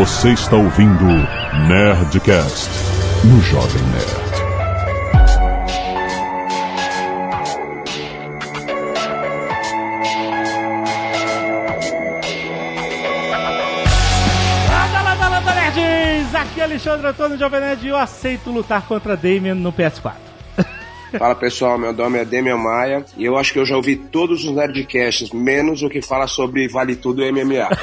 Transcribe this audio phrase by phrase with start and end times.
[0.00, 1.04] Você está ouvindo
[1.68, 2.70] Nerdcast
[3.22, 4.30] no Jovem Nerd.
[14.70, 16.34] Landa, landa, landa, nerds!
[16.34, 20.29] Aqui é Alexandre Antônio Jovem Nerd e eu aceito lutar contra Damien no PS4.
[21.18, 24.44] Fala pessoal, meu nome é Demian Maia e eu acho que eu já ouvi todos
[24.44, 27.68] os Nerdcasts, menos o que fala sobre Vale Tudo e MMA.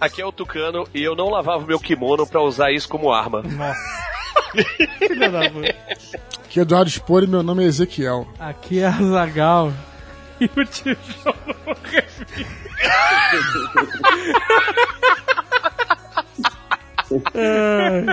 [0.00, 3.42] Aqui é o Tucano e eu não lavava meu kimono pra usar isso como arma.
[4.98, 5.74] Filha da puta.
[6.44, 8.26] Aqui é Eduardo Spor e meu nome é Ezequiel.
[8.38, 9.72] Aqui é a Zagal
[10.40, 11.34] e o tijolo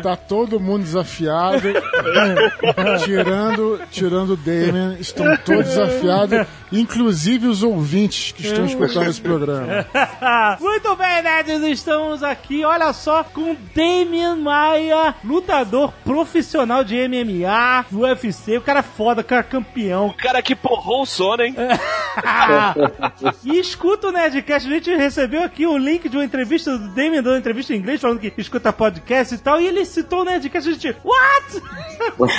[0.01, 1.67] Tá todo mundo desafiado.
[3.03, 9.85] tirando, tirando o Damien, estão todos desafiados, inclusive os ouvintes que estão escutando esse programa.
[10.59, 18.01] Muito bem, nerds, estamos aqui, olha só, com Damien Maia, lutador profissional de MMA, do
[18.01, 20.07] UFC, o cara é foda, o cara é campeão.
[20.07, 21.55] O cara que porrou o sono, hein?
[23.45, 27.21] e escuta o Nerdcast, a gente recebeu aqui o link de uma entrevista do Damien,
[27.21, 30.25] dando uma entrevista em inglês, falando que escuta podcast e tal, e ele citou o
[30.25, 31.63] Nerdcast, a gente, what?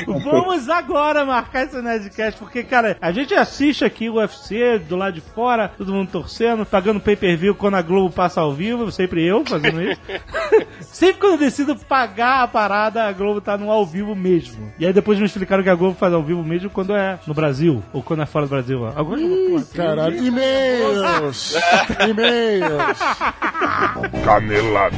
[0.22, 5.14] Vamos agora marcar esse Nerdcast, porque, cara, a gente assiste aqui o UFC do lado
[5.14, 9.44] de fora, todo mundo torcendo, pagando pay-per-view quando a Globo passa ao vivo, sempre eu
[9.44, 10.00] fazendo isso.
[10.80, 14.72] sempre quando eu decido pagar a parada, a Globo tá no ao vivo mesmo.
[14.78, 17.34] E aí depois me explicaram que a Globo faz ao vivo mesmo quando é no
[17.34, 18.86] Brasil, ou quando é fora do Brasil.
[18.86, 21.54] Agora eu vou- Caralho, e-mails!
[22.08, 22.98] e-mails!
[24.24, 24.96] Canelada.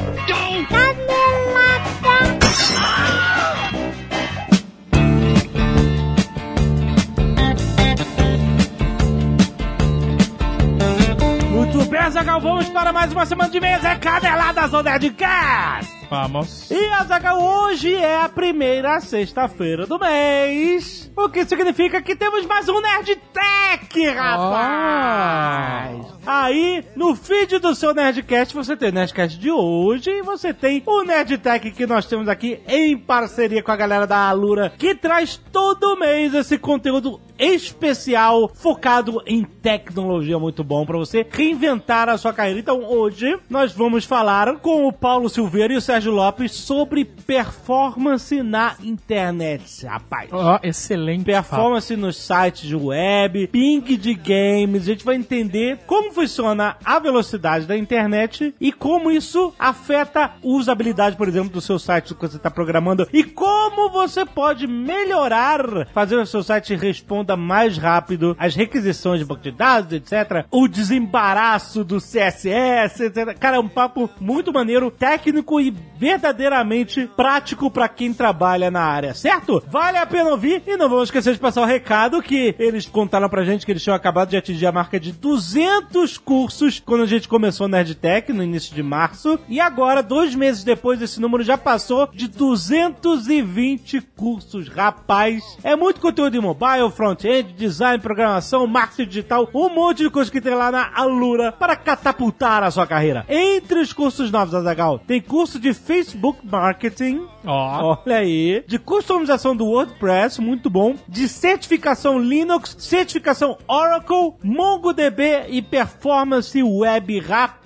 [11.49, 15.94] Muito bem, Zagal, vamos para mais uma semana de mesa é Caneladas do Nerdcast!
[16.09, 16.69] Vamos.
[16.69, 22.69] E Azagal, hoje é a primeira sexta-feira do mês, o que significa que temos mais
[22.69, 26.05] um Nerd Tech, rapaz!
[26.25, 30.81] Aí, no feed do seu Nerdcast, você tem o Nerdcast de hoje e você tem
[30.85, 34.95] o Nerd Tech que nós temos aqui em parceria com a galera da Alura, que
[34.95, 42.17] traz todo mês esse conteúdo especial focado em tecnologia muito bom pra você reinventar a
[42.17, 42.59] sua carreira.
[42.59, 48.43] Então, hoje nós vamos falar com o Paulo Silveira e o Sérgio Lopes sobre performance
[48.43, 50.29] na internet, rapaz.
[50.33, 51.23] Ó, excelente.
[51.23, 56.99] Performance nos sites de web, ping de games, a gente vai entender como funciona a
[56.99, 62.21] velocidade da internet e como isso afeta a usabilidade, por exemplo, do seu site que
[62.21, 68.35] você está programando e como você pode melhorar, fazer o seu site responder mais rápido
[68.39, 70.45] às requisições de banco de dados, etc.
[70.51, 73.37] O desembaraço do CSS, etc.
[73.39, 79.13] Cara, é um papo muito maneiro, técnico e verdadeiramente prático pra quem trabalha na área,
[79.13, 79.63] certo?
[79.67, 83.29] Vale a pena ouvir e não vamos esquecer de passar o recado que eles contaram
[83.29, 87.07] pra gente que eles tinham acabado de atingir a marca de 200 cursos quando a
[87.07, 91.43] gente começou o Nerdtech no início de março e agora, dois meses depois, esse número
[91.43, 95.57] já passou de 220 cursos, rapaz.
[95.63, 100.41] É muito conteúdo em mobile, front-end, design, programação, marketing digital, um monte de coisa que
[100.41, 103.25] tem lá na Alura para catapultar a sua carreira.
[103.29, 107.99] Entre os cursos novos, Azagal, tem curso de Facebook Marketing, Ó.
[108.05, 108.63] Olha aí.
[108.67, 110.95] De customização do WordPress, muito bom.
[111.07, 117.19] De certificação Linux, certificação Oracle, MongoDB e Performance Web.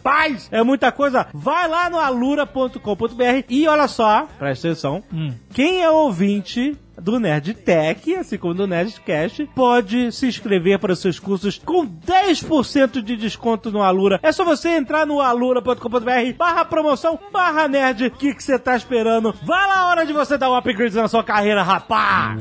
[0.04, 1.28] Rapaz, é muita coisa.
[1.34, 5.04] Vai lá no alura.com.br e olha só, presta atenção.
[5.54, 11.00] Quem é ouvinte do Nerd Tech, assim como do Nerdcast, pode se inscrever para os
[11.00, 14.20] seus cursos com 10% de desconto no Alura.
[14.22, 18.08] É só você entrar no alura.com.br barra promoção, barra nerd.
[18.08, 19.34] O que você tá esperando?
[19.44, 22.40] Vai lá a hora de você dar um upgrade na sua carreira, rapaz!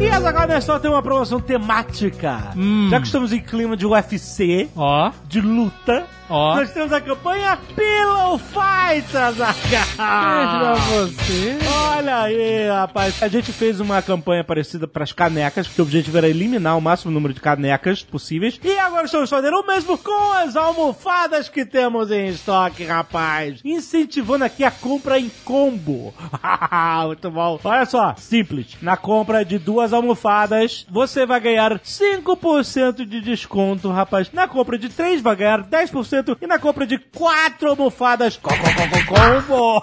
[0.00, 2.52] E agora nessa tem uma promoção temática.
[2.90, 6.04] Já que estamos em clima de UFC, Ó, de luta,
[6.34, 6.56] ó.
[6.56, 9.54] nós temos a campanha Pillow Fight, Azaghal!
[9.96, 11.58] Pra você.
[11.96, 13.22] Olha aí, rapaz.
[13.22, 16.80] A gente fez uma campanha parecida para as canecas, porque o objetivo era eliminar o
[16.80, 18.58] máximo número de canecas possíveis.
[18.62, 23.60] E agora estamos fazendo o mesmo com as almofadas que temos em estoque, rapaz.
[23.64, 26.12] Incentivando aqui a compra em combo.
[27.06, 27.60] Muito bom.
[27.62, 28.76] Olha só, simples.
[28.82, 34.30] Na compra de duas almofadas, você vai ganhar 5% de desconto, rapaz.
[34.32, 36.23] Na compra de três, vai ganhar 10%.
[36.40, 39.82] E na compra de quatro almofadas, co- co- co- co- combo.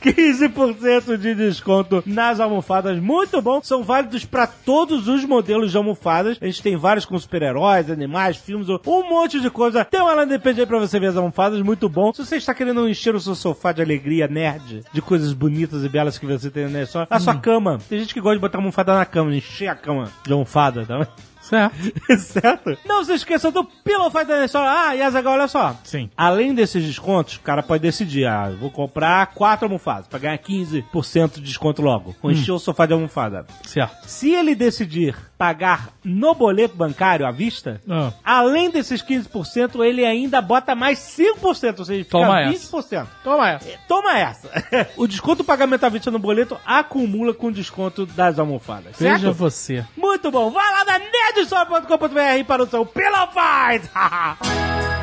[0.00, 3.60] 15% de desconto nas almofadas, muito bom.
[3.62, 6.38] São válidos para todos os modelos de almofadas.
[6.40, 9.84] A gente tem vários com super-heróis, animais, filmes, um monte de coisa.
[9.84, 12.12] Tem uma aí pra você ver as almofadas, muito bom.
[12.12, 15.88] Se você está querendo encher o seu sofá de alegria nerd, de coisas bonitas e
[15.88, 17.78] belas que você tem na sua, sua cama.
[17.88, 21.08] Tem gente que gosta de botar almofada na cama, encher a cama de almofada, tá?
[21.48, 21.76] Certo.
[22.18, 22.78] certo?
[22.86, 24.62] Não se esqueça do Pillow Fight da Nestor.
[24.62, 25.76] Ah, e Azaghal, olha só.
[25.84, 26.10] Sim.
[26.16, 31.34] Além desses descontos, o cara pode decidir, ah, vou comprar quatro almofadas pra ganhar 15%
[31.34, 32.14] de desconto logo.
[32.22, 33.46] Vou encher o sofá de almofada.
[33.64, 34.06] Certo.
[34.06, 38.12] Se ele decidir pagar no boleto bancário à vista, Ah.
[38.24, 42.50] além desses 15%, ele ainda bota mais 5%, ou seja, fica Toma essa.
[42.50, 43.08] 20%.
[43.22, 43.68] Toma essa.
[43.86, 44.50] Toma essa!
[44.96, 48.96] o desconto pagamento à vista no boleto acumula com o desconto das almofadas.
[48.98, 49.32] Veja Certo?
[49.34, 49.84] você.
[49.96, 50.50] Muito bom.
[50.50, 53.88] Vai lá na nerdstore.com.br para o seu Pillow Fight.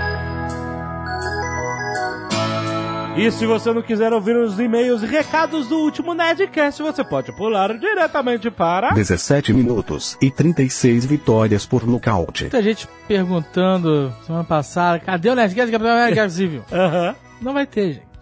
[3.17, 7.31] E se você não quiser ouvir os e-mails e recados do último Nerdcast, você pode
[7.31, 8.91] pular diretamente para...
[8.91, 12.43] 17 minutos e 36 vitórias por nocaute.
[12.43, 16.63] Muita gente perguntando semana passada, cadê o Nerdcast Capitão Guerra Civil?
[16.69, 17.15] Aham.
[17.41, 18.14] Não vai ter, gente.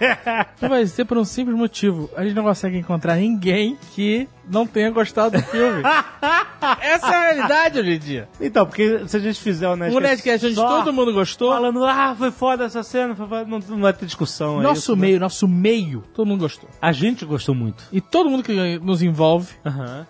[0.68, 2.10] Vai ser por um simples motivo.
[2.16, 5.82] A gente não consegue encontrar ninguém que não tenha gostado do filme.
[6.80, 8.28] Essa é a realidade hoje em dia.
[8.40, 11.84] Então, porque se a gente fizer o Nerdcast, Um Nerdcast onde todo mundo gostou, falando,
[11.84, 14.60] ah, foi foda essa cena, foda", não, não vai ter discussão.
[14.60, 15.00] é nosso isso, né?
[15.02, 16.68] meio, nosso meio, todo mundo gostou.
[16.80, 17.84] A gente gostou muito.
[17.92, 19.52] E todo mundo que nos envolve,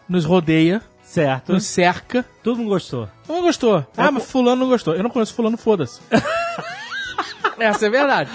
[0.08, 1.52] nos rodeia, Certo.
[1.52, 3.08] nos cerca, Todo mundo gostou.
[3.26, 3.87] todo mundo gostou.
[3.96, 4.94] Ah, mas fulano não gostou.
[4.94, 6.00] Eu não conheço fulano, foda-se.
[7.58, 8.31] Essa é verdade.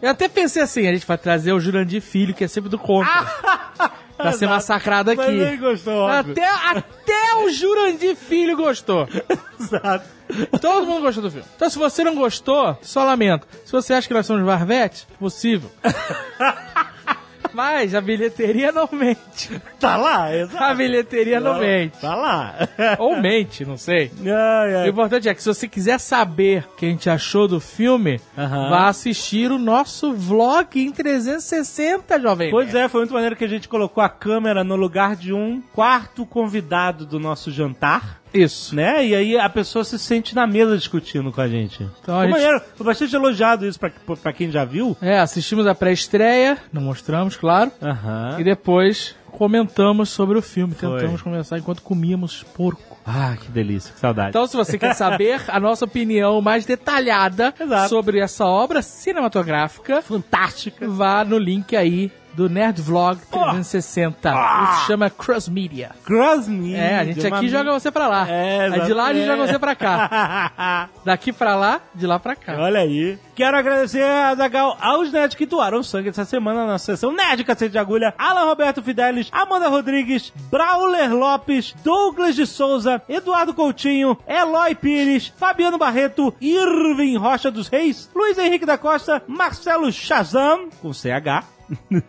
[0.00, 2.78] Eu até pensei assim, a gente vai trazer o Jurandir Filho, que é sempre do
[2.78, 3.12] contra.
[4.16, 5.36] pra ser massacrado Mas aqui.
[5.36, 6.32] nem gostou, óbvio.
[6.32, 9.06] Até, até o Jurandir Filho gostou.
[9.60, 10.06] Exato.
[10.60, 11.46] Todo mundo gostou do filme.
[11.54, 13.46] Então, se você não gostou, só lamento.
[13.64, 15.70] Se você acha que nós somos Varvete, possível.
[17.56, 19.50] Mas a bilheteria não mente.
[19.80, 20.62] Tá lá, exato.
[20.62, 21.98] A bilheteria não mente.
[21.98, 22.54] Tá lá.
[22.98, 24.10] Ou mente, não sei.
[24.20, 24.88] Ai, O ai.
[24.90, 28.88] importante é que se você quiser saber o que a gente achou do filme, vá
[28.88, 32.50] assistir o nosso vlog em 360, jovem.
[32.50, 35.62] Pois é, foi muito maneiro que a gente colocou a câmera no lugar de um
[35.72, 38.74] quarto convidado do nosso jantar, Isso.
[38.74, 39.04] né?
[39.06, 41.82] E aí a pessoa se sente na mesa discutindo com a gente.
[42.02, 43.90] Então a foi gente- maneiro, foi bastante elogiado isso pra,
[44.22, 44.96] pra quem já viu.
[45.00, 47.70] É, assistimos a pré-estreia, não mostramos, claro.
[47.82, 48.36] Aham.
[48.38, 50.74] E depois comentamos sobre o filme.
[50.74, 52.96] Tentamos conversar enquanto comíamos porco.
[53.04, 54.30] Ah, que delícia, que saudade.
[54.30, 57.88] Então, se você quer saber a nossa opinião mais detalhada Exato.
[57.90, 60.88] sobre essa obra cinematográfica, fantástica.
[60.88, 64.30] vá no link aí do Nerd Vlog 360.
[64.30, 65.90] Isso se chama Cross Media.
[66.04, 66.74] Cross Me.
[66.74, 68.28] É, a gente aqui joga você pra lá.
[68.28, 70.88] É, Aí de lá a gente joga você pra cá.
[71.04, 72.54] Daqui pra lá, de lá pra cá.
[72.58, 73.18] Olha aí.
[73.34, 77.72] Quero agradecer a Zagal aos nerds que doaram sangue essa semana na sessão Nerd Cacete
[77.72, 78.14] de Agulha.
[78.18, 85.78] Alan Roberto Fidelis, Amanda Rodrigues, Brauler Lopes, Douglas de Souza, Eduardo Coutinho, Eloy Pires, Fabiano
[85.78, 91.44] Barreto, Irving Rocha dos Reis, Luiz Henrique da Costa, Marcelo Shazam, com CH,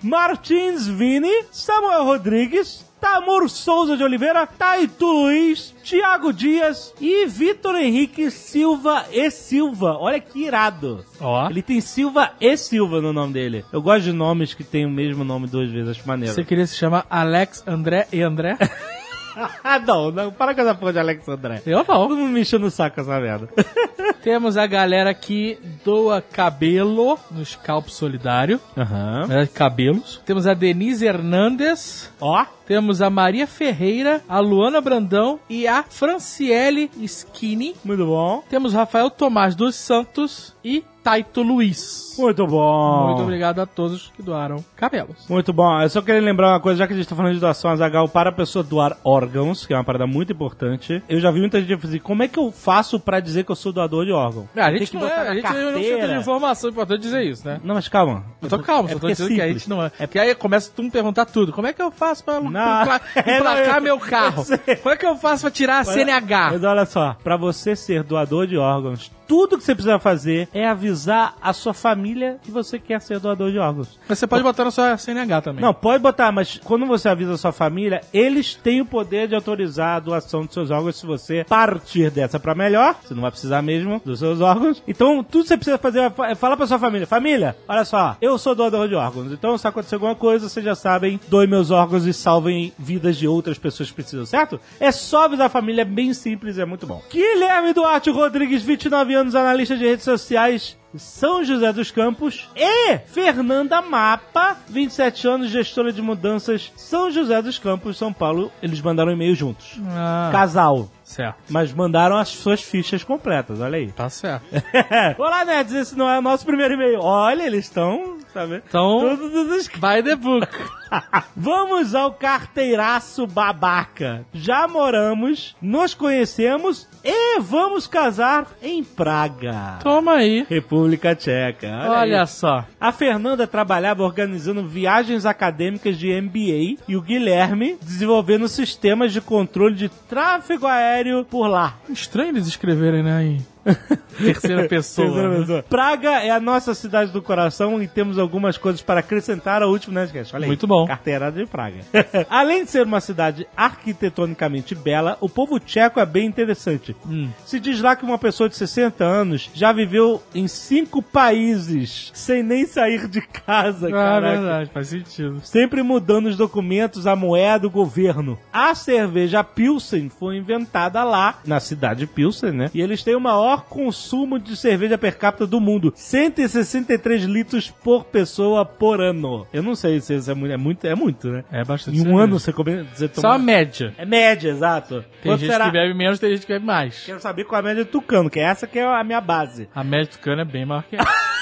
[0.01, 8.31] Martins Vini, Samuel Rodrigues, Tamur Souza de Oliveira, Taito Luiz, Tiago Dias e Vitor Henrique
[8.31, 9.97] Silva e Silva.
[9.99, 11.05] Olha que irado.
[11.19, 11.49] Ó.
[11.49, 13.65] Ele tem Silva e Silva no nome dele.
[13.71, 16.33] Eu gosto de nomes que tem o mesmo nome duas vezes, acho maneiro.
[16.33, 18.57] Você queria se chamar Alex, André e André?
[19.63, 21.61] ah, não, não, para com essa porra de Alex André.
[21.65, 22.09] Eu não.
[22.09, 23.49] mundo me enchendo o saco essa merda.
[24.23, 28.59] Temos a galera que doa cabelo no Scalpo Solidário.
[28.75, 29.27] Aham.
[29.27, 30.21] né, Cabelos.
[30.25, 32.11] Temos a Denise Hernandes.
[32.19, 37.75] Ó, Temos a Maria Ferreira, a Luana Brandão e a Franciele Skinny.
[37.85, 38.43] muito bom.
[38.49, 42.15] Temos Rafael Tomás dos Santos e Taito Luiz.
[42.19, 43.05] Muito bom.
[43.07, 45.25] Muito obrigado a todos que doaram cabelos.
[45.29, 45.79] Muito bom.
[45.81, 48.09] Eu só queria lembrar uma coisa, já que a gente tá falando de doação Azagal
[48.09, 51.01] para a pessoa doar órgãos, que é uma parada muito importante.
[51.07, 53.55] Eu já vi muita gente dizer, como é que eu faço pra dizer que eu
[53.55, 54.49] sou doador de órgão?
[54.53, 56.13] Ah, a Tem gente que não botar é, a gente não é um centro de
[56.15, 57.61] informação, é importante dizer isso, né?
[57.63, 58.25] Não, mas calma.
[58.41, 59.61] Eu tô calmo, É só tô é dizendo que a simples.
[59.61, 59.91] gente não é.
[59.99, 61.53] É porque aí começa tu me perguntar tudo.
[61.53, 62.33] Como é que eu faço pra
[63.15, 64.43] É, emplacar eu- meu carro?
[64.83, 66.49] Como é que eu faço pra tirar a CNH?
[66.51, 70.67] Mas olha só, pra você ser doador de órgãos, tudo que você precisa fazer é
[70.67, 70.96] avisar
[71.41, 73.99] a sua família que você quer ser doador de órgãos.
[74.07, 75.61] Mas você pode botar na sua CNH também.
[75.61, 79.35] Não, pode botar, mas quando você avisa a sua família, eles têm o poder de
[79.35, 82.95] autorizar a doação dos seus órgãos se você partir dessa pra melhor.
[83.03, 84.81] Você não vai precisar mesmo dos seus órgãos.
[84.87, 86.11] Então, tudo que você precisa fazer.
[86.37, 87.05] Fala pra sua família.
[87.05, 89.31] Família, olha só, eu sou doador de órgãos.
[89.31, 93.27] Então, se acontecer alguma coisa, vocês já sabem, doe meus órgãos e salvem vidas de
[93.27, 94.59] outras pessoas que precisam, certo?
[94.79, 97.01] É só avisar a família, é bem simples, é muito bom.
[97.11, 100.77] Guilherme Duarte Rodrigues, 29 anos, analista de redes sociais.
[100.95, 107.59] São José dos Campos e Fernanda Mapa, 27 anos, gestora de mudanças, São José dos
[107.59, 108.51] Campos, São Paulo.
[108.61, 109.79] Eles mandaram um e-mail juntos.
[109.89, 110.89] Ah, Casal.
[111.07, 111.37] Certo.
[111.49, 113.91] Mas mandaram as suas fichas completas, olha aí.
[113.91, 114.45] Tá certo.
[115.17, 116.99] Olá, nerds, esse não é o nosso primeiro e-mail.
[117.01, 118.61] Olha, eles estão, sabe?
[118.67, 119.81] Então, Tudo, tudo escrito.
[119.81, 120.47] by the book.
[121.35, 124.25] Vamos ao carteiraço babaca.
[124.33, 129.79] Já moramos, nos conhecemos e vamos casar em Praga.
[129.83, 130.45] Toma aí.
[130.49, 131.67] República Tcheca.
[131.67, 132.65] Olha, Olha só.
[132.79, 139.75] A Fernanda trabalhava organizando viagens acadêmicas de MBA e o Guilherme desenvolvendo sistemas de controle
[139.75, 141.77] de tráfego aéreo por lá.
[141.89, 143.23] Estranho eles escreverem, né?
[143.23, 143.45] Em
[144.17, 145.07] terceira pessoa.
[145.07, 145.39] Terceira né?
[145.39, 145.63] pessoa.
[145.63, 149.93] Praga é a nossa cidade do coração e temos algumas coisas para acrescentar ao último
[149.93, 150.35] Nerdcast.
[150.35, 150.47] Olha aí.
[150.47, 150.85] Muito bom.
[150.87, 151.77] Carteira de Praga.
[152.29, 156.95] Além de ser uma cidade arquitetonicamente bela, o povo tcheco é bem interessante.
[157.05, 157.29] Hum.
[157.45, 162.43] Se diz lá que uma pessoa de 60 anos já viveu em cinco países sem
[162.43, 164.37] nem sair de casa, Ah, caraca.
[164.39, 165.41] verdade, faz sentido.
[165.43, 168.37] Sempre mudando os documentos, a moeda do governo.
[168.53, 172.69] A cerveja Pilsen foi inventada lá, na cidade de Pilsen, né?
[172.73, 173.19] E eles têm o
[173.57, 175.91] maior consumo de cerveja per capita do mundo.
[175.95, 179.45] 163 litros por pessoa por ano.
[179.51, 181.43] Eu não sei se isso é muito, é muito, é muito né?
[181.51, 182.23] É bastante Em um cerveja.
[182.23, 182.83] ano você come...
[182.93, 183.35] Você Só toma...
[183.35, 183.93] a média.
[183.97, 185.01] É média, exato.
[185.21, 185.65] Tem Quanto gente será?
[185.65, 187.03] que bebe menos, tem gente que bebe mais.
[187.05, 189.21] Quero saber qual é a média do Tucano, que é essa que é a minha
[189.21, 189.67] base.
[189.73, 191.36] A média do cano é bem maior que essa.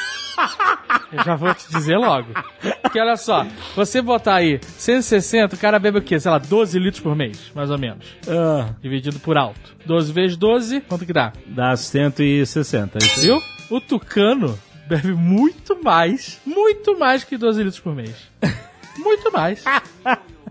[1.11, 2.27] Eu já vou te dizer logo.
[2.81, 6.19] Porque olha só, você botar aí 160, o cara bebe o quê?
[6.19, 8.05] Sei lá, 12 litros por mês, mais ou menos.
[8.27, 9.75] Ah, Dividido por alto.
[9.85, 11.31] 12 vezes 12, quanto que dá?
[11.45, 12.97] dá 160.
[12.99, 13.25] Isso aí.
[13.27, 13.41] Viu?
[13.69, 18.15] O tucano bebe muito mais, muito mais que 12 litros por mês.
[18.97, 19.61] Muito mais.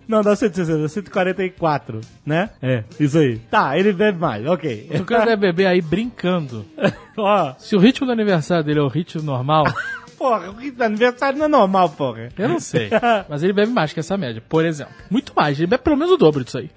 [0.06, 2.50] Não, dá 160, 144, né?
[2.62, 3.38] É, isso aí.
[3.50, 4.88] Tá, ele bebe mais, ok.
[4.94, 6.64] O tucano deve beber aí brincando.
[7.16, 9.64] Ó, Se o ritmo do aniversário dele é o ritmo normal,
[10.18, 12.28] porra, o que- aniversário não é normal, porra.
[12.36, 12.90] eu não sei.
[13.28, 14.92] Mas ele bebe mais que essa média, por exemplo.
[15.10, 16.70] Muito mais, ele bebe pelo menos o dobro disso aí.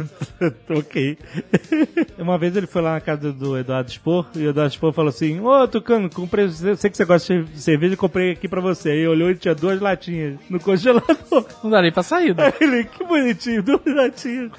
[0.70, 1.18] ok.
[2.18, 5.08] Uma vez ele foi lá na casa do Eduardo Spor e o Eduardo Spor falou
[5.08, 8.90] assim: Ô, Tucano, comprei, sei que você gosta de cerveja, comprei aqui pra você.
[8.90, 11.16] Aí olhou e tinha duas latinhas no congelador.
[11.62, 12.46] Não dá nem pra saída.
[12.46, 14.50] Aí ele, que bonitinho, duas latinhas.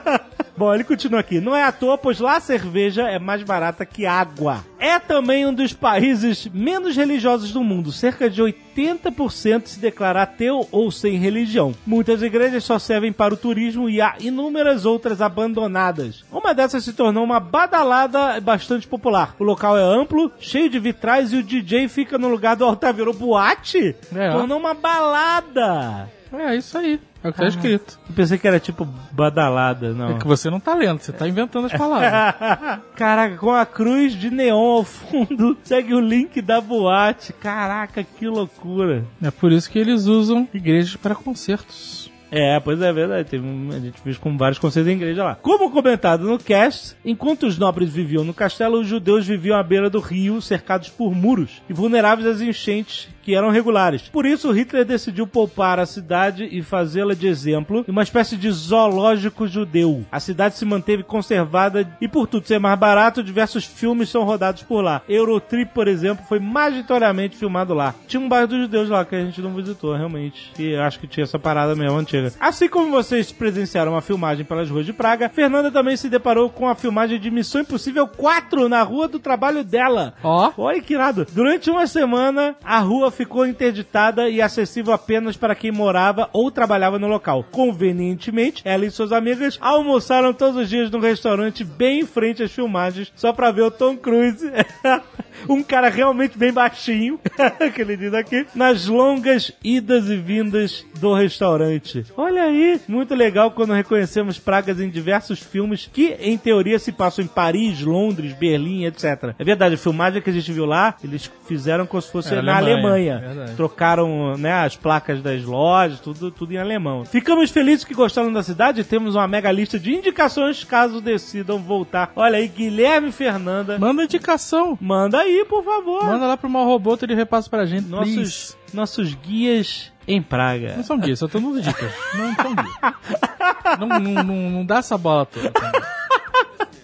[0.56, 1.40] Bom, ele continua aqui.
[1.40, 4.64] Não é à toa, pois lá a cerveja é mais barata que água.
[4.80, 7.92] É também um dos países menos religiosos do mundo.
[7.92, 11.74] Cerca de 80% se declara ateu ou sem religião.
[11.86, 16.24] Muitas igrejas só servem para o turismo e há inúmeras outras abandonadas.
[16.32, 19.36] Uma dessas se tornou uma badalada bastante popular.
[19.38, 22.94] O local é amplo, cheio de vitrais e o DJ fica no lugar do altar.
[22.94, 23.94] Virou boate?
[24.14, 24.32] É.
[24.32, 26.08] Tornou uma balada.
[26.32, 27.00] É isso aí.
[27.22, 27.98] É o que tá escrito.
[28.08, 30.16] Eu pensei que era tipo badalada, não.
[30.16, 32.80] É que você não tá lendo, você tá inventando as palavras.
[32.96, 37.32] Caraca, com a cruz de neon ao fundo, segue o link da boate.
[37.34, 39.04] Caraca, que loucura.
[39.22, 42.10] é por isso que eles usam igrejas para concertos.
[42.30, 43.28] É, pois é, é verdade.
[43.28, 45.34] Tem a gente viu com vários conceitos da igreja lá.
[45.34, 49.90] Como comentado no cast, enquanto os nobres viviam no castelo, os judeus viviam à beira
[49.90, 54.02] do rio, cercados por muros e vulneráveis às enchentes que eram regulares.
[54.02, 59.46] Por isso, Hitler decidiu poupar a cidade e fazê-la de exemplo, uma espécie de zoológico
[59.46, 60.04] judeu.
[60.10, 64.62] A cidade se manteve conservada e, por tudo ser mais barato, diversos filmes são rodados
[64.62, 65.02] por lá.
[65.08, 67.94] Eurotrip, por exemplo, foi majoritariamente filmado lá.
[68.06, 70.52] Tinha um bairro dos judeus lá que a gente não visitou, realmente.
[70.58, 72.32] E acho que tinha essa parada mesmo antiga.
[72.40, 76.68] Assim como vocês presenciaram a filmagem pelas ruas de Praga, Fernanda também se deparou com
[76.68, 80.14] a filmagem de Missão Impossível 4 na rua do trabalho dela.
[80.22, 80.52] Ó.
[80.56, 81.26] Olha que irado.
[81.32, 86.98] Durante uma semana, a rua ficou interditada e acessível apenas para quem morava ou trabalhava
[86.98, 87.44] no local.
[87.50, 92.52] Convenientemente, ela e suas amigas almoçaram todos os dias num restaurante bem em frente às
[92.52, 94.50] filmagens, só para ver o Tom Cruise.
[95.48, 97.18] um cara realmente bem baixinho,
[97.74, 102.04] que ele diz aqui, nas longas idas e vindas do restaurante.
[102.16, 107.24] Olha aí, muito legal quando reconhecemos pragas em diversos filmes que, em teoria, se passam
[107.24, 109.34] em Paris, Londres, Berlim, etc.
[109.38, 112.42] É verdade, a filmagem que a gente viu lá, eles fizeram como se fosse É,
[112.42, 112.99] na Alemanha, Alemanha.
[113.08, 113.54] Verdade.
[113.56, 117.04] Trocaram né, as placas das lojas, tudo, tudo em alemão.
[117.04, 122.12] Ficamos felizes que gostaram da cidade, temos uma mega lista de indicações caso decidam voltar.
[122.14, 123.78] Olha aí, Guilherme Fernanda.
[123.78, 124.78] Manda indicação.
[124.80, 126.04] Manda aí, por favor.
[126.04, 127.86] Manda lá pro mal robô, ele repassa pra gente.
[127.86, 128.56] nossos, please.
[128.72, 130.74] nossos guias em Praga.
[130.76, 131.92] Não são guias, só tô dando dicas.
[132.14, 132.70] Não são guias.
[133.78, 135.52] Não, não, não, não dá essa bola toda.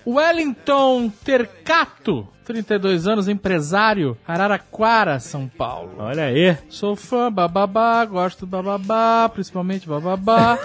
[0.07, 5.97] Wellington Tercato, 32 anos, empresário, Araraquara, São Paulo.
[5.99, 6.57] Olha aí.
[6.69, 10.57] Sou fã, bababá, gosto do bababá, principalmente bababá.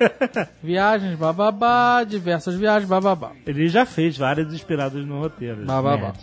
[0.62, 3.32] viagens, bababá, diversas viagens, bababá.
[3.46, 5.66] Ele já fez várias inspiradas no roteiro.
[5.66, 6.14] Bababá.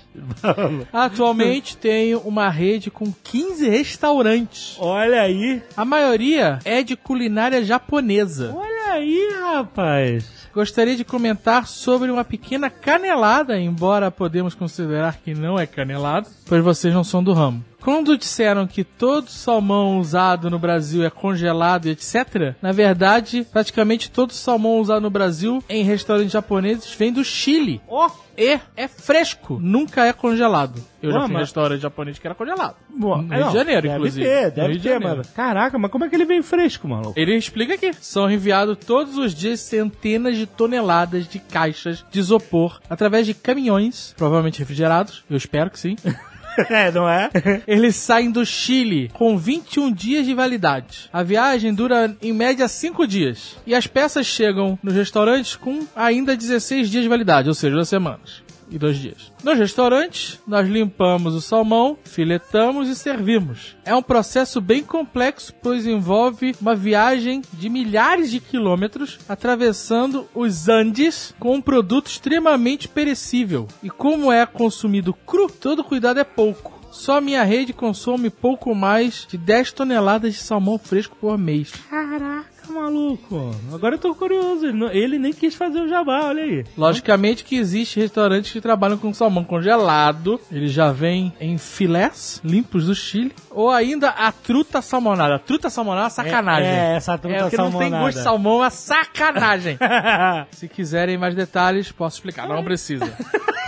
[0.91, 4.75] Atualmente tenho uma rede com 15 restaurantes.
[4.79, 5.61] Olha aí.
[5.77, 8.51] A maioria é de culinária japonesa.
[8.55, 10.47] Olha aí, rapaz.
[10.53, 16.63] Gostaria de comentar sobre uma pequena canelada, embora podemos considerar que não é canelada, pois
[16.63, 17.63] vocês não são do ramo.
[17.81, 24.09] Quando disseram que todo salmão usado no Brasil é congelado e etc., na verdade, praticamente
[24.09, 27.81] todo salmão usado no Brasil em restaurantes japoneses vem do Chile.
[27.87, 28.09] Ó.
[28.37, 30.81] E é fresco, nunca é congelado.
[31.01, 32.75] Eu já Ué, fui mas- restaurante japonês que era congelado.
[32.89, 34.25] Bom, no Rio de Janeiro, deve inclusive.
[34.25, 35.21] Ter, deve Rio de ter, mano.
[35.35, 37.13] Caraca, mas como é que ele vem fresco, maluco?
[37.19, 37.93] Ele explica aqui.
[38.01, 44.13] São enviados todos os dias centenas de toneladas de caixas de isopor através de caminhões,
[44.17, 45.95] provavelmente refrigerados, eu espero que sim.
[46.69, 47.29] é, não é?
[47.67, 51.09] Eles saem do Chile com 21 dias de validade.
[51.11, 53.57] A viagem dura em média 5 dias.
[53.65, 57.89] E as peças chegam nos restaurantes com ainda 16 dias de validade, ou seja, duas
[57.89, 58.44] semanas.
[58.75, 59.31] E dois dias.
[59.41, 63.77] Nos restaurantes, nós limpamos o salmão, filetamos e servimos.
[63.85, 70.67] É um processo bem complexo, pois envolve uma viagem de milhares de quilômetros atravessando os
[70.67, 73.65] Andes com um produto extremamente perecível.
[73.81, 76.75] E como é consumido cru, todo cuidado é pouco.
[76.91, 81.71] Só minha rede consome pouco mais de 10 toneladas de salmão fresco por mês.
[81.89, 83.51] Caraca, maluco.
[83.73, 84.65] Agora eu tô curioso.
[84.65, 86.63] Ele, não- ele nem quis fazer o jabá, olha aí.
[86.77, 90.39] Logicamente que existe restaurantes que trabalham com salmão congelado.
[90.51, 93.33] Ele já vem em filés limpos do Chile.
[93.51, 95.35] Ou ainda a truta salmonada.
[95.35, 96.69] A truta salmonada é uma sacanagem.
[96.69, 98.03] É, é, essa truta É porque não tem salmonada.
[98.05, 99.77] gosto de salmão, é sacanagem.
[100.51, 102.47] Se quiserem mais detalhes, posso explicar.
[102.47, 103.05] Não precisa.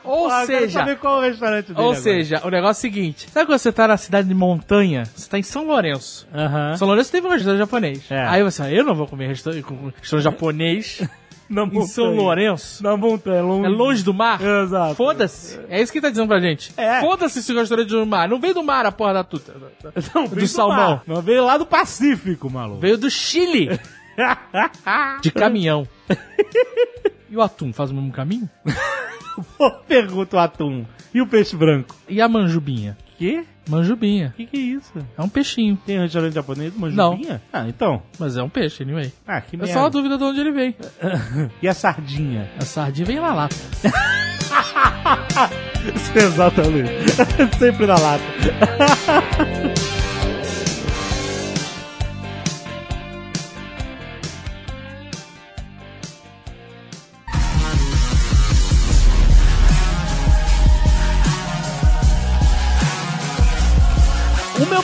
[0.04, 2.00] Ou quero seja, qual é o restaurante dele ou agora.
[2.00, 5.04] seja, o negócio é o seguinte: sabe quando você tá na cidade de montanha?
[5.14, 6.26] Você tá em São Lourenço.
[6.76, 8.04] São Lourenço teve um restaurante japonês.
[8.10, 8.26] É.
[8.26, 9.64] Aí você, ah, eu não vou comer restaurante,
[10.00, 11.02] restaurante japonês
[11.48, 12.82] Na em São Lourenço.
[12.82, 13.66] Na montanha, longe.
[13.66, 14.40] É longe do mar?
[14.40, 14.94] Exato.
[14.94, 15.60] Foda-se.
[15.68, 16.72] É isso que ele tá dizendo pra gente.
[16.76, 17.00] É.
[17.00, 18.28] Foda-se esse restaurante do mar.
[18.28, 19.54] Não veio do mar a porra da tuta.
[20.14, 20.76] Não, do veio salmão.
[20.76, 21.02] mar.
[21.06, 22.80] Não, veio lá do Pacífico, maluco.
[22.80, 23.78] Veio do Chile.
[25.20, 25.86] De caminhão.
[27.34, 28.48] E o atum faz o mesmo caminho?
[29.88, 30.84] Pergunta o atum.
[31.12, 31.92] E o peixe branco?
[32.08, 32.96] E a manjubinha?
[33.18, 33.44] Que?
[33.68, 34.32] Manjubinha.
[34.36, 34.92] Que que é isso?
[35.18, 35.76] É um peixinho.
[35.84, 37.42] Tem restaurante japonês manjubinha?
[37.52, 38.00] Ah, então.
[38.20, 39.12] Mas é um peixe, anyway.
[39.26, 39.72] Ah, que É merda.
[39.72, 40.76] só a dúvida de onde ele vem.
[41.60, 42.48] E a sardinha?
[42.56, 43.56] A sardinha vem na lata.
[46.14, 47.10] Exatamente.
[47.58, 48.22] Sempre na lata.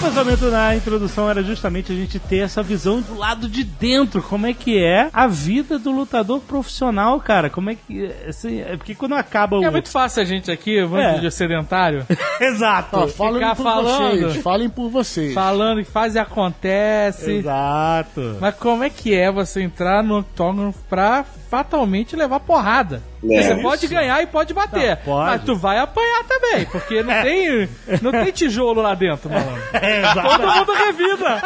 [0.00, 4.46] Pensamento na introdução era justamente a gente ter essa visão do lado de dentro, como
[4.46, 7.50] é que é a vida do lutador profissional, cara.
[7.50, 8.06] Como é que.
[8.28, 9.64] Assim, é porque quando acaba o.
[9.64, 11.18] É muito fácil a gente aqui, vamos É.
[11.18, 12.06] de sedentário,
[12.40, 12.96] Exato.
[12.96, 14.20] Ó, falem ficar por falando.
[14.20, 14.42] vocês.
[14.42, 15.34] Falem por vocês.
[15.34, 17.30] falando que faz e acontece.
[17.32, 18.36] Exato.
[18.40, 23.02] Mas como é que é você entrar no octógono pra fatalmente levar porrada?
[23.22, 23.62] É, você isso.
[23.62, 24.90] pode ganhar e pode bater.
[24.90, 25.30] Não, pode.
[25.30, 27.68] Mas tu vai apanhar também, porque não tem,
[28.00, 29.62] não tem tijolo lá dentro, malandro.
[29.82, 30.28] Exato.
[30.28, 31.42] Todo mundo revida.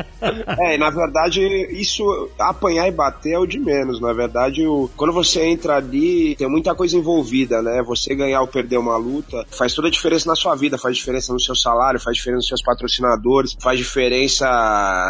[0.60, 1.40] É, na verdade,
[1.72, 4.00] isso, apanhar e bater é o de menos.
[4.00, 7.82] Na verdade, o, quando você entra ali, tem muita coisa envolvida, né?
[7.86, 11.32] Você ganhar ou perder uma luta faz toda a diferença na sua vida, faz diferença
[11.32, 14.46] no seu salário, faz diferença nos seus patrocinadores, faz diferença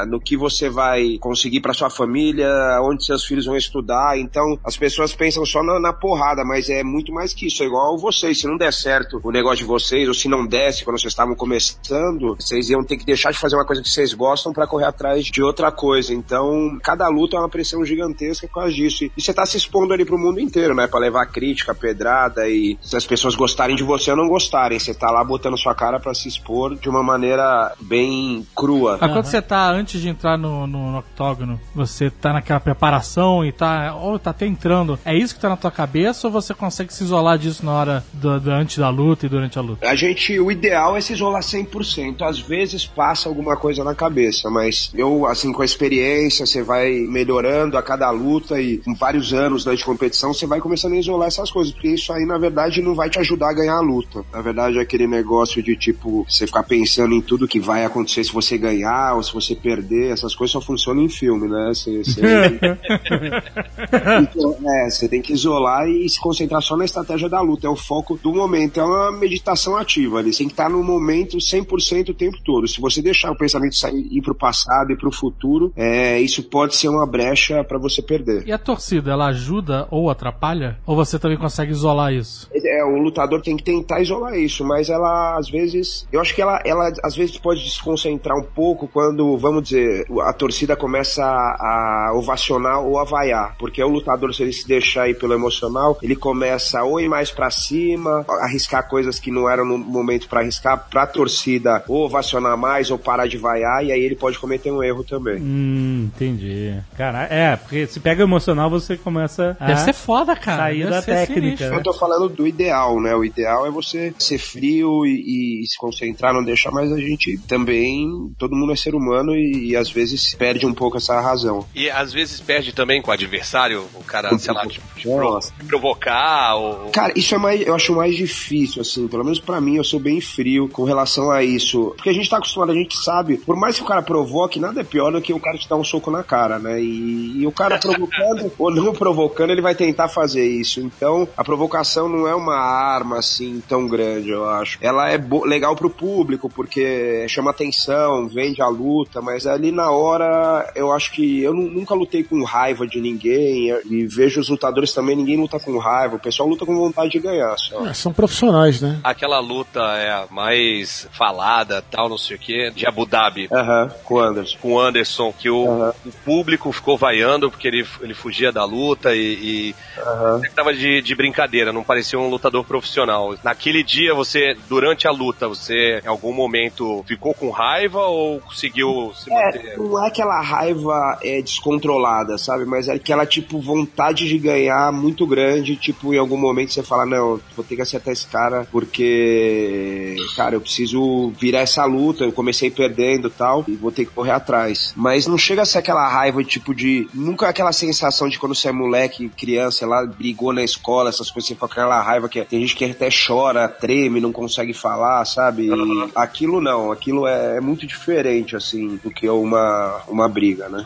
[0.08, 2.48] no que você vai conseguir para sua família,
[2.82, 4.18] onde seus filhos vão estudar.
[4.18, 7.62] Então, as pessoas pensam só na, na porrada, mas é muito mais que isso.
[7.62, 8.40] É igual vocês.
[8.40, 11.34] Se não der certo o negócio de vocês, ou se não desse quando vocês estavam
[11.34, 14.84] começando, vocês iam ter que deixar de fazer uma coisa que vocês gostam para correr
[14.84, 14.99] atrás
[15.30, 16.12] de outra coisa.
[16.14, 19.04] Então, cada luta é uma pressão gigantesca por causa disso.
[19.04, 20.86] E, e você tá se expondo ali pro mundo inteiro, né?
[20.86, 24.78] Pra levar crítica, pedrada e se as pessoas gostarem de você ou não gostarem.
[24.78, 28.98] Você tá lá botando sua cara para se expor de uma maneira bem crua.
[29.00, 33.44] Mas quando você tá antes de entrar no, no, no octógono, você tá naquela preparação
[33.44, 36.52] e tá, ou tá até entrando, é isso que tá na tua cabeça ou você
[36.54, 39.88] consegue se isolar disso na hora do, do- antes da luta e durante a luta?
[39.88, 42.22] A gente, o ideal é se isolar 100%.
[42.22, 46.62] Às vezes passa alguma coisa na cabeça, mas mas eu, assim, com a experiência, você
[46.62, 50.94] vai melhorando a cada luta e com vários anos né, de competição, você vai começando
[50.94, 53.74] a isolar essas coisas, porque isso aí, na verdade, não vai te ajudar a ganhar
[53.74, 54.24] a luta.
[54.33, 58.24] Na verdade, é aquele negócio de, tipo, você ficar pensando em tudo que vai acontecer
[58.24, 61.72] se você ganhar ou se você perder, essas coisas só funcionam em filme, né?
[61.74, 62.20] Você, você...
[64.20, 67.70] Então, é, você tem que isolar e se concentrar só na estratégia da luta, é
[67.70, 71.38] o foco do momento, é uma meditação ativa ali, você tem que estar no momento
[71.38, 72.68] 100% o tempo todo.
[72.68, 76.76] Se você deixar o pensamento sair, ir pro passado e pro futuro, é, isso pode
[76.76, 78.46] ser uma brecha para você perder.
[78.46, 80.78] E a torcida, ela ajuda ou atrapalha?
[80.86, 82.48] Ou você também consegue isolar isso?
[82.54, 86.42] É, o lutador tem que tentar isolar isso, mas ela às vezes, eu acho que
[86.42, 92.10] ela, ela às vezes pode desconcentrar um pouco quando, vamos dizer, a torcida começa a,
[92.10, 95.98] a ovacionar ou a vaiar, porque o lutador se ele se deixar ir pelo emocional,
[96.02, 100.40] ele começa ou ir mais para cima, arriscar coisas que não eram no momento para
[100.40, 104.69] arriscar, pra torcida ou ovacionar mais ou parar de vaiar e aí ele pode cometer
[104.70, 105.40] um erro também.
[105.40, 106.74] Hum, entendi.
[106.96, 110.62] Cara, é, porque se pega o emocional, você começa a Deve ser foda, cara.
[110.64, 111.70] sair Deve da ser técnica.
[111.70, 111.76] né?
[111.76, 113.14] Eu tô falando do ideal, né?
[113.14, 117.38] O ideal é você ser frio e, e se concentrar, não deixar, mas a gente
[117.46, 121.66] também, todo mundo é ser humano e, e às vezes perde um pouco essa razão.
[121.74, 125.35] E às vezes perde também com o adversário, o cara, sei lá, tipo, te provo-
[125.35, 125.52] Nossa.
[125.66, 126.90] provocar ou.
[126.90, 129.98] Cara, isso é mais, eu acho mais difícil, assim, pelo menos pra mim, eu sou
[130.00, 131.92] bem frio com relação a isso.
[131.96, 134.80] Porque a gente tá acostumado, a gente sabe, por mais que o cara provoque, nada
[134.80, 136.80] é pior do que o cara te dar um soco na cara, né?
[136.80, 140.80] E, e o cara provocando ou não provocando, ele vai tentar fazer isso.
[140.80, 144.78] Então, a provocação não é uma arma, assim, tão grande, eu acho.
[144.80, 150.70] Ela é legal pro público, porque chama atenção, vende a luta, mas ali na hora,
[150.74, 154.92] eu acho que eu nu- nunca lutei com raiva de ninguém, e vejo os lutadores
[154.92, 157.86] também, ninguém luta com raiva, o pessoal luta com vontade de ganhar, só.
[157.86, 158.98] É, são profissionais, né?
[159.02, 163.48] Aquela luta é a mais falada, tal, não sei o que, de Abu Dhabi.
[163.52, 164.59] Aham, com o Anderson.
[164.61, 165.94] Com o Anderson, que o, Aham.
[166.07, 170.42] o público ficou vaiando porque ele, ele fugia da luta e, e Aham.
[170.55, 173.35] tava de, de brincadeira, não parecia um lutador profissional.
[173.44, 179.12] Naquele dia, você, durante a luta, você em algum momento ficou com raiva ou conseguiu
[179.14, 179.76] se É, manter?
[179.79, 182.64] não é aquela raiva é, descontrolada, sabe?
[182.64, 185.76] Mas é aquela, tipo, vontade de ganhar muito grande.
[185.76, 190.55] Tipo, em algum momento você fala: Não, vou ter que acertar esse cara porque, cara,
[190.57, 192.24] eu preciso virar essa luta.
[192.24, 194.92] Eu comecei perdendo e tal, e vou ter que correr atrás.
[194.96, 197.08] Mas não chega a ser aquela raiva, tipo, de.
[197.12, 201.30] Nunca aquela sensação de quando você é moleque, criança, sei lá, brigou na escola, essas
[201.30, 204.72] coisas, você fica com aquela raiva que tem gente que até chora, treme, não consegue
[204.72, 205.66] falar, sabe?
[205.66, 205.70] E
[206.14, 210.84] aquilo não, aquilo é, é muito diferente, assim, do que uma, uma briga, né?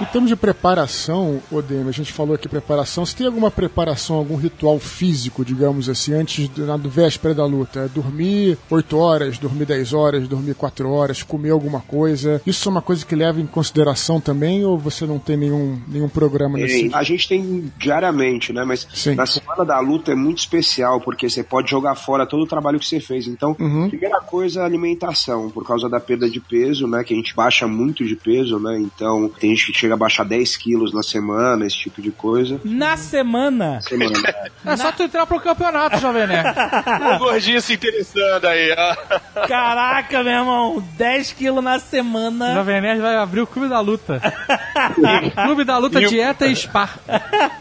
[0.00, 3.06] Em termos de preparação, Odem, a gente falou aqui preparação.
[3.06, 7.80] Você tem alguma preparação, algum ritual físico, digamos assim, antes do, na véspera da luta?
[7.80, 12.42] É dormir 8 horas, dormir 10 horas, dormir 4 horas, comer alguma coisa?
[12.46, 16.08] Isso é uma coisa que leva em consideração também ou você não tem nenhum, nenhum
[16.08, 16.96] programa nesse E sentido?
[16.96, 18.64] a gente tem diariamente, né?
[18.64, 19.14] Mas Sim.
[19.14, 22.78] na semana da luta é muito especial, porque você pode jogar fora todo o trabalho
[22.80, 23.26] que você fez.
[23.26, 23.88] Então, Uhum.
[23.88, 27.04] primeira coisa é a alimentação, por causa da perda de peso, né?
[27.04, 28.78] Que a gente baixa muito de peso, né?
[28.80, 32.60] Então, tem gente que chega a baixar 10 quilos na semana, esse tipo de coisa.
[32.64, 33.80] Na semana.
[33.82, 34.12] Semana.
[34.64, 36.54] É só tu entrar pro campeonato, Jovem Nerd.
[37.14, 39.46] O gordinho se interessando aí, ó.
[39.46, 42.54] Caraca, meu irmão, 10 quilos na semana.
[42.54, 44.20] Jovem Nerd vai abrir o Clube da Luta.
[45.44, 46.88] Clube da Luta, E o- Dieta e Spa.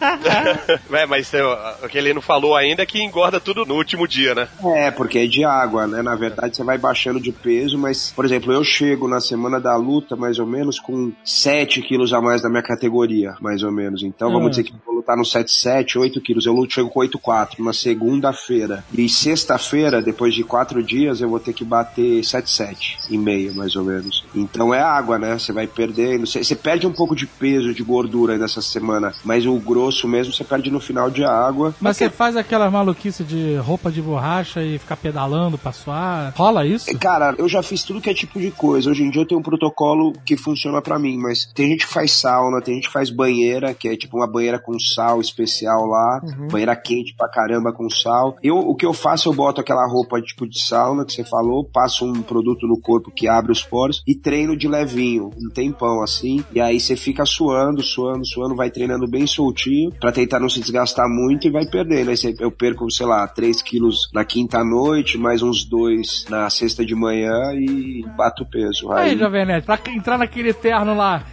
[0.91, 4.07] É, mas é, o que ele não falou ainda é que engorda tudo no último
[4.07, 4.47] dia, né?
[4.75, 6.01] É, porque é de água, né?
[6.01, 9.75] Na verdade, você vai baixando de peso, mas, por exemplo, eu chego na semana da
[9.75, 14.03] luta, mais ou menos, com 7 quilos a mais da minha categoria, mais ou menos.
[14.03, 14.49] Então, vamos Ah.
[14.51, 16.45] dizer que eu vou lutar no 7,7, 8 quilos.
[16.45, 18.83] Eu luto, chego com 8,4 na segunda-feira.
[18.93, 23.75] E sexta-feira, depois de 4 dias, eu vou ter que bater 7,7 e meio, mais
[23.75, 24.23] ou menos.
[24.35, 25.37] Então, é água, né?
[25.37, 26.25] Você vai perdendo.
[26.27, 30.43] Você, perde um pouco de peso, de gordura nessa semana, mas o grosso mesmo você
[30.43, 31.73] perde no final de água.
[31.81, 36.33] Mas você faz aquela maluquice de roupa de borracha e ficar pedalando pra suar?
[36.35, 36.85] Rola isso?
[36.99, 38.89] Cara, eu já fiz tudo que é tipo de coisa.
[38.89, 41.93] Hoje em dia eu tenho um protocolo que funciona pra mim, mas tem gente que
[41.93, 45.85] faz sauna, tem gente que faz banheira, que é tipo uma banheira com sal especial
[45.85, 48.35] lá, banheira quente pra caramba com sal.
[48.43, 51.63] Eu, o que eu faço, eu boto aquela roupa tipo de sauna que você falou,
[51.63, 56.01] passo um produto no corpo que abre os poros e treino de levinho, um tempão
[56.01, 56.43] assim.
[56.53, 60.59] E aí você fica suando, suando, suando, vai treinando bem soltinho pra tentar não se
[60.59, 62.09] desgastar muito e vai perdendo.
[62.09, 66.85] Aí eu perco, sei lá, 3 quilos na quinta noite, mais uns 2 na sexta
[66.85, 68.91] de manhã e bato peso.
[68.91, 71.23] Aí, Aí, Jovem Nerd, pra entrar naquele terno lá,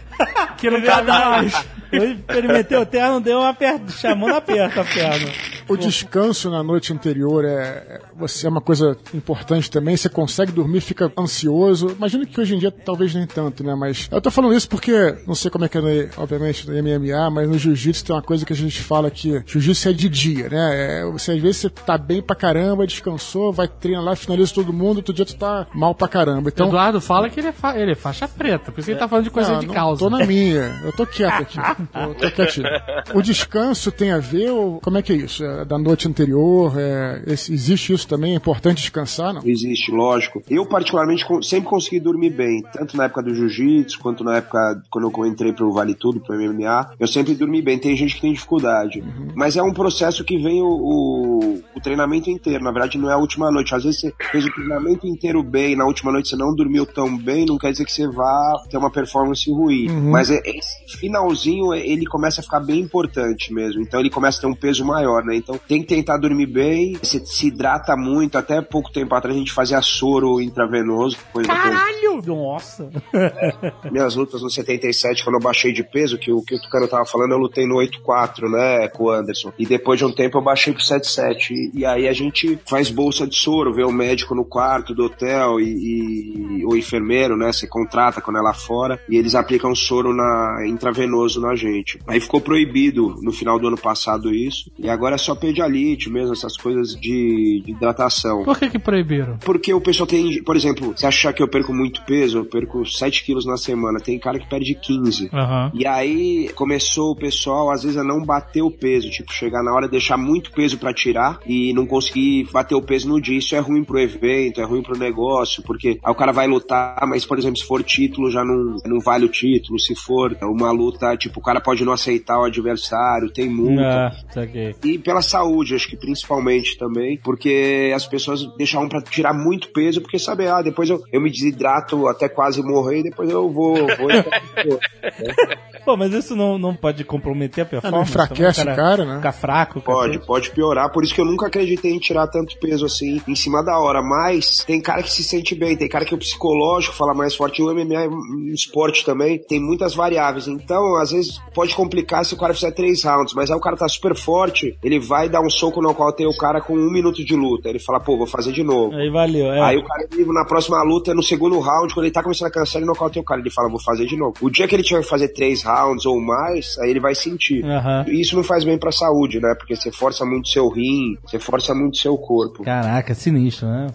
[0.57, 1.65] que não cabe mais.
[1.91, 5.29] Eu experimentei o terno, deu uma perna, chamando a perna a perna.
[5.67, 9.97] O descanso na noite anterior é- você é uma coisa importante também.
[9.97, 11.89] Você consegue dormir, fica ansioso.
[11.89, 13.75] Imagino que hoje em dia talvez nem tanto, né?
[13.75, 16.73] Mas eu tô falando isso porque não sei como é que é, no, obviamente, no
[16.73, 20.09] MMA, mas no jiu-jitsu tem uma coisa que a gente fala que jiu-jitsu é de
[20.09, 21.01] dia, né?
[21.01, 24.71] É, você às vezes você tá bem pra caramba, descansou, vai treinar lá, finaliza todo
[24.73, 26.49] mundo, outro dia tu tá mal pra caramba.
[26.49, 28.99] Então, Eduardo fala que ele é, fa- ele é faixa preta, por isso que ele
[28.99, 29.99] tá falando de coisa ah, de não causa.
[29.99, 30.79] Tô na minha.
[30.83, 31.57] Eu tô quieto aqui.
[31.91, 32.67] Tô, tô quietinho.
[33.13, 35.43] O descanso tem a ver ou como é que é isso?
[35.43, 36.73] É da noite anterior?
[36.77, 38.33] É, existe isso também?
[38.33, 39.41] É importante descansar, não?
[39.45, 40.43] Existe, lógico.
[40.49, 45.09] Eu, particularmente, sempre consegui dormir bem, tanto na época do jiu-jitsu, quanto na época quando
[45.09, 46.91] eu entrei pro Vale Tudo, pro MMA.
[46.99, 47.79] Eu sempre dormi bem.
[47.79, 49.01] Tem gente que tem dificuldade.
[49.33, 52.63] Mas é um processo que vem o, o, o treinamento inteiro.
[52.63, 53.73] Na verdade, não é a última noite.
[53.73, 57.17] Às vezes você fez o treinamento inteiro bem, na última noite você não dormiu tão
[57.17, 59.87] bem, não quer dizer que você vá ter uma performance ruim.
[60.11, 63.81] Mas é- esse finalzinho, ele começa a ficar bem importante mesmo.
[63.81, 65.35] Então ele começa a ter um peso maior, né?
[65.35, 68.37] Então tem que tentar dormir bem, você se hidrata muito.
[68.37, 71.17] Até pouco tempo atrás a gente fazia soro intravenoso.
[71.31, 72.21] Coisa Caralho!
[72.25, 72.89] Nossa!
[73.91, 77.05] minhas lutas no 77, quando eu baixei de peso, que o que o Tucano tava
[77.05, 79.51] falando, eu lutei no 84, né, com o Anderson.
[79.57, 81.53] E depois de um tempo eu baixei pro 77.
[81.53, 85.05] E, e aí a gente faz bolsa de soro, vê o médico no quarto do
[85.05, 89.73] hotel e, e o enfermeiro, né, você contrata quando é lá fora, e eles aplicam
[89.75, 91.99] soro na, intravenoso na gente.
[92.07, 96.33] Aí ficou proibido no final do ano passado isso, e agora é só pedialite mesmo,
[96.33, 98.43] essas coisas de, de hidratação.
[98.43, 99.37] Por que que proibiram?
[99.37, 102.85] Porque o pessoal tem, por exemplo, você achar que eu perco muito peso, eu perco
[102.85, 105.29] 7 quilos na semana, tem cara que perde 15.
[105.33, 105.71] Aham.
[105.73, 109.73] E aí começou o pessoal, às vezes, a não bater o peso, tipo, chegar na
[109.73, 113.37] hora de deixar muito peso pra tirar e não conseguir bater o peso no dia.
[113.37, 117.05] Isso é ruim pro evento, é ruim pro negócio, porque aí o cara vai lutar,
[117.07, 119.79] mas, por exemplo, se for título, já não, não vale o título.
[119.79, 123.81] Se for uma luta, tipo, o cara pode não aceitar o adversário, tem multa.
[123.81, 124.75] Ah, saquei.
[124.83, 130.01] E pela saúde, acho que principalmente também, porque as pessoas deixavam pra tirar muito peso,
[130.01, 133.75] porque sabe, ah, depois eu, eu me desidrato até quase morrer e depois eu vou.
[133.75, 134.09] vou
[135.83, 138.15] Pô, mas isso não, não pode comprometer a performance?
[138.15, 138.73] não enfraquece também?
[138.73, 139.15] o cara, né?
[139.17, 140.27] Ficar fraco, Pode, cacete?
[140.27, 140.91] pode piorar.
[140.91, 144.01] Por isso que eu nunca acreditei em tirar tanto peso assim em cima da hora.
[144.01, 147.61] Mas tem cara que se sente bem, tem cara que o psicológico fala mais forte.
[147.61, 150.47] O MMA é um esporte também, tem muitas variáveis.
[150.47, 153.33] Então, às vezes, pode complicar se o cara fizer três rounds.
[153.33, 156.27] Mas aí o cara tá super forte, ele vai dar um soco no qual tem
[156.27, 157.69] o cara com um minuto de luta.
[157.69, 158.95] Ele fala, pô, vou fazer de novo.
[158.95, 159.61] Aí valeu, é.
[159.61, 162.81] Aí o cara na próxima luta, no segundo round, quando ele tá começando a cansar,
[162.81, 163.41] ele nocauteia o cara.
[163.41, 164.35] Ele fala, vou fazer de novo.
[164.41, 165.70] O dia que ele tiver que fazer três rounds
[166.05, 167.63] ou mais, aí ele vai sentir.
[167.63, 168.05] Aham.
[168.07, 169.53] E isso não faz bem pra saúde, né?
[169.57, 172.63] Porque você força muito seu rim, você força muito seu corpo.
[172.63, 173.87] Caraca, sinistro, né?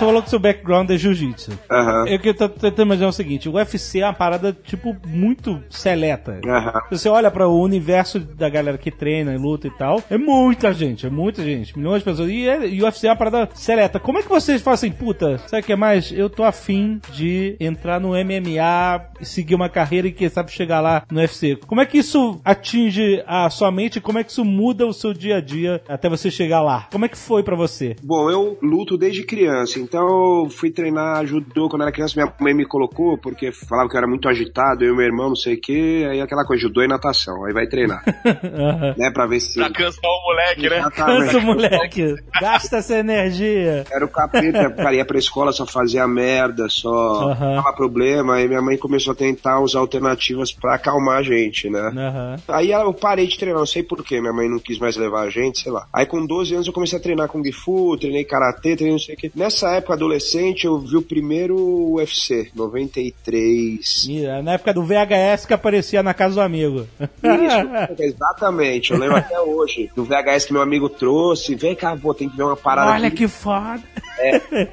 [0.00, 1.52] Você falou que seu background é jiu-jitsu.
[1.70, 2.08] Aham.
[2.08, 6.40] Eu que tô tentando imaginar o seguinte, o UFC é uma parada, tipo, muito seleta.
[6.88, 10.16] Se você olha para o universo da galera que treina e luta e tal, é
[10.16, 12.30] muita gente, é muita gente, milhões de pessoas.
[12.30, 14.00] E, é, e o UFC é uma parada seleta.
[14.00, 16.10] Como é que vocês falam assim, puta, sabe o que é mais?
[16.10, 21.02] Eu tô afim de entrar no MMA, seguir uma carreira e quem sabe chegar lá
[21.10, 21.58] no UFC.
[21.66, 24.00] Como é que isso atinge a sua mente?
[24.00, 26.88] Como é que isso muda o seu dia a dia até você chegar lá?
[26.90, 27.96] Como é que foi pra você?
[28.02, 32.14] Bom, eu luto desde criança, então eu fui treinar judô quando era criança.
[32.16, 35.30] Minha mãe me colocou porque falava que eu era muito agitado, eu e meu irmão,
[35.30, 36.04] não sei o que.
[36.08, 37.44] Aí aquela coisa, judô e natação.
[37.44, 38.04] Aí vai treinar,
[38.96, 39.10] né?
[39.10, 39.58] Pra ver se.
[39.58, 40.78] Pra cansar o moleque, né?
[40.78, 41.24] Exatamente.
[41.32, 42.14] Cansa, moleque.
[42.40, 43.84] Gasta essa energia.
[43.90, 47.56] Era o capeta, cara, ia pra escola, só fazia merda, só Aham.
[47.56, 48.36] dava problema.
[48.36, 51.80] Aí minha mãe começou a tentar usar alternativas pra acalmar a gente, né?
[51.80, 52.36] Aham.
[52.48, 55.30] Aí eu parei de treinar, não sei porquê, minha mãe não quis mais levar a
[55.30, 55.86] gente, sei lá.
[55.92, 59.14] Aí com 12 anos eu comecei a treinar Kung Fu, treinei Karatê, treinei não sei
[59.14, 59.32] o quê.
[59.34, 61.56] Nessa época, adolescente, eu vi o primeiro
[61.94, 64.06] UFC, 93.
[64.08, 66.86] E, é Na época do VHS que aparecia na casa do amigo.
[67.00, 71.54] Isso, exatamente, eu lembro até hoje do VHS que meu amigo trouxe.
[71.54, 73.18] Vem cá, pô, tem que ver uma parada Olha aqui.
[73.18, 73.82] que foda.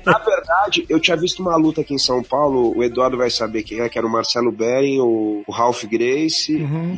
[0.06, 3.64] Na verdade, eu tinha visto uma luta aqui em São Paulo, o Eduardo vai saber
[3.64, 6.52] quem é, que era o Marcelo Bering, o, o Ralph Grace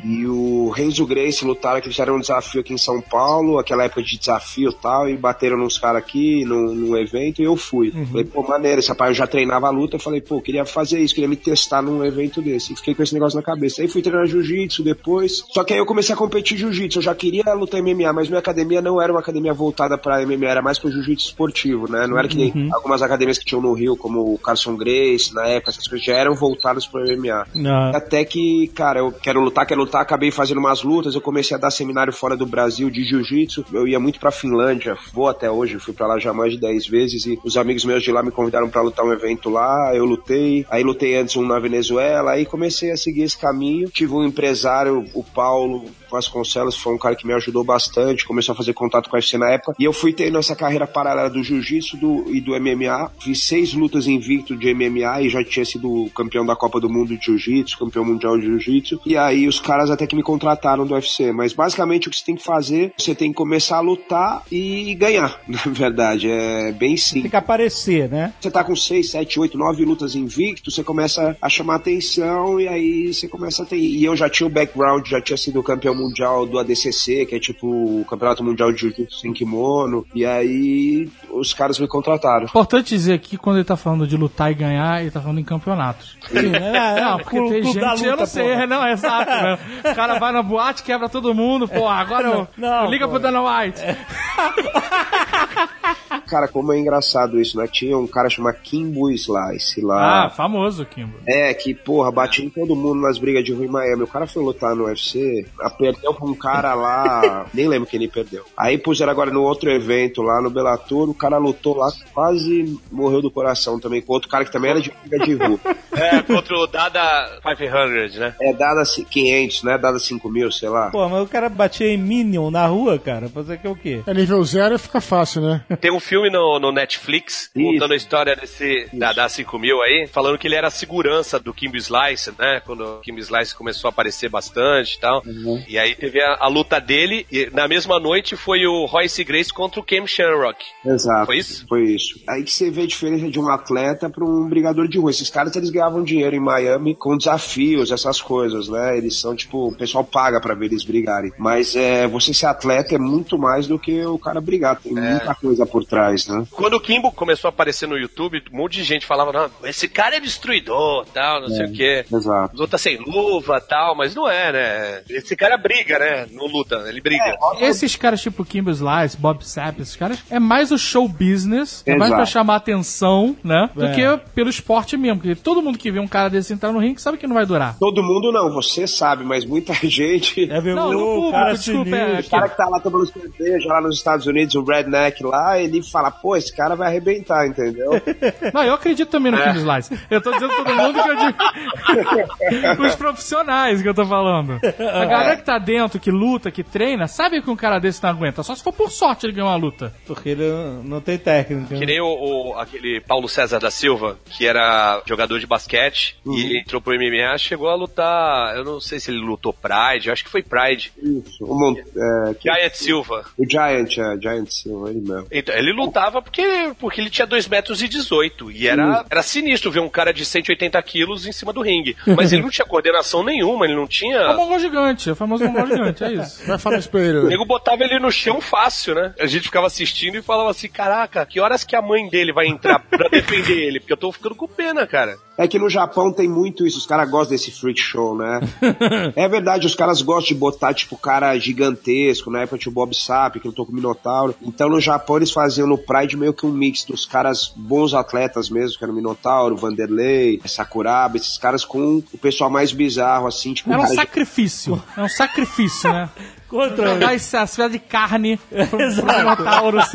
[0.03, 4.01] e o Renzo Grace lutaram, que fizeram um desafio aqui em São Paulo, aquela época
[4.01, 7.88] de desafio e tal, e bateram nos caras aqui num, num evento e eu fui.
[7.91, 10.99] Falei, pô, maneiro, esse rapaz eu já treinava a luta, eu falei, pô, queria fazer
[10.99, 12.73] isso, queria me testar num evento desse.
[12.73, 13.81] E fiquei com esse negócio na cabeça.
[13.81, 17.15] Aí fui treinar jiu-jitsu depois, só que aí eu comecei a competir jiu-jitsu, eu já
[17.15, 20.79] queria lutar MMA, mas minha academia não era uma academia voltada pra MMA, era mais
[20.79, 22.07] pro jiu-jitsu esportivo, né?
[22.07, 25.45] Não era que que algumas academias que tinham no Rio, como o Carson Grace, na
[25.47, 27.47] época, essas coisas já eram voltadas pro MMA.
[27.53, 27.91] Não.
[27.93, 31.59] Até que, cara, eu quero lutar, quero lutar, acabei fazendo umas lutas, eu comecei a
[31.59, 35.79] dar seminário fora do Brasil de jiu-jitsu, eu ia muito pra Finlândia, vou até hoje,
[35.79, 38.31] fui pra lá já mais de 10 vezes e os amigos meus de lá me
[38.31, 42.45] convidaram pra lutar um evento lá, eu lutei, aí lutei antes um na Venezuela, aí
[42.45, 47.27] comecei a seguir esse caminho, tive um empresário, o Paulo Vasconcelos, foi um cara que
[47.27, 50.13] me ajudou bastante, começou a fazer contato com a UFC na época, e eu fui
[50.13, 55.21] tendo essa carreira paralela do jiu-jitsu e do MMA, fiz seis lutas invicto de MMA
[55.21, 59.01] e já tinha sido campeão da Copa do Mundo de Jiu-Jitsu, campeão mundial de Jiu-Jitsu,
[59.05, 62.25] e aí os caras até que me contrataram do UFC, mas basicamente o que você
[62.25, 66.97] tem que fazer, você tem que começar a lutar e ganhar, na verdade, é bem
[66.97, 67.31] simples.
[67.39, 67.68] aparecer,
[68.09, 68.33] né?
[68.39, 72.67] Você tá com 6, 7, 8, 9 lutas invicto, você começa a chamar atenção e
[72.67, 73.77] aí você começa a ter.
[73.77, 77.39] E eu já tinha o background, já tinha sido campeão mundial do ADCC, que é
[77.39, 80.05] tipo o Campeonato Mundial de Jiu-Jitsu sem kimono.
[80.13, 82.45] E aí os caras me contrataram.
[82.45, 85.43] Importante dizer aqui, quando ele tá falando de lutar e ganhar, ele tá falando em
[85.43, 86.17] campeonatos.
[86.29, 87.01] Sim, né?
[87.01, 88.63] Não, porque tem gente, luta, eu não sei, porra.
[88.63, 89.59] é, não, é exato, né?
[89.91, 93.11] O cara vai na boate, quebra todo mundo, pô, agora eu, Não, liga pô.
[93.13, 93.81] pro Dana White.
[96.29, 97.67] Cara, como é engraçado isso, né?
[97.71, 100.25] Tinha um cara chamado Kimbo Slice lá.
[100.25, 101.13] Ah, famoso, Kimbo.
[101.27, 104.03] É, que, porra, batia em todo mundo nas brigas de rua em Miami.
[104.03, 105.45] O cara foi lutar no UFC,
[105.77, 108.43] perdeu pra um cara lá, nem lembro quem ele perdeu.
[108.57, 113.21] Aí puseram agora no outro evento lá no Bellator, o cara lutou lá, quase morreu
[113.21, 115.59] do coração também, com outro cara que também era de briga de rua.
[115.91, 118.33] É, contra o Dada 500, né?
[118.41, 119.77] É dada ci- 500, né?
[119.77, 120.89] Dada 5 mil, sei lá.
[120.91, 124.01] Pô, mas o cara batia em Minion na rua, cara, fazer que é o quê?
[124.07, 125.61] É nível zero fica fácil, né?
[125.81, 127.63] Tem um filme no, no Netflix Isso.
[127.65, 131.53] contando a história desse da, da 5000 aí, falando que ele era a segurança do
[131.53, 132.61] Kimbo Slice, né?
[132.65, 135.23] Quando o Kimbo Slice começou a aparecer bastante e tal.
[135.67, 139.53] E aí teve a, a luta dele, e na mesma noite foi o Royce Grace
[139.53, 140.65] contra o Cam Shamrock.
[140.85, 141.27] Exato.
[141.27, 141.65] Foi isso?
[141.67, 142.19] Foi isso.
[142.27, 145.11] Aí que você vê a diferença de um atleta para um brigador de rua.
[145.11, 148.97] Esses caras, eles ganhavam dinheiro em Miami com desafios, essas coisas, né?
[148.97, 151.31] Eles são, tipo, o pessoal paga pra ver eles brigarem.
[151.37, 154.79] Mas é, você ser atleta é muito mais do que o cara brigar.
[154.79, 156.45] Tem muita coisa por trás, né?
[156.51, 159.87] Quando o Kimbo começou a aparecer no YouTube, um monte de gente falava, não, esse
[159.87, 162.05] cara é destruidor, tal, não sei o quê.
[162.11, 162.55] Exato.
[162.57, 165.01] Luta sem luva, tal, mas não é, né?
[165.09, 166.27] Esse cara briga, né?
[166.31, 167.37] Não luta, ele briga.
[167.59, 171.95] Esses caras tipo Kimbo Slice, Bob Sapp, esses caras, é mais o show business, é
[171.95, 173.69] mais pra chamar atenção, né?
[173.75, 173.93] Do É.
[173.93, 175.19] que pelo esporte mesmo.
[175.21, 177.45] Porque todo mundo que vê um cara desse entrar no ringue sabe que não vai
[177.45, 177.75] durar.
[177.79, 180.49] Todo mundo não, você sabe, mas muita gente.
[180.49, 182.19] É ver Não, no público, cara desculpa, é.
[182.19, 185.81] O cara que tá lá tomando cerveja lá nos Estados Unidos, o Redneck lá, ele
[186.01, 187.91] fala, pô, esse cara vai arrebentar, entendeu?
[188.53, 189.43] Não, eu acredito também no É.
[189.53, 189.99] Kimbo Slice.
[190.09, 191.37] Eu tô dizendo todo mundo que eu digo.
[192.85, 194.59] Os profissionais que eu tô falando.
[194.63, 198.09] A galera que tá dentro, que luta, que treina, sabe que um cara desse não
[198.09, 198.43] aguenta.
[198.43, 199.93] Só se for por sorte ele ganhar uma luta.
[200.05, 200.43] Porque ele
[200.83, 201.75] não tem técnica.
[201.75, 206.59] Que nem o, o- aquele Paulo César da Silva, que era jogador de basquete e
[206.59, 208.55] entrou pro MMA, chegou a lutar.
[208.55, 210.91] Eu não sei se ele lutou Pride, eu acho que foi Pride.
[211.01, 211.43] Isso.
[211.45, 213.25] O, é, que- Giant Silva.
[213.37, 215.27] o Giant, é, Giant Silva, ele mesmo.
[215.31, 218.51] Então, ele lutava porque, porque ele tinha 2 metros e 18.
[218.51, 221.95] E era, era sinistro ver um cara de 180 quilos em cima do ringue.
[222.15, 224.33] Mas ele não tinha coordenação nenhuma, ele não É o tinha.
[224.33, 226.45] mongol gigante, é o famoso mongol gigante, é isso.
[226.45, 227.27] Vai falar isso pra O ele.
[227.27, 229.13] nego botava ele no chão fácil, né?
[229.19, 232.47] A gente ficava assistindo e falava assim: caraca, que horas que a mãe dele vai
[232.47, 233.79] entrar pra defender ele?
[233.79, 235.15] Porque eu tô ficando com pena, cara.
[235.37, 238.41] É que no Japão tem muito isso, os caras gostam desse freak show, né?
[239.15, 242.93] é verdade, os caras gostam de botar, tipo, cara gigantesco, na época tinha o Bob
[242.93, 244.35] Sapp, que lutou com o Minotauro.
[244.41, 248.49] Então no Japão eles faziam no Pride meio que um mix dos caras bons atletas
[248.49, 253.53] mesmo, que era o Minotauro, Vanderlei, Sakuraba, esses caras com o pessoal mais bizarro, assim,
[253.53, 254.83] tipo, Era um sacrifício.
[254.97, 256.09] É um sacrifício, né?
[256.49, 258.37] Contra Jogar esse aspecto de carne
[258.69, 259.85] pro, Minotauros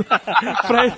[0.67, 0.95] pra ele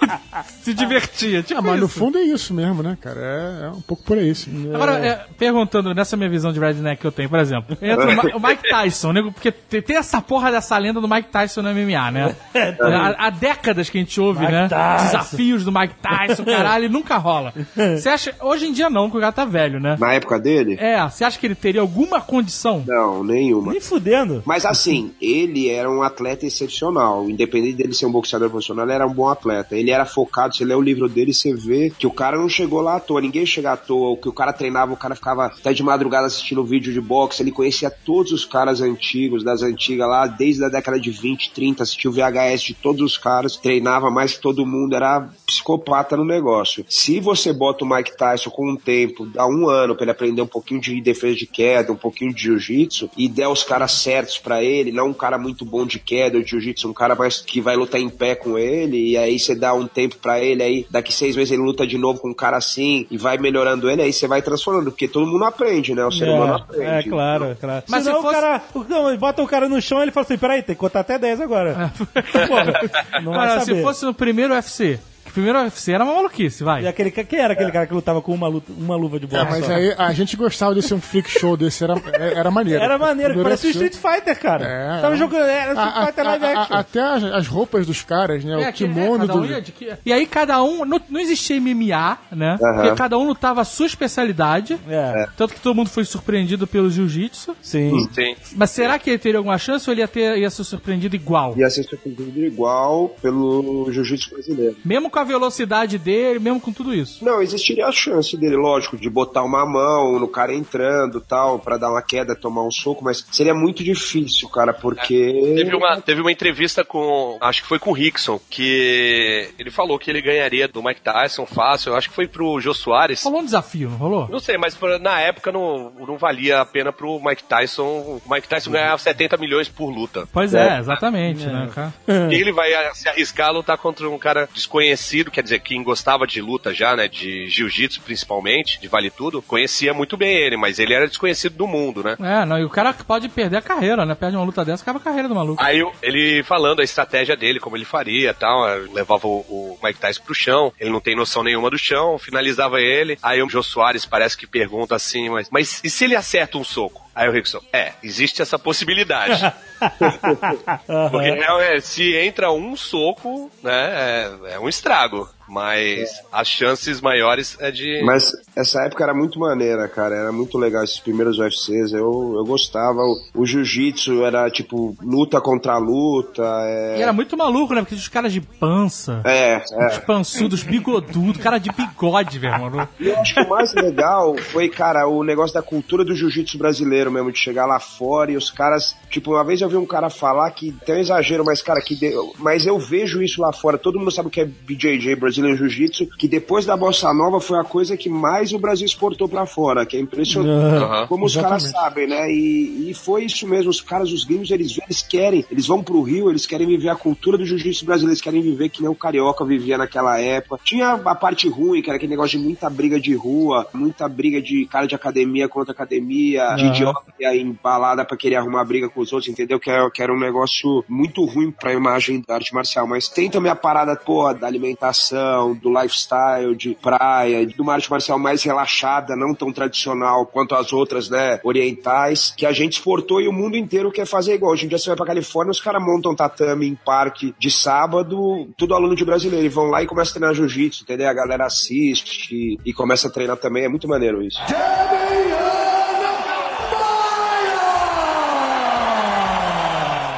[0.63, 1.43] se divertir.
[1.45, 1.99] Tipo Ah, mas no isso.
[1.99, 3.21] fundo é isso mesmo, né, cara?
[3.21, 4.71] É, é um pouco por aí, sim.
[4.75, 8.17] Agora, é, perguntando, nessa minha visão de redneck que eu tenho, por exemplo, entra o,
[8.17, 11.71] Ma- o Mike Tyson, nego, porque tem, essa porra dessa lenda do Mike Tyson no
[11.75, 12.37] MMA, né?
[12.81, 14.69] Há, há décadas que a gente ouve, Mike né?
[14.69, 15.05] Tyson.
[15.07, 17.53] Desafios do Mike Tyson, caralho, e nunca rola.
[17.97, 19.97] Você acha, hoje em dia não, porque o cara tá velho, né?
[19.99, 20.77] Na época dele?
[20.79, 22.85] É, você acha que ele teria alguma condição?
[22.87, 23.73] Não, nenhuma.
[23.73, 24.43] Nem fudendo.
[24.45, 27.29] Mas assim, ele era um atleta excepcional.
[27.29, 29.77] Independente dele ser um boxeador profissional, ele era um bom atleta.
[29.77, 32.81] Ele era focado, você lê o livro dele, você vê que o cara não chegou
[32.81, 34.11] lá à toa, ninguém chega à toa.
[34.11, 37.43] O que o cara treinava, o cara ficava até de madrugada assistindo vídeo de boxe,
[37.43, 41.83] ele conhecia todos os caras antigos, das antigas lá, desde a década de 20, 30,
[41.83, 46.85] assistiu VHS de todos os caras, treinava mais que todo mundo, era psicopata no negócio.
[46.89, 50.43] Se você bota o Mike Tyson com um tempo, dá um ano pra ele aprender
[50.43, 54.39] um pouquinho de defesa de queda, um pouquinho de jiu-jitsu, e der os caras certos
[54.39, 57.41] pra ele, não um cara cara muito bom de queda, de jiu-jitsu, um cara mais
[57.41, 60.63] que vai lutar em pé com ele, e aí você dá um tempo pra ele,
[60.63, 63.89] aí daqui seis meses ele luta de novo com um cara assim, e vai melhorando
[63.91, 66.05] ele, aí você vai transformando, porque todo mundo aprende, né?
[66.05, 66.85] O ser humano aprende.
[66.85, 67.83] É, claro, é claro.
[67.89, 68.63] Mas Mas se Senão fosse- o cara.
[68.89, 71.19] Não, bota o cara no chão e ele fala assim: peraí, tem que contar até
[71.19, 71.93] 10 agora.
[72.49, 74.99] Porra, não Cara, se fosse no primeiro UFC,
[75.37, 76.83] primeiro UFC era uma maluquice, vai.
[76.83, 79.43] E aquele, quem era aquele cara que lutava com uma, luta, uma luva de bola?
[79.43, 79.73] É, mas só?
[79.75, 82.83] aí a gente gostava desse um freak show desse, era, era maneiro.
[82.83, 83.73] Era maneiro, parecia o.
[83.73, 84.65] Street Fighter, cara.
[84.67, 85.19] É, Tava é.
[85.19, 85.43] jogando.
[85.47, 86.77] Era Street A- a- Fighter live a- a- action.
[86.77, 88.53] até as, as roupas dos caras, né?
[88.53, 89.39] É, o que- é, kimono cada do.
[89.41, 89.75] um de
[90.05, 90.85] E aí cada um.
[90.85, 92.59] Não, não existia MMA, né?
[92.63, 92.75] Aham.
[92.83, 94.79] Porque cada um lutava a sua especialidade.
[94.89, 97.55] É, Tanto que todo mundo foi surpreendido pelo jiu-jitsu.
[97.61, 98.09] sim.
[98.13, 98.35] Sim.
[98.55, 101.55] Mas será que ele teria alguma chance ou ele ia, ter, ia ser surpreendido igual?
[101.57, 104.77] Ia ser surpreendido igual pelo jiu-jitsu brasileiro.
[104.85, 107.25] Mesmo com a velocidade dele, mesmo com tudo isso.
[107.25, 111.77] Não, existiria a chance dele, lógico, de botar uma mão no cara entrando tal, pra
[111.77, 115.53] dar uma queda, tomar um soco, mas seria muito difícil, cara, porque.
[115.57, 117.37] Teve uma, teve uma entrevista com.
[117.41, 121.47] Acho que foi com o Rickson, que ele falou que ele ganharia do Mike Tyson
[121.47, 121.95] fácil.
[121.95, 123.23] Acho que foi pro Jô Soares.
[123.25, 124.29] Rolou um desafio, não rolou?
[124.29, 127.85] Não sei, mas pra- na época não, não valia a pena pro Mike Tyson.
[127.85, 130.29] O Mike Tyson ganhava 70 milhões por luta.
[130.33, 131.93] Pois é, exatamente, né, cara?
[132.33, 136.27] E ele vai se arriscar a lutar contra um cara desconhecido, quer dizer, quem gostava
[136.27, 137.09] de luta já, né?
[137.09, 141.67] De jiu-jitsu principalmente, de vale tudo, conhecia muito bem ele, mas ele era desconhecido do
[141.67, 142.17] mundo, né?
[142.21, 144.15] É, não, e o cara pode perder a carreira, né?
[144.15, 145.63] Perde uma luta dessa, acaba a carreira do maluco.
[145.63, 150.01] Aí ele falando a estratégia dele, como ele faria tal, eh, levava o, o Mike
[150.01, 153.19] Tyson pro chão, ele não tem noção nenhuma do chão, finalizava ele.
[153.23, 156.65] Aí o Jô Soares parece que pergunta assim, mas, mas e se ele acerta um
[156.65, 157.07] soco?
[157.17, 159.41] Aí o Rickson, é, existe essa possibilidade.
[161.11, 165.06] Porque é, se entra um soco, né, é, é um estrago.
[165.07, 168.03] Thiago, mas as chances maiores é de.
[168.05, 170.15] Mas essa época era muito maneira, cara.
[170.15, 171.93] Era muito legal esses primeiros UFCs.
[171.93, 173.01] Eu, eu gostava.
[173.01, 176.43] O, o jiu-jitsu era tipo luta contra luta.
[176.67, 177.81] É, E era muito maluco, né?
[177.83, 180.01] Porque os caras de pança, é, os é.
[180.01, 182.89] pançudos, bigodudo, cara de bigode, velho, mano.
[182.99, 186.59] E eu acho que o mais legal foi, cara, o negócio da cultura do jiu-jitsu
[186.59, 188.97] brasileiro mesmo, de chegar lá fora e os caras.
[189.11, 191.95] Tipo, uma vez eu vi um cara falar que tem um exagero, mas, cara, que.
[191.95, 193.79] de- Mas eu vejo isso lá fora.
[193.79, 197.59] Todo mundo sabe o que é BJJ, Brazilian Jiu-Jitsu, que depois da Bossa Nova foi
[197.59, 200.83] a coisa que mais o Brasil exportou pra fora, que é impressionante.
[200.83, 201.07] Aham.
[201.07, 202.31] Como os caras sabem, né?
[202.31, 203.71] E, e foi isso mesmo.
[203.71, 206.97] Os caras, os gringos, eles, eles querem, eles vão pro Rio, eles querem viver a
[206.97, 210.61] cultura do jiu-jitsu brasileiro, eles querem viver que nem o carioca vivia naquela época.
[210.65, 214.41] Tinha a parte ruim, que era aquele negócio de muita briga de rua, muita briga
[214.41, 218.65] de cara de academia contra academia, de idiota que ia em balada pra querer arrumar
[218.65, 219.59] briga com os outros, entendeu?
[219.59, 222.87] Que era, que era um negócio muito ruim pra imagem da arte marcial.
[222.87, 225.26] Mas tem também a parada, porra, da alimentação,
[225.61, 230.73] do lifestyle, de praia, de uma arte marcial mais relaxada, não tão tradicional quanto as
[230.73, 234.53] outras, né, orientais, que a gente exportou e o mundo inteiro quer fazer igual.
[234.53, 238.49] Hoje em dia você vai pra Califórnia, os caras montam tatame em parque de sábado,
[238.57, 241.09] tudo aluno de brasileiro, e vão lá e começam a treinar jiu-jitsu, entendeu?
[241.09, 244.39] A galera assiste e, começa a treinar também, é muito maneiro isso.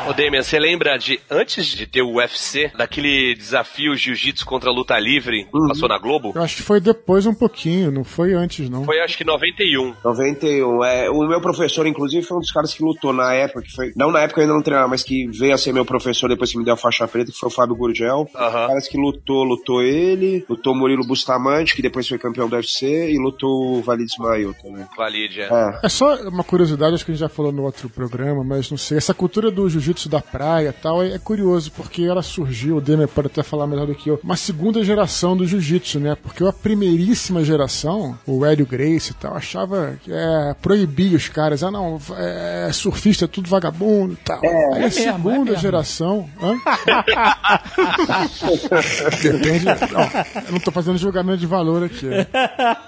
[0.09, 4.73] Ô Damian, você lembra de, antes de ter o UFC, daquele desafio jiu-jitsu contra a
[4.73, 5.69] luta livre que Uhum.
[5.69, 6.33] passou na Globo?
[6.35, 8.85] Eu acho que foi depois um pouquinho, não foi antes, não.
[8.85, 9.95] Foi acho que 91.
[10.03, 10.83] 91.
[10.85, 13.93] É, o meu professor, inclusive, foi um dos caras que lutou na época, que foi.
[13.95, 16.51] Não na época eu ainda não treinava, mas que veio a ser meu professor depois
[16.51, 18.27] que me deu a faixa preta, que foi o Fábio Gurgel.
[18.35, 18.67] Aham.
[18.69, 23.11] Caras que lutou, lutou ele, lutou o Murilo Bustamante, que depois foi campeão do UFC,
[23.13, 24.87] e lutou o Valide Ismail também.
[24.97, 25.49] Valide, é.
[25.53, 25.81] É.
[25.85, 28.79] É só uma curiosidade, acho que a gente já falou no outro programa, mas não
[28.79, 28.97] sei.
[28.97, 32.81] Essa cultura do jiu-jitsu da praia e tal é, é curioso, porque ela surgiu, o
[32.81, 36.17] Demer pode até falar melhor do que eu, uma segunda geração do jiu-jitsu, né?
[36.23, 41.63] Porque a primeiríssima geração, o Hélio Grace e tal, achava que é, proibia os caras.
[41.63, 44.41] Ah, não, é, surfista é tudo vagabundo e tal.
[44.75, 45.57] Aí a segunda é mesmo.
[45.57, 46.29] geração.
[46.43, 46.55] Hã?
[49.23, 49.65] Depende.
[49.65, 52.07] Não, eu não tô fazendo julgamento de valor aqui.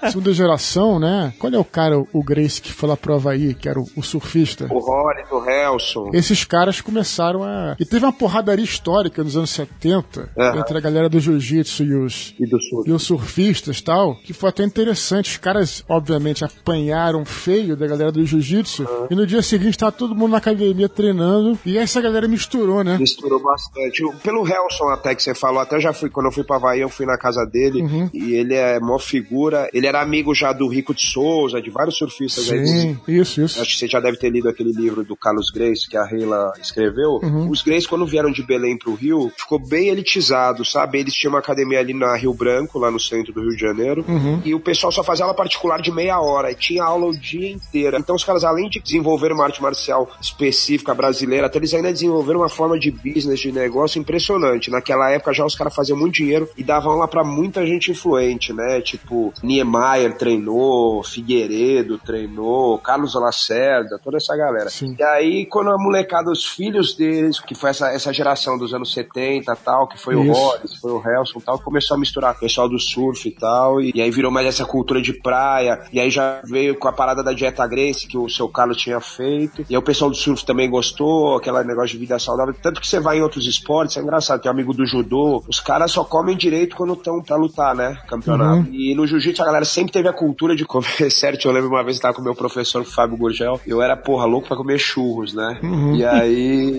[0.09, 1.33] Segunda geração, né?
[1.39, 4.03] Qual é o cara, o Grace, que foi lá pro Havaí, que era o, o
[4.03, 4.67] surfista?
[4.69, 6.09] O Rory, o Helson.
[6.13, 7.75] Esses caras começaram a.
[7.79, 10.59] E teve uma porradaria histórica nos anos 70 Aham.
[10.59, 12.35] entre a galera do jiu-jitsu e os.
[12.39, 12.83] E do Sul.
[12.87, 15.31] E os surfistas e tal, que foi até interessante.
[15.31, 18.87] Os caras, obviamente, apanharam feio da galera do jiu-jitsu.
[19.09, 21.57] E no dia seguinte tava todo mundo na academia treinando.
[21.65, 22.97] E essa galera misturou, né?
[22.97, 24.03] Misturou bastante.
[24.23, 26.89] Pelo Helson até que você falou, até já fui, quando eu fui pra Havaí, eu
[26.89, 29.69] fui na casa dele, e ele é mó figura.
[29.73, 32.67] Ele era amigo já do Rico de Souza, de vários surfistas aí.
[32.67, 33.61] Sim, isso, isso.
[33.61, 36.53] Acho que você já deve ter lido aquele livro do Carlos Grace, que a Reila
[36.61, 36.90] escreveu.
[36.91, 37.19] Escreveu,
[37.49, 40.99] os Greys, quando vieram de Belém pro Rio, ficou bem elitizado, sabe?
[40.99, 44.05] Eles tinham uma academia ali na Rio Branco, lá no centro do Rio de Janeiro,
[44.43, 47.51] e o pessoal só fazia aula particular de meia hora, e tinha aula o dia
[47.51, 47.97] inteiro.
[47.97, 52.41] Então os caras, além de desenvolver uma arte marcial específica brasileira, até eles ainda desenvolveram
[52.41, 54.69] uma forma de business, de negócio impressionante.
[54.69, 58.53] Naquela época já os caras faziam muito dinheiro e davam aula pra muita gente influente,
[58.53, 58.81] né?
[58.81, 64.69] Tipo, Niemeyer treinou, Figueiredo treinou, Carlos Lacerda, toda essa galera.
[64.69, 64.95] Sim.
[64.97, 68.93] E aí, quando a molecada, os filhos deles, que foi essa, essa geração dos anos
[68.93, 70.41] 70 tal, que foi o Isso.
[70.41, 73.91] Horace, foi o Helson tal, começou a misturar o pessoal do surf e tal, e,
[73.95, 77.23] e aí virou mais essa cultura de praia, e aí já veio com a parada
[77.23, 80.45] da dieta Grace, que o seu Carlos tinha feito, e aí o pessoal do surf
[80.45, 84.01] também gostou, aquele negócio de vida saudável, tanto que você vai em outros esportes, é
[84.01, 87.75] engraçado, tem um amigo do judô, os caras só comem direito quando estão pra lutar,
[87.75, 88.69] né, campeonato.
[88.71, 91.83] E no jiu-jitsu a galera sempre teve a cultura de comer certo, eu lembro uma
[91.83, 94.57] vez que tava com o meu professor, o Fábio Gurgel, eu era, porra, louco pra
[94.57, 95.59] comer churros, né,
[95.95, 96.70] e aí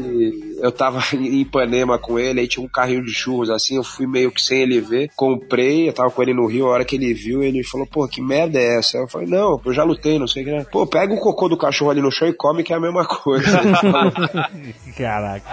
[0.60, 4.06] eu tava em Ipanema com ele, aí tinha um carrinho de churros assim, eu fui
[4.06, 6.96] meio que sem ele ver, comprei, eu tava com ele no Rio, a hora que
[6.96, 8.98] ele viu, ele falou, pô, que merda é essa?
[8.98, 10.52] Eu falei, não, eu já lutei, não sei o que.
[10.52, 10.66] né?
[10.70, 13.04] Pô, pega o cocô do cachorro ali no chão e come, que é a mesma
[13.06, 13.60] coisa.
[14.96, 15.46] Caraca.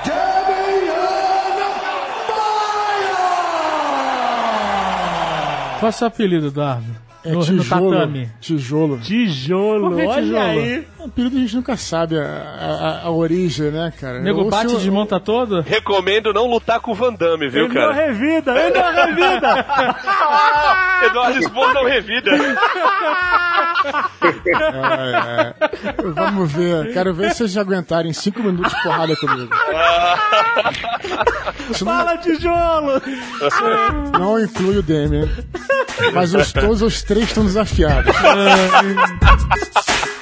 [5.80, 7.09] Qual é o seu apelido, Eduardo?
[7.22, 7.92] É no, no tijolo.
[7.92, 8.30] tatame.
[8.40, 8.98] Tijolo.
[9.00, 10.40] Tijolo, Por que olha tijolo?
[10.40, 10.88] aí.
[11.00, 14.20] O apelido a gente nunca sabe a, a- a origem, né, cara?
[14.20, 15.60] O nego Ou bate se e eu- desmonta todo?
[15.62, 17.94] Recomendo não lutar com o Van Damme, viu, Ele não cara?
[17.94, 19.66] revida, ele não revida.
[21.08, 22.32] Eduardo Spohr não revida.
[24.52, 25.54] É, é.
[26.14, 26.94] Vamos ver.
[26.94, 29.50] Quero ver se vocês aguentarem cinco minutos de porrada comigo.
[31.70, 33.02] Isso não, Fala, tijolo.
[34.18, 35.28] não inclui o Demian.
[36.14, 38.16] Mas os, todos os três estão desafiados.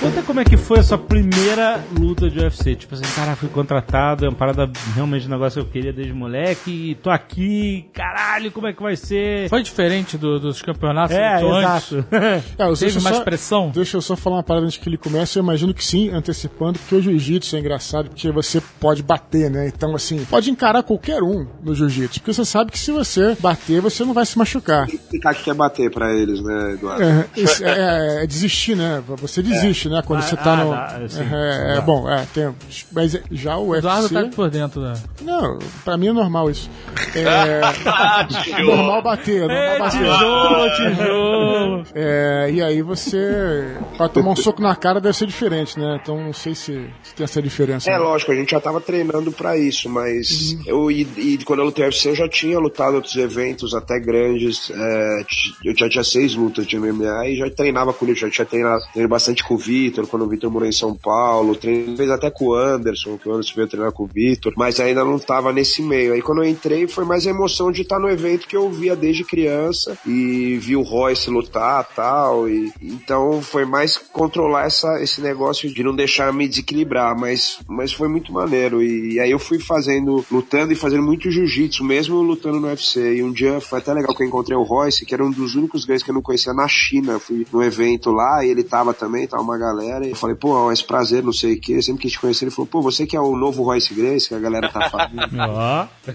[0.00, 2.74] Conta como é que foi a sua primeira luta de UFC.
[2.74, 6.14] Tipo assim, cara, fui contratado, é uma parada realmente um negócio que eu queria desde
[6.14, 9.50] moleque, e tô aqui, caralho, como é que vai ser?
[9.50, 12.04] Foi diferente do- dos campeonatos É, exato.
[12.10, 13.70] É, eu- Teve deixa eu mais só- pressão?
[13.74, 15.38] Deixa eu só falar uma parada antes que ele comece.
[15.38, 19.68] Eu imagino que sim, antecipando, porque o jiu-jitsu é engraçado, porque você pode bater, né?
[19.68, 23.82] Então, assim, pode encarar qualquer um no jiu-jitsu, porque você sabe que se você bater,
[23.82, 24.88] você não vai se machucar.
[24.88, 27.02] explicar que quer bater pra eles, né, Eduardo?
[27.04, 27.28] É,
[27.64, 29.02] é- é desistir, né?
[29.06, 30.02] Você desiste, né?
[30.06, 31.08] Quando Ah, você tá ah, no.
[31.08, 32.54] sim, é, é, bom, é, tem.
[32.92, 34.14] Mas já o O Eduardo UFC.
[34.30, 34.94] tá por dentro, né?
[35.22, 36.70] Não, pra mim é normal isso.
[37.14, 38.26] É, Ah,
[38.62, 39.98] normal bater, normal É, bater.
[39.98, 41.84] tijolo, tijolo.
[41.94, 43.76] É, e aí você.
[43.96, 45.98] Pra tomar um soco na cara deve ser diferente, né?
[46.02, 47.90] Então não sei se, se tem essa diferença.
[47.90, 47.98] É né?
[47.98, 51.84] lógico, a gente já tava treinando pra isso, mas eu e, e quando eu lutei
[51.84, 54.70] UFC eu já tinha lutado em outros eventos até grandes.
[54.74, 55.24] é,
[55.64, 58.82] eu já tinha seis lutas de MMA e já treinava com ele, já tinha treinado,
[58.92, 62.48] treinei bastante com o Vitor, quando o Vitor morou em São Paulo, fez até com
[62.48, 65.82] o Anderson, que o Anderson veio treinar com o Vitor, mas ainda não tava nesse
[65.82, 66.12] meio.
[66.12, 68.94] Aí quando eu entrei foi mais a emoção de estar no evento que eu via
[68.94, 72.48] desde criança e vi o Royce lutar tal.
[72.48, 77.92] E, então foi mais controlar essa, esse negócio de não deixar me desequilibrar, mas, mas
[77.92, 78.82] foi muito maneiro.
[78.82, 83.16] E, aí eu fui fazendo, lutando e fazendo muito jiu-jitsu, mesmo lutando no UFC.
[83.16, 85.54] E um dia foi até legal que eu encontrei o Royce, que era um dos
[85.54, 87.14] únicos gays que eu não conhecia na China.
[87.14, 89.69] Eu fui no evento lá e ele tava também, tava uma galera.
[90.06, 91.80] E eu falei, pô, Royce, prazer, não sei o que.
[91.82, 92.44] Sempre quis te conhecer.
[92.44, 95.10] Ele falou, pô, você que é o novo Royce Grace, que a galera tá falando.
[95.50, 95.86] Ó.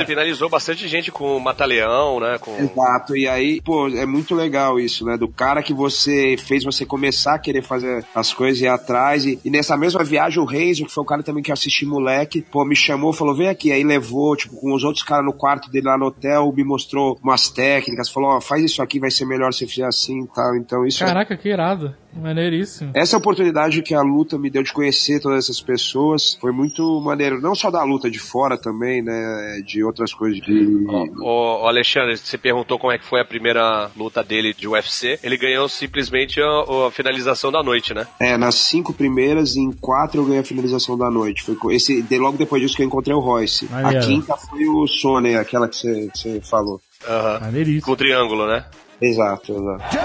[0.00, 2.38] Você finalizou bastante gente com o Mata-Leão, né?
[2.38, 2.56] Com...
[2.56, 5.16] Exato, e aí, pô, é muito legal isso, né?
[5.16, 9.24] Do cara que você fez você começar a querer fazer as coisas e ir atrás.
[9.24, 11.84] E, e nessa mesma viagem, o Renzo, que foi o cara também que eu assisti
[11.84, 13.72] moleque, pô, me chamou, falou: vem aqui.
[13.72, 17.18] Aí levou, tipo, com os outros caras no quarto dele lá no hotel, me mostrou
[17.22, 20.56] umas técnicas, falou: ó, faz isso aqui, vai ser melhor se fizer assim e tal.
[20.56, 21.94] Então, isso é Caraca, que irado.
[22.12, 22.90] Maneiríssimo.
[22.94, 27.40] essa oportunidade que a luta me deu de conhecer todas essas pessoas foi muito maneiro.
[27.40, 29.60] Não só da luta de fora também, né?
[29.66, 30.40] De outras coisas.
[30.40, 30.86] De...
[31.20, 35.18] Ô, ô, Alexandre, você perguntou como é que foi a primeira luta dele de UFC.
[35.22, 38.06] Ele ganhou simplesmente a, a finalização da noite, né?
[38.18, 41.42] É, nas cinco primeiras, em quatro eu ganhei a finalização da noite.
[41.42, 43.66] Foi esse, de- logo depois disso que eu encontrei o Royce.
[43.70, 43.98] Maneiro.
[43.98, 45.76] A quinta foi o Sony, aquela que
[46.12, 46.80] você falou.
[47.08, 47.40] Aham.
[47.40, 47.82] Maneiríssimo.
[47.86, 48.64] Com o triângulo, né?
[49.00, 49.96] Exato, exato.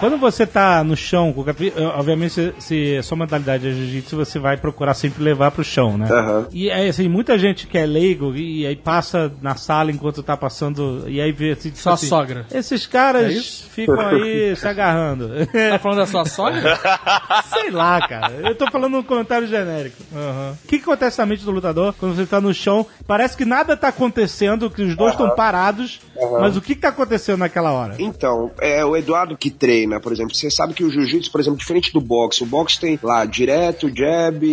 [0.00, 3.70] Quando você tá no chão, com o capi- obviamente se, se a sua modalidade é
[3.72, 6.08] jiu-jitsu, você vai procurar sempre levar pro chão, né?
[6.10, 6.46] Aham.
[6.52, 10.36] E é assim, muita gente que é leigo e aí passa na sala enquanto tá
[10.36, 12.46] passando e aí vê assim, tipo Sua assim, sogra.
[12.52, 15.30] Esses caras É ficam aí se agarrando.
[15.70, 16.78] Tá falando da sua sogra?
[17.52, 18.32] Sei lá, cara.
[18.44, 19.96] Eu tô falando um comentário genérico.
[20.12, 22.86] O que, que acontece na mente do lutador quando você tá no chão?
[23.06, 26.00] Parece que nada tá acontecendo, que os dois estão parados,
[26.40, 27.94] mas o que, que tá acontecendo naquela hora?
[27.98, 30.34] Então, é o Eduardo que treina, por exemplo.
[30.34, 33.88] Você sabe que o jiu-jitsu, por exemplo, diferente do boxe, o boxe tem lá direto,
[33.94, 34.44] jab,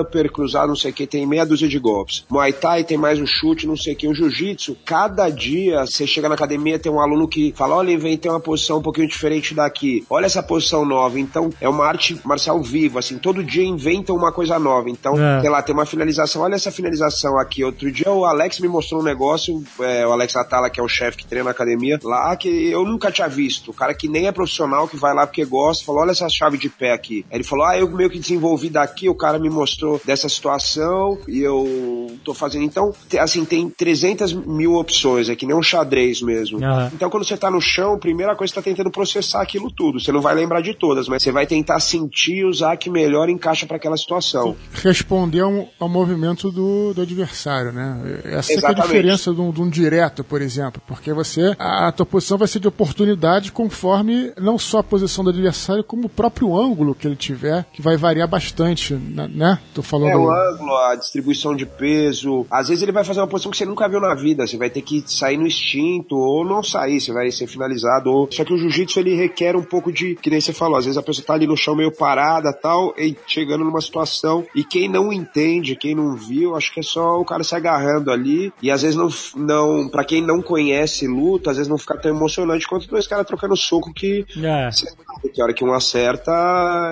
[0.00, 2.24] upper, cruzado, não sei o que, tem meia dúzia de golpes.
[2.30, 4.08] Muay Thai tem mais um chute, não sei o que.
[4.08, 8.30] O jiu-jitsu, cada dia você chega na academia, tem um aluno que fala: olha, inventei
[8.30, 10.04] uma posição um pouquinho diferente daqui.
[10.08, 11.18] Olha essa posição nova.
[11.20, 13.18] Então, é uma arte marcial viva, assim.
[13.18, 14.88] Todo dia inventam uma coisa nova.
[14.90, 15.40] Então, É.
[15.40, 16.42] sei lá, tem uma finalização.
[16.42, 17.62] Olha essa finalização aqui.
[17.64, 20.88] Outro dia o Alex me mostrou um negócio, é, o Alex Atala, que é o
[20.88, 23.70] chefe que treina na academia, lá que eu nunca tinha visto.
[23.70, 26.58] O cara que nem é profissional, que vai lá porque gosta, falou: olha essa chave
[26.58, 27.24] de pé aqui.
[27.30, 31.18] Aí ele falou: ah, eu meio que desenvolvi daqui, o cara me mostrou dessa situação
[31.28, 32.64] e eu tô fazendo.
[32.64, 36.64] Então, assim, tem 300 mil opções, é que nem um xadrez mesmo.
[36.64, 36.90] Aham.
[36.94, 39.70] Então, quando você tá no chão, a primeira coisa que você tá tentando processar aquilo
[39.70, 40.00] tudo.
[40.00, 42.90] Você não vai lembrar de todas, mas você vai tentar sentir e usar a que
[42.90, 44.56] melhor encaixa para aquela situação.
[44.72, 48.20] Responder ao, ao movimento do, do adversário, né?
[48.24, 50.80] Essa que é a diferença de um, de um direto, por exemplo.
[50.86, 55.24] Porque você, a, a tua posição vai ser de oportunidade conforme não só a posição
[55.24, 59.28] do adversário, como o próprio ângulo que ele tiver, que vai variar bastante, né?
[59.32, 59.58] né?
[59.74, 60.10] Tô falando.
[60.10, 62.46] É, o ângulo, a distribuição de peso.
[62.50, 64.46] Às vezes ele vai fazer uma posição que você nunca viu na vida.
[64.46, 68.10] Você vai ter que sair no instinto ou não sair, você vai ser finalizado.
[68.10, 68.28] Ou...
[68.30, 70.98] Só que o jiu-jitsu ele requer um pouco de, que nem você falou, às vezes
[70.98, 74.44] a pessoa tá ali no chão meio parada tal, e chegando numa situação.
[74.54, 78.10] E quem não entende, quem não viu, acho que é só o cara se agarrando
[78.10, 78.52] ali.
[78.62, 82.10] E às vezes não, não para quem não conhece luta, às vezes não fica tão
[82.10, 84.51] emocionante quanto dois caras trocando soco que É.
[84.72, 86.32] sabe que a hora que um acerta,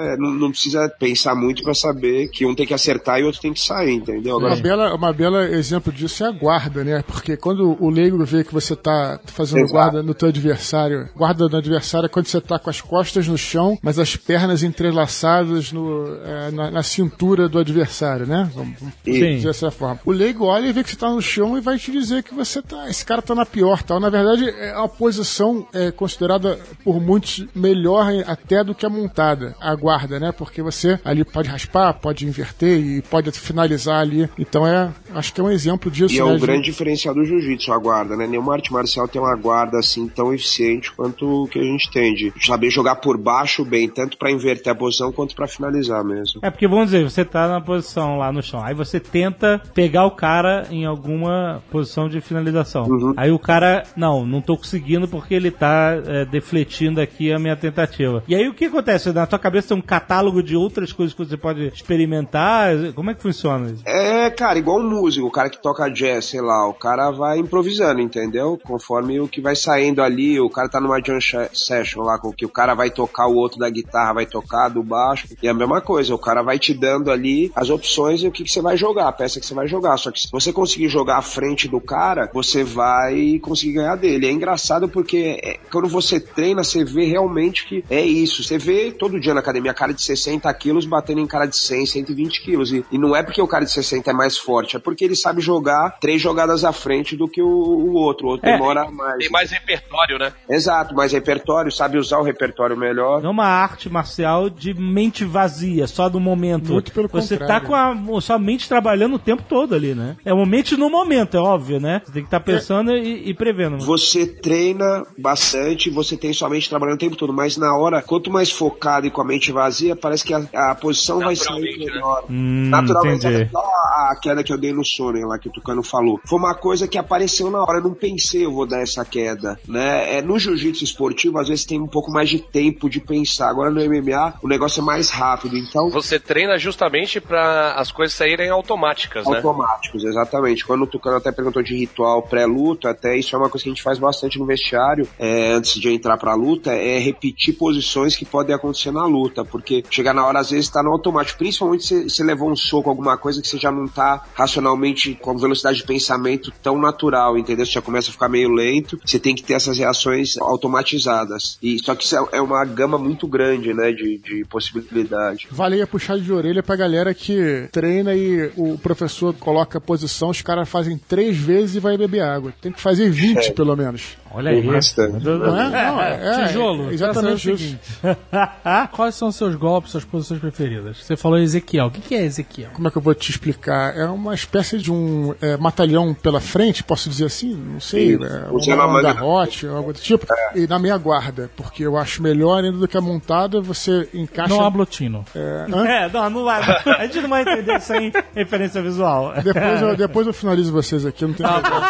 [0.02, 3.26] é, não, não precisa pensar muito pra saber que um tem que acertar e o
[3.26, 4.36] outro tem que sair, entendeu?
[4.36, 7.02] Uma Agora, bela, uma bela exemplo disso é a guarda, né?
[7.06, 9.72] Porque quando o leigo vê que você tá fazendo Exato.
[9.72, 13.36] guarda no teu adversário, guarda do adversário é quando você tá com as costas no
[13.36, 18.50] chão, mas as pernas entrelaçadas no, é, na, na cintura do adversário, né?
[18.54, 20.00] Vamos, dizer dessa forma.
[20.04, 22.34] O leigo olha e vê que você tá no chão e vai te dizer que
[22.34, 23.98] você tá, esse cara tá na pior, tal.
[23.98, 29.54] Na verdade, é uma posição é, considerada por muitos melhor até do que a montada,
[29.60, 30.32] a guarda, né?
[30.32, 34.28] Porque você ali pode raspar, pode inverter e pode finalizar ali.
[34.38, 36.14] Então é, acho que é um exemplo disso.
[36.14, 38.26] e é né, o de- grande diferencial do jiu-jitsu, a guarda, né?
[38.26, 42.14] Nenhuma arte marcial tem uma guarda assim tão eficiente quanto o que a gente tem
[42.14, 46.40] de saber jogar por baixo bem, tanto pra inverter a posição quanto pra finalizar mesmo.
[46.42, 50.04] É porque, vamos dizer, você tá na posição lá no chão, aí você tenta pegar
[50.06, 52.86] o cara em alguma posição de finalização.
[53.16, 57.56] Aí o cara, não, não tô conseguindo porque ele tá é, defletindo aqui a minha
[57.56, 58.22] tentativa.
[58.28, 59.12] E aí o que acontece?
[59.12, 62.92] Na tua cabeça tem um catálogo de outras coisas que você pode experimentar?
[62.94, 63.82] Como é que funciona isso?
[63.86, 67.38] É, cara, igual um músico, o cara que toca jazz, sei lá, o cara vai
[67.38, 68.58] improvisando, entendeu?
[68.62, 71.18] Conforme o que vai saindo ali, o cara tá numa jam
[71.52, 74.82] session lá, com que o cara vai tocar, o outro da guitarra vai tocar, do
[74.82, 78.28] baixo, e é a mesma coisa, o cara vai te dando ali as opções e
[78.28, 79.96] o que, que você vai jogar, a peça que você vai jogar.
[79.96, 84.26] Só que se você conseguir jogar à frente do cara, você vai conseguir ganhar dele.
[84.26, 87.29] É engraçado porque é, quando você treina, você vê realmente
[87.66, 88.42] que é isso.
[88.42, 91.86] Você vê todo dia na academia cara de 60 quilos batendo em cara de 100,
[91.86, 92.72] 120 quilos.
[92.72, 95.16] E, e não é porque o cara de 60 é mais forte, é porque ele
[95.16, 98.26] sabe jogar três jogadas à frente do que o, o outro.
[98.26, 99.18] O outro É, demora mais.
[99.18, 100.32] Tem mais repertório, né?
[100.48, 103.20] Exato, mais repertório, sabe usar o repertório melhor.
[103.22, 106.72] Não é uma arte marcial de mente vazia, só do momento.
[106.72, 107.66] Muito pelo Você contrário.
[107.66, 110.16] tá com a sua mente trabalhando o tempo todo ali, né?
[110.24, 112.02] É uma mente no momento, é óbvio, né?
[112.04, 113.78] Você tem que estar pensando e, e prevendo.
[113.78, 118.30] Você treina bastante, você tem sua mente trabalhando o tempo todo, mas na hora, quanto
[118.30, 121.86] mais focado e com a mente vazia, parece que a, a posição vai sair né?
[121.86, 122.24] melhor.
[122.28, 123.42] Hum, Naturalmente, entendi.
[123.42, 126.20] igual a, queda que eu dei no Sonnen lá, que o Tucano falou.
[126.24, 129.58] Foi uma coisa que apareceu na hora, eu não pensei eu vou dar essa queda,
[129.66, 130.18] né?
[130.18, 133.48] É, no jiu-jitsu esportivo, às vezes tem um pouco mais de tempo de pensar.
[133.48, 135.90] Agora no MMA, o negócio é mais rápido, então...
[135.90, 139.36] Você treina justamente pra as coisas saírem automáticas, né?
[139.36, 140.64] Automáticos, exatamente.
[140.64, 143.72] Quando o Tucano até perguntou de ritual pré-luta, até isso é uma coisa que a
[143.72, 148.24] gente faz bastante no vestiário, é, antes de entrar pra luta, é repetir posições que
[148.24, 152.08] podem acontecer na luta, porque chegar na hora às vezes tá no automático, principalmente se
[152.08, 155.84] você levou um soco, alguma coisa que você já não tá racionalmente com velocidade de
[155.84, 157.66] pensamento tão natural, entendeu?
[157.66, 161.58] Você já começa a ficar meio lento, você tem que ter essas reações automatizadas.
[161.62, 165.48] E só que isso é é uma gama muito grande, né, de, de possibilidade.
[165.50, 170.30] Vale a puxada de orelha pra galera que treina e o professor coloca a posição,
[170.30, 172.52] os caras fazem três vezes e vai beber água.
[172.60, 173.52] Tem que fazer 20 É.
[173.52, 174.16] pelo menos.
[174.32, 174.62] Olha aí.
[174.62, 175.24] Bastante.
[175.24, 175.68] Não é?
[175.70, 177.78] Não, é, Tijolo, é exatamente isso.
[178.02, 178.88] o.
[178.96, 180.98] Quais são os seus golpes, suas posições preferidas?
[181.02, 181.86] Você falou Ezequiel.
[181.86, 182.70] O que é Ezequiel?
[182.72, 183.96] Como é que eu vou te explicar?
[183.96, 187.54] É uma espécie de um é, matalhão pela frente, posso dizer assim?
[187.54, 188.14] Não sei.
[188.14, 190.26] É, Usando uma, a um manga- garrote, algo do tipo.
[190.54, 194.54] E na meia guarda, porque eu acho melhor ainda do que a montada, você encaixa.
[194.54, 195.24] Não ablotino.
[195.34, 195.86] É, hã?
[195.86, 196.60] É, não, não vai.
[196.98, 199.32] A gente não vai entender sem referência visual.
[199.42, 201.86] depois, eu, depois eu finalizo vocês aqui, não tem problema.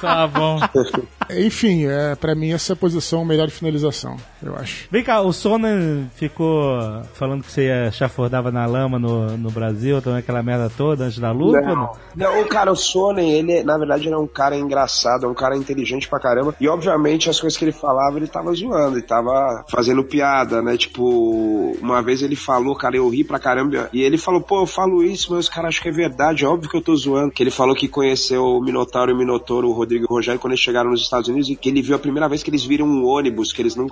[0.00, 0.58] Tá bom.
[1.30, 4.88] Enfim, é, pra mim essa posição é a melhor finalização, eu acho.
[4.90, 6.78] Vem cá, o Sonan ficou
[7.14, 11.18] falando que você ia chafurdava na lama no, no Brasil, também aquela merda toda antes
[11.18, 11.60] da luta?
[11.60, 11.92] Não, não?
[12.14, 15.34] não, o cara, o Sonnen, ele, na verdade, ele é um cara engraçado, é um
[15.34, 16.54] cara inteligente pra caramba.
[16.60, 20.76] E, obviamente, as coisas que ele falava, ele tava zoando, ele tava fazendo piada, né?
[20.76, 23.88] Tipo, uma vez ele falou, cara, eu ri pra caramba.
[23.92, 26.70] E ele falou, pô, eu falo isso, mas os caras acham que é verdade, óbvio
[26.70, 27.32] que eu tô zoando.
[27.32, 30.40] Que ele falou que conheceu o Minotauro e o Minotouro, o Rodrigo e o Rogério,
[30.40, 32.64] quando eles chegaram nos Estados Unidos, e que ele viu a primeira vez que eles
[32.64, 33.86] viram um ônibus, que eles não.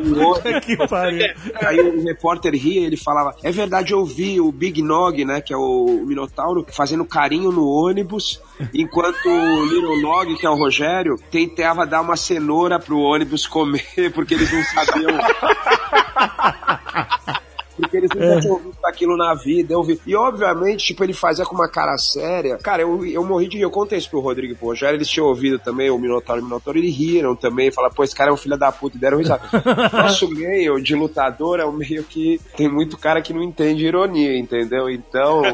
[0.00, 0.64] um ônibus.
[0.64, 1.26] que pariu.
[1.56, 5.40] Aí o repórter ria e ele falava: É verdade, eu vi o Big Nog, né?
[5.40, 8.40] Que é o Minotauro, fazendo carinho no ônibus,
[8.72, 13.84] enquanto o Little Nog, que é o Rogério, tentava dar uma cenoura pro ônibus comer,
[14.14, 15.12] porque eles não sabiam.
[17.76, 19.74] Porque eles nunca tinham visto aquilo na vida.
[19.74, 20.00] Eu vi.
[20.06, 22.58] E obviamente, tipo, ele fazia com uma cara séria.
[22.58, 23.62] Cara, eu, eu morri de rir.
[23.62, 24.96] Eu contei isso pro Rodrigo Rogério.
[24.96, 26.78] Eles tinham ouvido também o Minotauro e o Minotauro.
[26.78, 27.70] Eles riram também.
[27.70, 28.96] Falaram, pô, esse cara é um filho da puta.
[28.96, 29.42] E deram risada.
[29.92, 34.38] Nosso meio de lutador é um meio que tem muito cara que não entende ironia,
[34.38, 34.88] entendeu?
[34.88, 35.42] Então.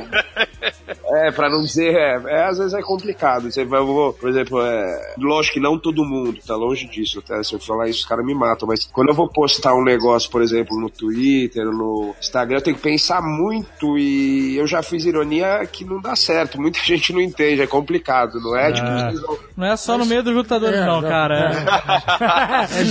[1.10, 3.50] É, pra não dizer, é, é, às vezes é complicado.
[3.50, 7.42] Você vai, vou, por exemplo, é, lógico que não todo mundo, tá longe disso, tá?
[7.42, 10.30] Se eu falar isso, os caras me matam, mas quando eu vou postar um negócio,
[10.30, 15.04] por exemplo, no Twitter, no Instagram, eu tenho que pensar muito e eu já fiz
[15.04, 16.60] ironia que não dá certo.
[16.60, 18.72] Muita gente não entende, é complicado, não é?
[18.72, 21.38] Tipo, vocês vão- Não é só no meio dos lutadores, É, não, não, cara.
[21.38, 22.80] É, É.
[22.80, 22.84] É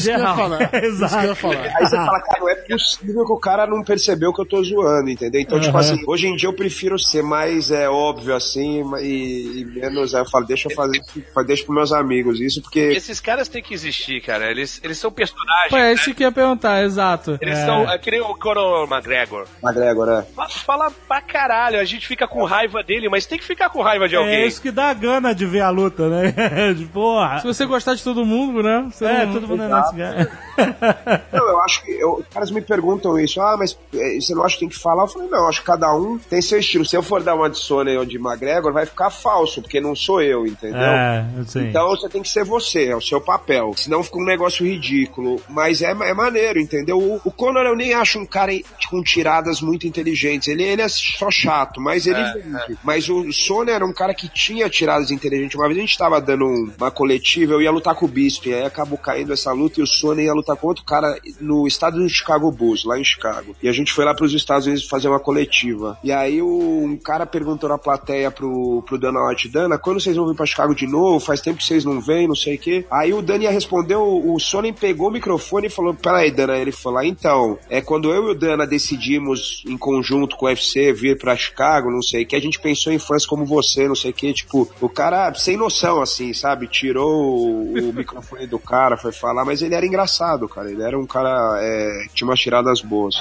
[1.28, 1.60] ia falar.
[1.76, 4.64] Aí você fala, cara, não é possível que o cara não percebeu que eu tô
[4.64, 5.42] zoando, entendeu?
[5.42, 9.66] Então, tipo assim, hoje em dia eu prefiro ser mais é, óbvio assim e, e
[9.66, 10.14] menos.
[10.16, 13.48] Aí eu falo, deixa eu fazer isso, deixa pros meus amigos isso, porque Esses caras
[13.48, 14.50] têm que existir, cara.
[14.50, 15.70] Eles, eles são personagens.
[15.70, 15.94] Pô, é né?
[15.94, 17.38] isso que eu ia perguntar, exato.
[17.42, 17.66] Eles É.
[17.66, 17.90] são.
[17.90, 19.48] É que nem o Conor McGregor.
[19.64, 20.22] McGregor, é.
[20.36, 23.82] Fa- Fala pra caralho, a gente fica com raiva dele, mas tem que ficar com
[23.82, 24.46] raiva de É alguém.
[24.48, 26.34] isso que dá gana de ver a luta, né?
[26.74, 27.40] De Porra.
[27.40, 28.88] Se você gostar de todo mundo, né?
[28.92, 30.30] Você É, não- todo mundo é nosso cara.
[31.32, 31.92] Não, eu acho que.
[31.92, 34.80] Eu, os caras me perguntam isso, ah, mas eh, você não acha que tem que
[34.80, 35.04] falar?
[35.04, 36.84] Eu falei, não, eu acho que cada um tem seu estilo.
[36.86, 39.96] Se eu for dar uma de Sony ou de McGregor, vai ficar falso, porque não
[39.96, 40.80] sou eu, entendeu?
[40.82, 41.68] É, sim.
[41.70, 43.74] Então você tem que ser você, é o seu papel.
[43.78, 45.40] Senão fica um negócio ridículo.
[45.48, 46.98] Mas é, é maneiro, entendeu?
[46.98, 48.52] O, o Conor eu nem acho um cara
[48.98, 50.48] com tiradas muito inteligentes.
[50.48, 52.78] Ele, ele é só chato, mas ele vende.
[52.84, 55.56] Mas o Sony era um cara que tinha tiradas inteligentes.
[55.56, 58.48] Uma vez a gente tava dando um- uma coletiva, eu ia lutar com o Bispo,
[58.50, 61.68] e aí acabou caindo essa luta e o Sony ia lutar com outro cara no
[61.68, 63.56] estado do Chicago Bulls, lá em Chicago.
[63.62, 65.98] E a gente foi lá pros Estados Unidos fazer uma coletiva.
[66.04, 70.16] E aí o- um cara perguntou na plateia pro, pro Dana White, Dana, quando vocês
[70.16, 71.20] vão vir pra Chicago de novo?
[71.20, 72.86] Faz tempo que vocês não vêm, não sei o quê.
[72.92, 76.72] Aí o Dani ia responder, o, Sonnen pegou o microfone e falou, peraí, Dana, ele
[76.72, 81.18] falou, então, é quando eu e o Dana decidimos em conjunto com o UFC vir
[81.18, 84.14] pra Chicago, não sei que, a gente pensou em fãs como você, não sei o
[84.14, 86.68] que, tipo, o cara sem noção, assim, sabe?
[86.68, 91.06] Tirou o, microfone do cara, foi falar, mas ele era engraçado, cara, ele era um
[91.06, 93.16] cara, é, tinha umas tiradas boas.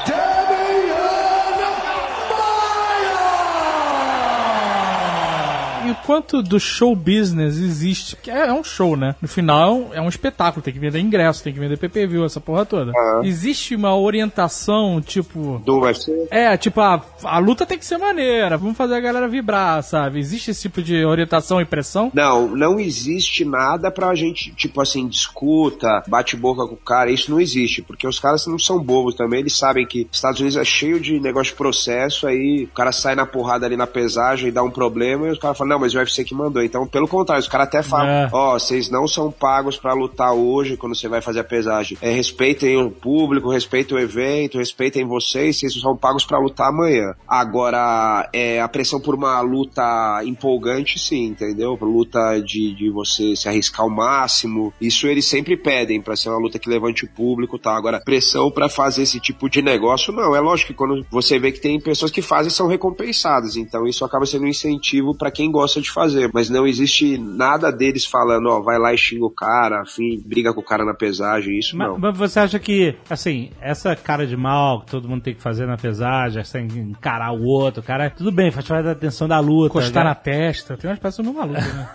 [5.87, 8.17] E o quanto do show business existe?
[8.17, 9.15] Porque é, é um show, né?
[9.23, 12.67] No final é um, espetáculo, tem que vender ingresso, tem que vender PPV, essa porra
[12.67, 12.91] toda.
[13.23, 15.63] Existe uma orientação, tipo.
[15.65, 16.27] Do UFC?
[16.29, 20.19] É, tipo, a, a luta tem que ser maneira, vamos fazer a galera vibrar, sabe?
[20.19, 22.11] Existe esse tipo de orientação e pressão?
[22.13, 27.31] Não, não existe nada pra gente, tipo assim, discuta, bate boca com o cara, isso
[27.31, 30.65] não existe, porque os caras não são bobos também, eles sabem que Estados Unidos é
[30.65, 34.53] cheio de negócio de processo, aí o cara sai na porrada ali na pesagem e
[34.53, 36.63] dá um problema, e os caras falam, não, mas o UFC que mandou.
[36.63, 38.29] Então, pelo contrário, os caras até falam, É.
[38.33, 41.99] ó, vocês não são pagos pra lutar hoje quando você vai fazer a pesagem.
[42.01, 47.15] É, respeitem o público, respeitem o evento, respeitem vocês, vocês são pagos pra lutar amanhã.
[47.29, 51.77] Agora, é, a pressão por uma luta empolgante, sim, entendeu?
[51.81, 54.73] Luta de, de você se arriscar ao máximo.
[54.81, 57.77] Isso eles sempre pedem pra ser uma luta que levante o público, tá?
[57.77, 60.35] Agora, pressão pra fazer esse tipo de negócio, não.
[60.35, 63.57] É lógico que quando você vê que tem pessoas que fazem, são recompensadas.
[63.57, 67.19] Então, isso acaba sendo um incentivo pra quem gosta gosta de fazer, mas não existe
[67.19, 70.85] nada deles falando, ó, vai lá e xinga o cara, afim, briga com o cara
[70.85, 71.99] na pesagem, isso Mas, não.
[71.99, 75.67] mas você acha que, assim, essa cara de mal que todo mundo tem que fazer
[75.67, 79.67] na pesagem, essa encarar o outro, cara, tudo bem, faz parte da atenção da luta.
[79.67, 80.11] Encostar né?
[80.11, 80.77] na testa.
[80.77, 81.89] Tem umas pessoas meio malucas, né?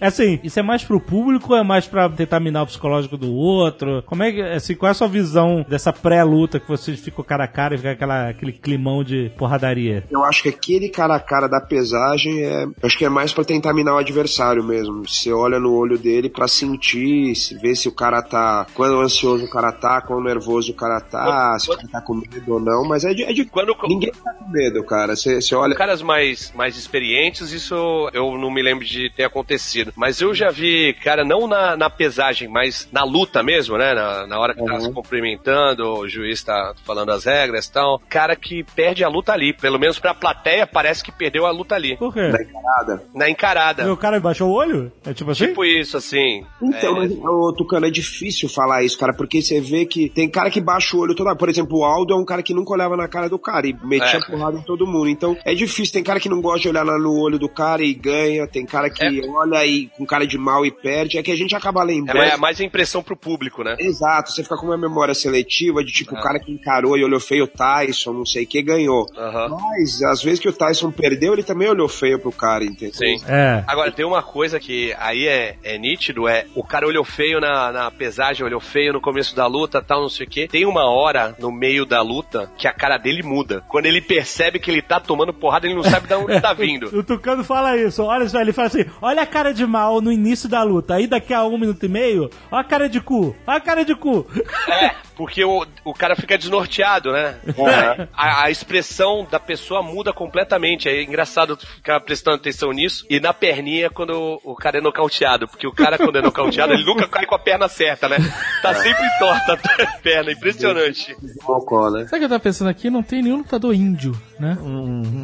[0.00, 3.16] É assim, isso é mais pro público ou é mais pra tentar minar o psicológico
[3.16, 4.02] do outro?
[4.06, 7.44] Como é que, assim, qual é a sua visão dessa pré-luta que vocês ficam cara
[7.44, 10.04] a cara e fica aquela, aquele climão de porradaria?
[10.10, 12.66] Eu acho que aquele cara a cara da pesagem é.
[12.82, 15.08] Acho que é mais pra tentar minar o adversário mesmo.
[15.08, 18.66] Você olha no olho dele pra sentir, se- ver se o cara tá.
[18.74, 22.12] Quando ansioso o cara tá, quando nervoso o cara tá, se o cara tá com
[22.14, 22.84] medo ou não.
[22.86, 23.22] Mas é de.
[23.24, 25.16] É de Quando ninguém tá com medo, cara.
[25.16, 25.74] Você você olha.
[25.74, 27.74] caras mais, mais experientes, isso
[28.12, 29.94] eu não me lembro de ter acontecido.
[29.96, 33.94] Mas eu já vi, cara, não na, na pesagem, mas na luta mesmo, né?
[33.94, 34.80] Na, na hora que tá Uhum.
[34.82, 37.98] se cumprimentando, o juiz tá falando as regras e tal.
[38.10, 39.54] Cara que perde a luta ali.
[39.54, 41.96] Pelo menos pra plateia, parece que perdeu a luta ali.
[41.96, 42.28] Por quê?
[42.30, 42.89] Da encarada.
[43.14, 43.84] Na encarada.
[43.84, 44.90] Meu cara baixou o olho?
[45.04, 45.46] É tipo assim?
[45.48, 46.44] Tipo isso, assim.
[46.62, 50.28] Então, É, mas, ô, Tucano, é difícil falar isso, cara, porque você vê que tem
[50.28, 52.72] cara que baixa o olho toda Por exemplo, o Aldo é um cara que nunca
[52.72, 54.26] olhava na cara do cara e metia É.
[54.26, 55.08] porrada em todo mundo.
[55.08, 55.92] Então, é difícil.
[55.92, 58.46] Tem cara que não gosta de olhar lá no olho do cara e ganha.
[58.46, 59.28] Tem cara que É.
[59.28, 61.18] olha e com cara de mal e perde.
[61.18, 62.18] É que a gente acaba é, lembrando.
[62.18, 63.76] mais- é mais a impressão pro público, né?
[63.78, 66.18] Exato, você fica com uma memória seletiva de tipo, É.
[66.18, 69.06] o cara que encarou e olhou feio o Tyson, não sei o que, ganhou.
[69.48, 72.79] Mas, às vezes que o Tyson perdeu, ele também olhou feio pro cara, entendeu?
[72.92, 73.20] Sim.
[73.26, 73.62] É.
[73.66, 77.72] Agora, tem uma coisa que aí é, é nítido, é o cara olhou feio na,
[77.72, 80.48] na pesagem, olhou feio no começo da luta, tal, não sei o quê.
[80.50, 83.62] Tem uma hora no meio da luta que a cara dele muda.
[83.68, 86.86] Quando ele percebe que ele tá tomando porrada, ele não sabe de onde tá vindo.
[86.96, 90.12] O Tucano fala isso, olha só, ele fala assim: olha a cara de mal no
[90.12, 93.36] início da luta, aí daqui a um minuto e meio, olha a cara de cu,
[93.46, 94.26] olha a cara de cu.
[94.68, 97.36] É, porque o, o cara fica desnorteado, né?
[97.46, 98.08] É.
[98.10, 100.88] A, a expressão da pessoa muda completamente.
[100.88, 103.04] É engraçado ficar prestando atenção nisso.
[103.10, 105.46] E na perninha, quando o, o cara é nocauteado.
[105.46, 108.16] Porque o cara, quando é nocauteado, ele nunca cai com a perna certa, né?
[108.62, 110.32] Tá sempre torta a perna.
[110.32, 111.14] Impressionante.
[111.20, 112.06] Né?
[112.06, 112.88] Sabe o que eu tava pensando aqui?
[112.88, 114.56] Não tem nenhum lutador índio, né?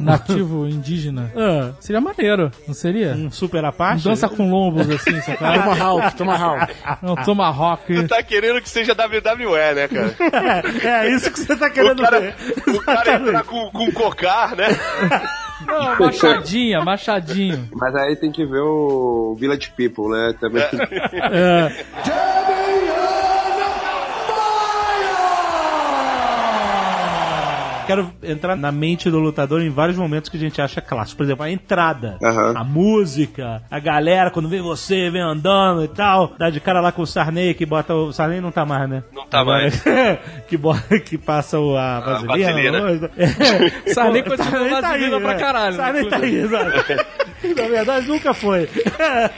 [0.02, 1.30] Nativo indígena.
[1.36, 3.12] Ah, Seria maneiro, não seria?
[3.12, 4.04] um super Um Apache?
[4.08, 5.38] dança com lombos assim, sabe?
[5.38, 6.72] Tomahawk, Tomahawk.
[7.02, 8.08] Um tomahawk.
[8.08, 10.14] Tá querendo que seja WWE, né, cara?
[11.04, 12.34] é, isso que você tá querendo O cara, ver.
[12.68, 14.68] o cara entrar com, com cocar, né?
[15.66, 17.68] Não, machadinha, machadinho.
[17.74, 20.34] Mas aí tem que ver o Village People, né?
[20.38, 20.62] Também.
[20.62, 21.84] É.
[27.86, 31.18] Quero entrar na mente do lutador em vários momentos que a gente acha clássico.
[31.18, 32.54] Por exemplo, a entrada, Aham.
[32.56, 36.34] a música, a galera, quando vem você, vem andando e tal.
[36.38, 38.12] Dá de cara lá com o Sarney, que bota o.
[38.12, 39.02] Sarney não tá mais, né?
[39.12, 39.82] Não tá mais.
[40.48, 42.80] que, bota, que passa o, a vaselina.
[42.80, 43.10] vaselina.
[43.16, 43.90] É.
[43.94, 45.38] Sarney continua Sarney tá vaselina aí, pra é.
[45.38, 46.70] caralho, né, Sarney tá aí, exato.
[47.56, 48.68] Na verdade, nunca foi.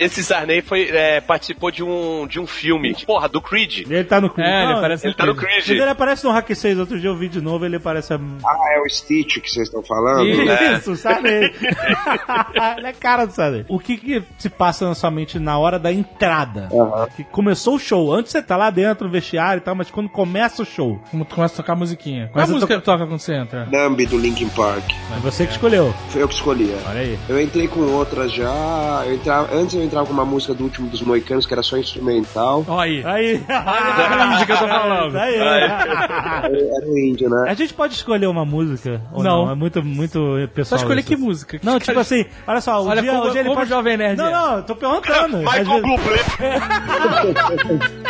[0.00, 2.94] Esse Sarney foi, é, participou de um, de um filme.
[3.04, 3.80] Porra, do Creed.
[3.90, 4.48] Ele tá no Creed.
[4.48, 5.68] É, ele Não, parece Ele tá no Creed.
[5.68, 8.14] ele aparece no Hack 6, outro dia eu vi de novo, ele aparece.
[8.14, 10.26] a- ah, é o Stitch que vocês estão falando?
[10.26, 11.52] Isso, Sarney.
[12.76, 13.64] ele é cara do Sarney.
[13.68, 16.68] O que que se passa na sua mente na hora da entrada?
[16.72, 17.08] Aham.
[17.16, 18.12] Que começou o show.
[18.12, 21.24] Antes você tá lá dentro, no vestiário e tal, mas quando começa o show, Como
[21.24, 22.28] tu começa a tocar musiquinha.
[22.32, 23.66] Qual a a música que toca quando você entra?
[23.66, 24.84] Numb do Linkin Park.
[24.90, 25.92] é você que escolheu.
[26.10, 26.70] Foi eu que escolhi.
[26.70, 26.88] é.
[26.88, 27.18] Olha aí.
[27.28, 29.02] Eu entrei com outras já.
[29.06, 31.76] Eu entrava, antes eu entrava com uma música do último dos Moicanos, que era só
[31.76, 32.64] instrumental.
[32.68, 33.04] Olha aí.
[33.04, 33.44] Aí.
[33.48, 35.16] Olha que eu tô falando.
[35.16, 35.34] Aí.
[35.36, 37.44] Era o índio, né?
[37.48, 39.00] A gente pode escolher uma música?
[39.12, 39.44] Ou Não.
[39.46, 39.52] não?
[39.52, 40.80] É muito, muito Só pessoal.
[40.80, 41.08] escolher isso.
[41.08, 41.60] que música.
[41.62, 43.68] Não, tipo assim, olha só, o Olha dia, como- o dia ele pode...
[43.68, 44.30] Jovem Nerd Não, é.
[44.32, 45.36] não, eu tô perguntando.
[45.44, 46.18] Michael Bublé.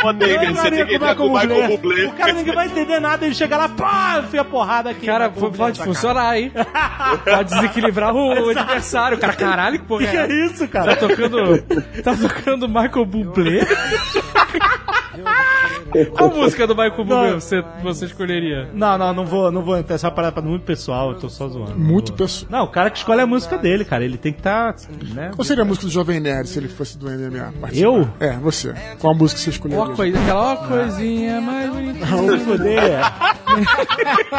[0.03, 2.05] Ô, David, você tem que entrar com o Michael Bublé.
[2.05, 5.05] O cara ninguém vai entender nada, ele chega lá, pá, enfia porrada aqui.
[5.05, 6.51] Cara, pode na funcionar, hein?
[7.25, 9.17] Pode desequilibrar o adversário.
[9.17, 10.31] O cara, caralho, que porra é Que essa?
[10.31, 10.95] é isso, cara?
[10.95, 11.61] Tá tocando.
[12.03, 13.59] Tá tocando Michael Bublé?
[16.15, 18.69] Qual música do Michael Bublé você, você escolheria?
[18.73, 19.95] Não, não, não vou, não vou entrar.
[19.95, 21.77] Essa parada muito pessoal, eu tô só zoando.
[21.77, 22.51] Muito Não pessoal.
[22.51, 24.03] Não, o cara que escolhe a música dele, cara.
[24.03, 24.75] Ele tem que estar.
[25.13, 25.31] né?
[25.35, 27.53] Qual seria a música do Jovem Nerd se ele fosse do MMA?
[27.59, 27.73] participar?
[27.87, 28.09] Eu?
[28.19, 28.73] É, você.
[28.99, 29.83] Qual a música que você escolheria?
[29.83, 32.05] Ó, coisa, aquela ó, coisinha mais bonita.
[32.05, 32.99] Fuder.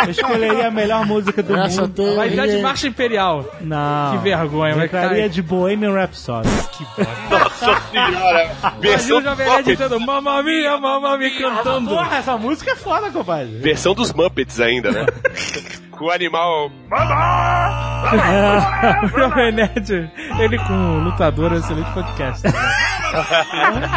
[0.04, 1.94] eu escolheria a melhor música do Essa mundo.
[1.94, 2.14] tem.
[2.16, 3.44] Vai entrar de marcha imperial.
[3.60, 4.12] Não.
[4.12, 5.28] Que vergonha, Eu vai cair.
[5.28, 6.48] de Bohemian Rhapsody.
[7.66, 8.50] Nossa senhora.
[8.80, 11.90] Versão, o Jovem Nerd gritando Mamma Mia, Mamma Mia, cantando.
[11.90, 13.58] Porra, essa música é foda, compadre.
[13.58, 15.06] versão dos Muppets ainda, né?
[15.90, 16.70] Com o animal.
[19.04, 22.42] O Jovem Nerd, ele com o lutador, é um excelente podcast.
[22.46, 22.52] né?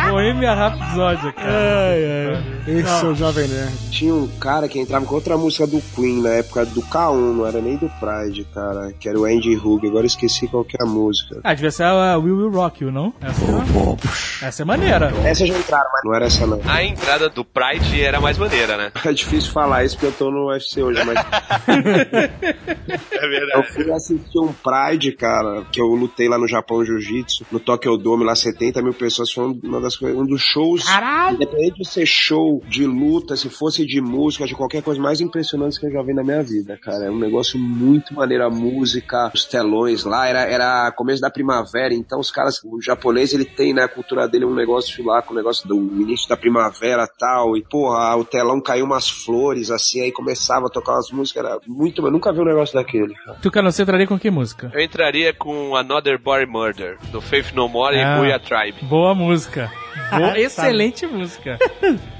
[0.09, 2.43] Bohemia Rhapsody, cara.
[2.67, 3.73] Esse é o Jovem Nerd.
[3.91, 7.45] Tinha um cara que entrava com outra música do Queen na época do K1, não
[7.47, 9.85] era nem do Pride, cara, que era o Andy Hug.
[9.87, 11.39] Agora eu esqueci qual que é a música.
[11.43, 13.13] Ah, devia ser a Will Will Rock You, não?
[13.21, 15.11] Essa, essa é maneira.
[15.23, 16.59] Essa já entraram, mas não era essa não.
[16.65, 18.91] A entrada do Pride era mais maneira, né?
[19.05, 21.17] É difícil falar isso porque eu tô no UFC hoje, mas
[21.67, 23.71] É eu verdade.
[23.73, 28.23] fui assistir um Pride, cara, que eu lutei lá no Japão Jiu-Jitsu, no Tokyo Dome,
[28.23, 31.35] lá 70 mil pessoas, foi uma das coisas, um dos shows, Caralho!
[31.35, 35.79] independente de ser show de luta, se fosse de música, de qualquer coisa mais impressionante
[35.79, 37.05] que eu já vi na minha vida, cara.
[37.05, 41.93] É um negócio muito maneiro, a música, os telões lá, era, era começo da primavera,
[41.93, 45.33] então os caras, o japonês, ele tem, né, a cultura dele, um negócio lá, com
[45.33, 49.69] o negócio do início da primavera e tal, e porra, o telão caiu umas flores,
[49.71, 53.13] assim, aí começava a tocar umas músicas, era muito, eu nunca vi um negócio daquele,
[53.15, 53.37] cara.
[53.41, 54.71] Tu, cara, você entraria com que música?
[54.73, 58.15] Eu entraria com Another Boy Murder, do Faith No More Ah.
[58.15, 58.85] e Booyah Tribe.
[58.93, 59.71] Boa música.
[60.15, 61.57] Boa, excelente música.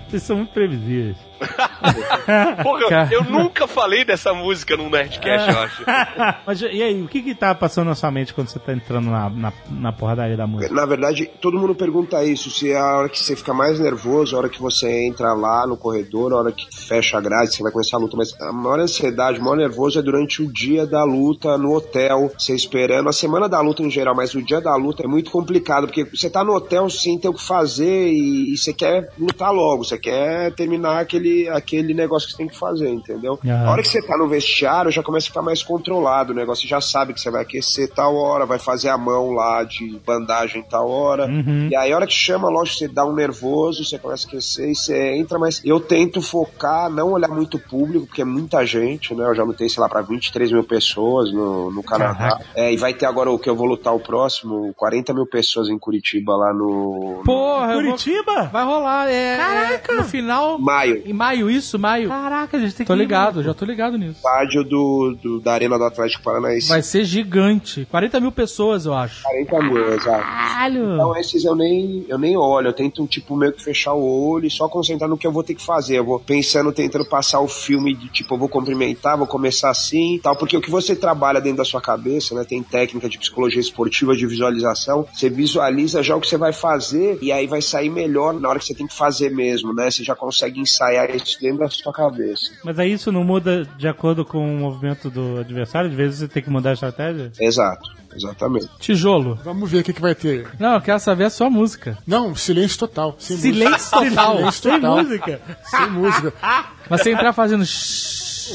[0.10, 1.18] Vocês são muito previsíveis.
[2.64, 5.84] Porra, eu nunca falei dessa música num Nerdcast, eu acho.
[6.46, 9.10] Mas e aí, o que que tá passando na sua mente quando você tá entrando
[9.10, 10.74] na, na, na porradaria da música?
[10.74, 14.36] Na verdade, todo mundo pergunta isso, se é a hora que você fica mais nervoso,
[14.36, 17.64] a hora que você entra lá no corredor, a hora que fecha a grade, você
[17.64, 20.86] vai começar a luta, mas a maior ansiedade, o maior nervoso é durante o dia
[20.86, 24.62] da luta no hotel, você esperando, a semana da luta em geral, mas o dia
[24.62, 28.12] da luta é muito complicado, porque você tá no hotel sem ter o que fazer
[28.12, 32.48] e, e você quer lutar logo, você quer terminar aquele, aquele negócio que você tem
[32.48, 33.40] que fazer, entendeu?
[33.46, 33.68] Aham.
[33.68, 36.64] A hora que você tá no vestiário, já começa a ficar mais controlado o negócio,
[36.64, 40.00] você já sabe que você vai aquecer tal hora, vai fazer a mão lá de
[40.06, 41.68] bandagem tal hora, Uhum.
[41.72, 44.70] e aí a hora que chama, lógico, você dá um nervoso, você começa a aquecer
[44.70, 48.66] e você entra, mas eu tento focar, não olhar muito o público, porque é muita
[48.66, 49.26] gente, né?
[49.26, 52.40] Eu já lutei, sei lá, pra 23 mil pessoas no, no Canadá.
[52.56, 55.70] É, e vai ter agora o que eu vou lutar o próximo, 40 mil pessoas
[55.70, 58.44] em Curitiba, lá no, Porra, vou- Curitiba?
[58.52, 59.10] vai rolar.
[59.10, 59.92] É, Caraca!
[59.94, 60.58] é no final.
[60.60, 61.02] maio.
[61.06, 62.10] Em maio, isso, maio.
[62.10, 63.46] Caraca, a gente tem Tô que ir, ligado, mano.
[63.48, 64.18] já tô ligado nisso.
[64.18, 66.68] Estádio do, do- da Arena do Atlético Paranaense.
[66.70, 67.86] Vai ser gigante.
[67.90, 69.24] 40 mil pessoas, eu acho.
[69.24, 70.24] 40 mil, exato.
[70.24, 70.94] Caralho!
[70.96, 74.46] Então esses eu nem, eu nem olho, eu tento tipo meio que fechar o olho
[74.46, 75.98] e só concentrar no que eu vou ter que fazer.
[76.00, 80.16] Eu vou pensando, tentando passar o filme de tipo, eu vou cumprimentar, vou começar assim
[80.16, 83.18] e tal, porque o que você trabalha dentro da sua cabeça, né, tem técnica de
[83.18, 87.62] psicologia esportiva, de visualização, você visualiza já o que você vai fazer e aí vai
[87.62, 89.90] sair melhor na hora que você tem que fazer mesmo, né?
[89.92, 92.52] Você já consegue ensaiar isso da sua cabeça.
[92.64, 95.90] Mas aí isso não muda de acordo com o movimento do adversário?
[95.90, 97.32] De vezes você tem que mudar a estratégia?
[97.40, 98.68] Exato, exatamente.
[98.80, 99.38] Tijolo.
[99.44, 100.48] Vamos ver o que, que vai ter.
[100.60, 101.98] Não, eu quero saber a sua música.
[102.08, 103.16] Não, silêncio total.
[103.20, 104.10] Sem Silêncio música.
[104.10, 104.38] total.
[104.38, 104.98] Silêncio Sem total.
[105.04, 105.42] música?
[105.66, 106.34] Sem música.
[106.90, 107.64] Mas você entrar fazendo.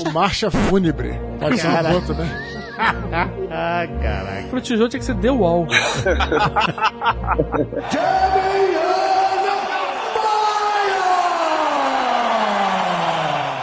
[0.07, 1.19] O Marcha Fúnebre.
[1.41, 2.29] Pode ser uma boa também.
[2.79, 4.49] Ah, caraca.
[4.51, 5.67] Pro tijolo tinha que ser The Wall.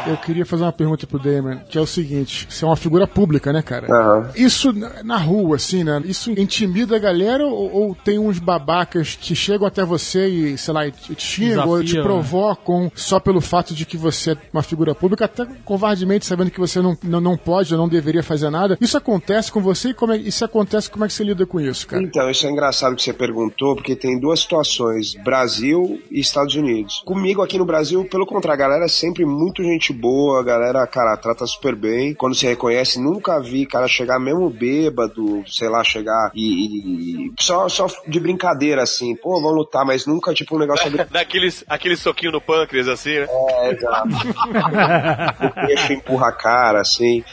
[0.08, 3.08] Eu queria fazer uma pergunta pro Damon, que é o seguinte: você é uma figura
[3.08, 3.88] pública, né, cara?
[3.88, 4.30] Aham.
[4.36, 6.02] Isso na rua, assim, né?
[6.06, 10.74] Isso intimida a galera ou, ou tem uns babacas que chegam até você e, sei
[10.74, 12.04] lá, e te xingam ou te né?
[12.04, 16.60] provocam só pelo fato de que você é uma figura pública, até covardemente sabendo que
[16.60, 18.78] você não, não, não pode ou não deveria fazer nada?
[18.80, 21.60] Isso acontece com você e, como é, se acontece, como é que você lida com
[21.60, 22.04] isso, cara?
[22.04, 27.02] Então, isso é engraçado que você perguntou, porque tem duas situações, Brasil e Estados Unidos.
[27.06, 30.86] Comigo aqui no Brasil, pelo contrário, a galera é sempre muito gente boa, a galera,
[30.88, 32.14] cara, trata super bem.
[32.14, 37.68] Quando se reconhece, nunca vi cara chegar mesmo bêbado, sei lá, chegar e, e- só,
[37.70, 41.96] só de brincadeira, assim, pô, vamos lutar, mas nunca, tipo, um negócio de Daqueles, aquele
[41.96, 43.28] soquinho no pâncreas, assim, né?
[43.30, 44.10] é, exato.
[45.46, 47.24] o peixe empurra a cara, assim.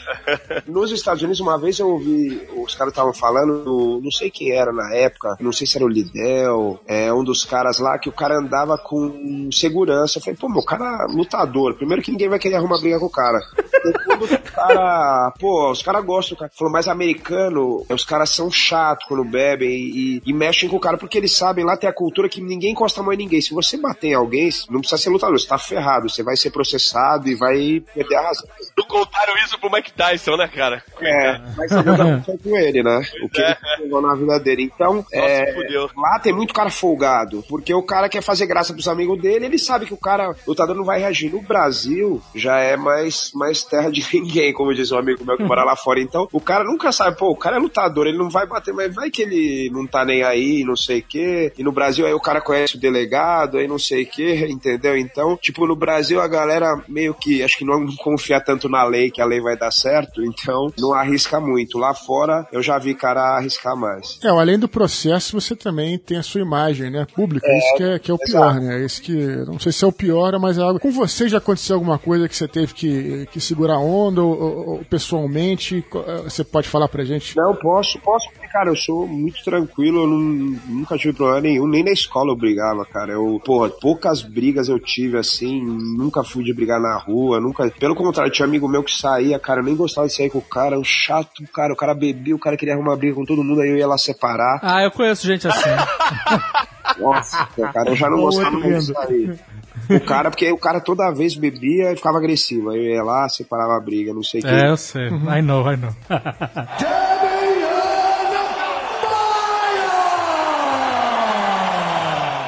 [0.67, 4.51] Nos Estados Unidos, uma vez eu ouvi, os caras estavam falando, do- não sei quem
[4.51, 8.09] era na época, não sei se era o Lidel, é um dos caras lá, que
[8.09, 10.17] o cara andava com segurança.
[10.17, 11.75] Eu falei, pô, meu cara é lutador.
[11.75, 13.39] Primeiro que ninguém vai querer arrumar briga com o cara.
[13.83, 16.51] Que o cara, pô, os caras gostam, cara.
[16.57, 20.97] Falou, mas americano, os caras são chatos quando bebem e, e mexem com o cara
[20.97, 23.41] porque eles sabem, lá tem a cultura que ninguém encosta a mão em ninguém.
[23.41, 26.51] Se você bater em alguém, não precisa ser lutador, você tá ferrado, você vai ser
[26.51, 28.47] processado e vai perder a razão.
[28.77, 30.83] Não contaram isso pro Mike Tyson, né, cara?
[31.01, 33.01] É, mas dá pra com ele, né?
[33.23, 34.63] O que ele pegou na vida dele.
[34.63, 35.89] Então, é, fudeu.
[35.95, 39.59] lá tem muito cara folgado, porque o cara quer fazer graça pros amigos dele, ele
[39.59, 41.31] sabe que o cara, o lutador não vai reagir.
[41.31, 45.43] No Brasil, já é mais, mais terra de ninguém, como diz um amigo meu que
[45.43, 46.01] mora lá fora.
[46.01, 48.93] Então, o cara nunca sabe, pô, o cara é lutador, ele não vai bater, mas
[48.93, 51.53] vai que ele não tá nem aí, não sei o quê.
[51.57, 54.97] E no Brasil aí o cara conhece o delegado, aí não sei o quê, entendeu?
[54.97, 59.09] Então, tipo, no Brasil a galera meio que, acho que não confia tanto na lei,
[59.09, 61.77] que a lei vai dar certo, então não arrisca muito.
[61.77, 64.19] Lá fora, eu já vi cara arriscar mais.
[64.23, 67.47] É, além do processo, você também tem a sua imagem, né, pública.
[67.47, 68.83] É, isso que é, que é o pior, né?
[68.83, 69.13] Isso que,
[69.45, 70.79] não sei se é o pior, mas é algo.
[70.79, 74.69] Com você já aconteceu alguma coisa que você teve que, que segurar onda ou, ou,
[74.69, 75.83] ou pessoalmente?
[76.23, 77.35] Você pode falar pra gente?
[77.35, 80.19] Não, posso, posso, cara, eu sou muito tranquilo, eu não,
[80.67, 83.13] nunca tive problema nenhum, nem na escola eu brigava, cara.
[83.13, 87.69] Eu, porra, poucas brigas eu tive assim, nunca fui de brigar na rua, nunca.
[87.71, 90.41] Pelo contrário, tinha amigo meu que saía, cara, eu nem gostava de sair com o
[90.41, 93.61] cara, um chato, cara, o cara bebia, o cara queria arrumar briga com todo mundo,
[93.61, 94.59] aí eu ia lá separar.
[94.61, 95.69] Ah, eu conheço gente assim.
[97.01, 99.33] Nossa, cara, eu já não gostava muito disso aí.
[99.89, 102.69] O cara, porque o cara toda vez bebia e ficava agressivo.
[102.69, 104.49] Aí eu ia lá, separava a briga, não sei o que.
[104.49, 105.07] É, eu sei.
[105.07, 105.93] I know, I know.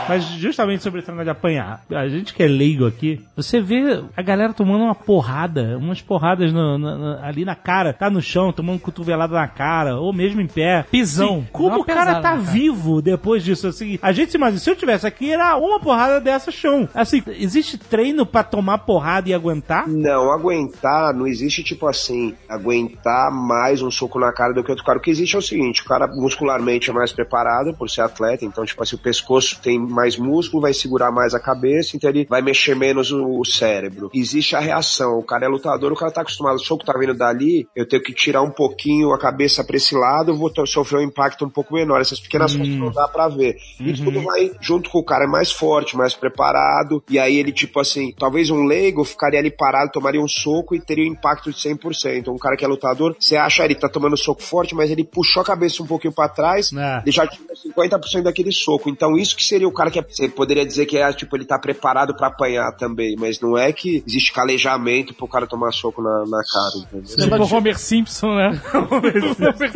[0.07, 4.03] Mas justamente sobre esse negócio de apanhar, a gente que é leigo aqui, você vê
[4.15, 8.21] a galera tomando uma porrada, umas porradas no, no, no, ali na cara, tá no
[8.21, 10.85] chão, tomando cotovelada na cara, ou mesmo em pé.
[10.89, 11.39] Pisão.
[11.39, 12.37] Sim, como o cara tá cara.
[12.37, 13.67] vivo depois disso?
[13.67, 16.87] Assim, a gente se imagina, se eu tivesse aqui, era uma porrada dessa chão.
[16.93, 19.87] Assim, existe treino pra tomar porrada e aguentar?
[19.87, 24.85] Não, aguentar, não existe tipo assim, aguentar mais um soco na cara do que outro
[24.85, 24.99] cara.
[24.99, 28.45] O que existe é o seguinte, o cara muscularmente é mais preparado por ser atleta,
[28.45, 32.25] então tipo assim, o pescoço tem mais músculo, vai segurar mais a cabeça, então ele
[32.29, 34.09] vai mexer menos o, o cérebro.
[34.13, 37.13] Existe a reação, o cara é lutador, o cara tá acostumado, o soco tá vindo
[37.13, 40.99] dali, eu tenho que tirar um pouquinho a cabeça pra esse lado, eu vou sofrer
[40.99, 42.01] um impacto um pouco menor.
[42.01, 43.55] Essas pequenas coisas não dá pra ver.
[43.79, 47.51] E tudo vai junto com o cara é mais forte, mais preparado, e aí ele
[47.51, 51.51] tipo assim, talvez um leigo ficaria ali parado, tomaria um soco e teria um impacto
[51.51, 52.27] de 100%.
[52.27, 55.41] Um cara que é lutador, você acha ele tá tomando soco forte, mas ele puxou
[55.41, 57.01] a cabeça um pouquinho pra trás, É.
[57.03, 57.41] ele já tinha
[57.73, 58.89] 50% daquele soco.
[58.89, 61.45] Então isso que seria o cara que é, você poderia dizer que é tipo ele
[61.45, 66.01] tá preparado pra apanhar também, mas não é que existe calejamento pro cara tomar soco
[66.01, 67.17] na, na cara, entendeu?
[67.17, 68.61] Tipo o Homer Simpson, né?
[68.89, 69.13] Homer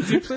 [0.03, 0.36] Simpson.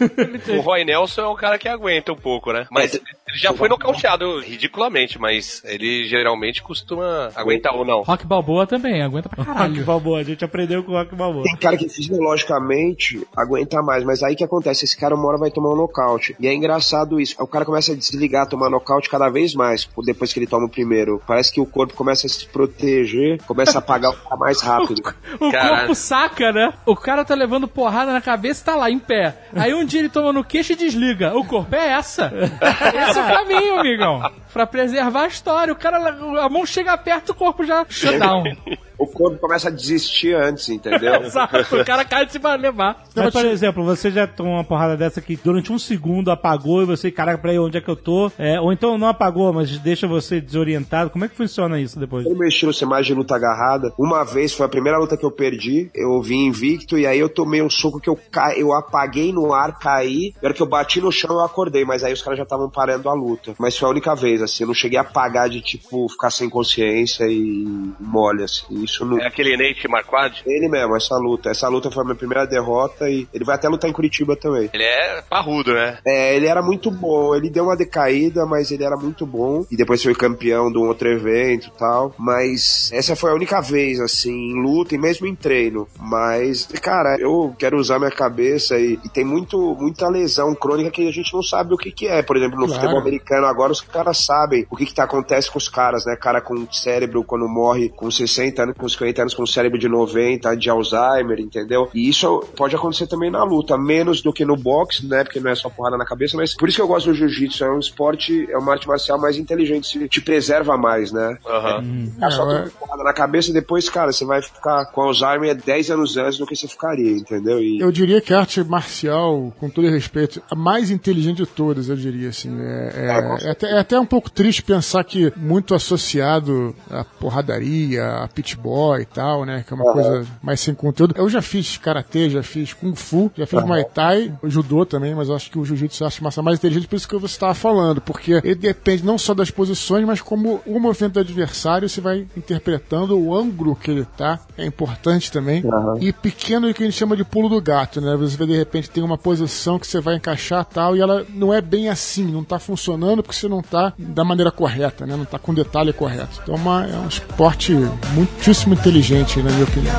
[0.59, 2.67] O Roy Nelson é um cara que aguenta um pouco, né?
[2.71, 8.03] Mas ele já foi nocauteado ridiculamente, mas ele geralmente costuma aguentar ou não.
[8.03, 9.85] Rock Balboa também, aguenta pra Rock caralho.
[9.85, 11.45] Balboa, a gente aprendeu com o Rock Balboa.
[11.45, 14.85] Tem cara que fisiologicamente aguenta mais, mas aí que acontece?
[14.85, 16.37] Esse cara uma hora vai tomar um nocaute.
[16.39, 17.35] E é engraçado isso.
[17.39, 19.62] O cara começa a desligar, tomar nocaute cada vez mais
[20.05, 21.23] depois que ele toma o primeiro.
[21.27, 25.03] Parece que o corpo começa a se proteger, começa a apagar o mais rápido.
[25.41, 25.77] O Caralho.
[25.79, 26.73] corpo saca, né?
[26.87, 29.35] O cara tá levando porrada na cabeça e tá lá, em pé.
[29.55, 31.35] Aí um dia ele toma no queixo e desliga.
[31.37, 32.33] O corpo é essa.
[32.35, 34.23] Esse é o caminho, amigão.
[34.53, 35.73] Pra preservar a história.
[35.73, 35.99] O cara,
[36.43, 38.45] a mão chega perto, o corpo já shutdown.
[39.03, 41.23] O corpo começa a desistir antes, entendeu?
[41.27, 43.03] Exato, o cara cai de cima levar.
[43.17, 46.87] Mas, por exemplo, você já tomou uma porrada dessa que durante um segundo apagou e
[46.87, 48.31] você, caraca, peraí, onde é que eu tô?
[48.39, 51.11] É, ou então não apagou, mas deixa você desorientado.
[51.11, 52.25] Como é que funciona isso depois?
[52.25, 55.25] No meu estilo ser mais de luta agarrada, uma vez foi a primeira luta que
[55.25, 58.57] eu perdi, eu vim invicto e aí eu tomei um soco que eu, ca...
[58.57, 62.05] eu apaguei no ar, caí, na hora que eu bati no chão eu acordei, mas
[62.05, 63.55] aí os caras já estavam parando a luta.
[63.59, 66.49] Mas foi a única vez, assim, eu não cheguei a apagar de tipo ficar sem
[66.49, 67.67] consciência e
[67.99, 69.19] mole, assim, isso não.
[69.21, 71.51] É aquele Nate Marquardt, Ele mesmo, essa luta.
[71.51, 74.69] Essa luta foi a minha primeira derrota e ele vai até lutar em Curitiba também.
[74.73, 75.99] ele é parrudo, né?
[76.07, 77.35] É, ele era muito bom.
[77.35, 79.65] Ele deu uma decaída, mas ele era muito bom.
[79.71, 82.15] E depois foi campeão de um outro evento e tal.
[82.19, 85.87] Mas essa foi a única vez, assim, em luta e mesmo em treino.
[85.99, 91.09] Mas, cara, eu quero usar minha cabeça e, e tem muito, muita lesão crônica que
[91.09, 92.23] a gente não sabe o que que é.
[92.23, 92.81] Por exemplo, no Claro.
[92.81, 96.17] futebol americano agora os caras sabem o que que tá, acontece com os caras, né?
[96.17, 100.55] Cara com cérebro quando morre com 60 anos, com 50 anos com cérebro de 90,
[100.57, 101.89] de Alzheimer, entendeu?
[101.95, 105.25] E isso pode acontecer também na luta, menos do que no boxe, né?
[105.25, 107.65] Porque não é só porrada na cabeça, mas por isso que eu gosto do jiu-jitsu.
[107.65, 111.39] É um esporte, é uma arte marcial mais inteligente, se- te preserva mais, né?
[111.47, 111.85] Aham.
[112.15, 115.91] Ficar só É, porrada na cabeça e depois, cara, você vai ficar com Alzheimer 10
[115.91, 117.63] anos antes do que você ficaria, entendeu?
[117.63, 121.89] E Eu diria que a arte marcial, com todo respeito, a mais inteligente de todas,
[121.89, 122.51] eu diria assim.
[122.61, 127.05] É, é- com é até, é até um pouco triste pensar que muito associado à
[127.05, 128.29] porradaria, a
[128.63, 129.65] pitboy e tal, né?
[129.67, 131.15] Que é uma coisa mais sem conteúdo.
[131.17, 135.29] Eu já fiz karatê, já fiz kung fu, já fiz muay thai, judô também, mas
[135.29, 137.55] eu acho que o jiu-jitsu é a marcial mais inteligente, por isso que você estava
[137.55, 142.01] falando, porque ele depende não só das posições, mas como o movimento do adversário você
[142.01, 145.63] vai interpretando o ângulo que ele tá, é importante também.
[146.01, 148.17] E pequeno é o que a gente chama de pulo do gato, né?
[148.17, 151.53] Você vê de repente tem uma posição que você vai encaixar tal, e ela não
[151.53, 155.17] é bem assim, não tá funcionando porque você não tá da maneira correta, né?
[155.17, 156.41] Não tá com detalhe correto.
[156.43, 157.73] Então é uma- é um esporte
[158.15, 159.95] muito muitíssimo inteligente, na minha opinião.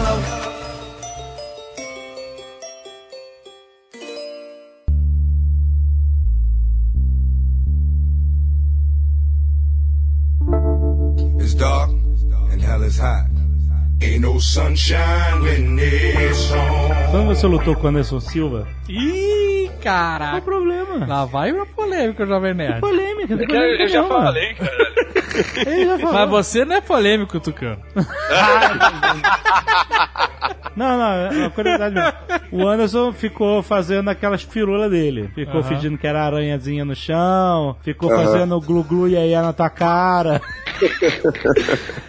[11.39, 11.89] It's dark
[12.51, 13.28] and hell is hot.
[14.01, 17.12] Ain't no sunshine when it's on.
[17.12, 19.53] Quando você lutou com o Anderson Silva, Ih,
[19.84, 20.41] qual o caraca.
[20.41, 21.05] problema?
[21.05, 22.79] Lá vai uma polêmica, Jovem Nerd.
[22.79, 24.71] Polêmica, Eu, polêmica eu já não, falei, cara.
[24.71, 24.93] mano.
[25.65, 26.13] Ele já falou.
[26.13, 27.79] Mas você não é polêmico, Tucano.
[30.75, 32.13] Não, não, é uma curiosidade mesmo.
[32.51, 35.29] O Anderson ficou fazendo aquelas firulas dele.
[35.36, 40.41] Ficou fingindo que era aranhazinha no chão, ficou fazendo glu-glu e aí na tua cara.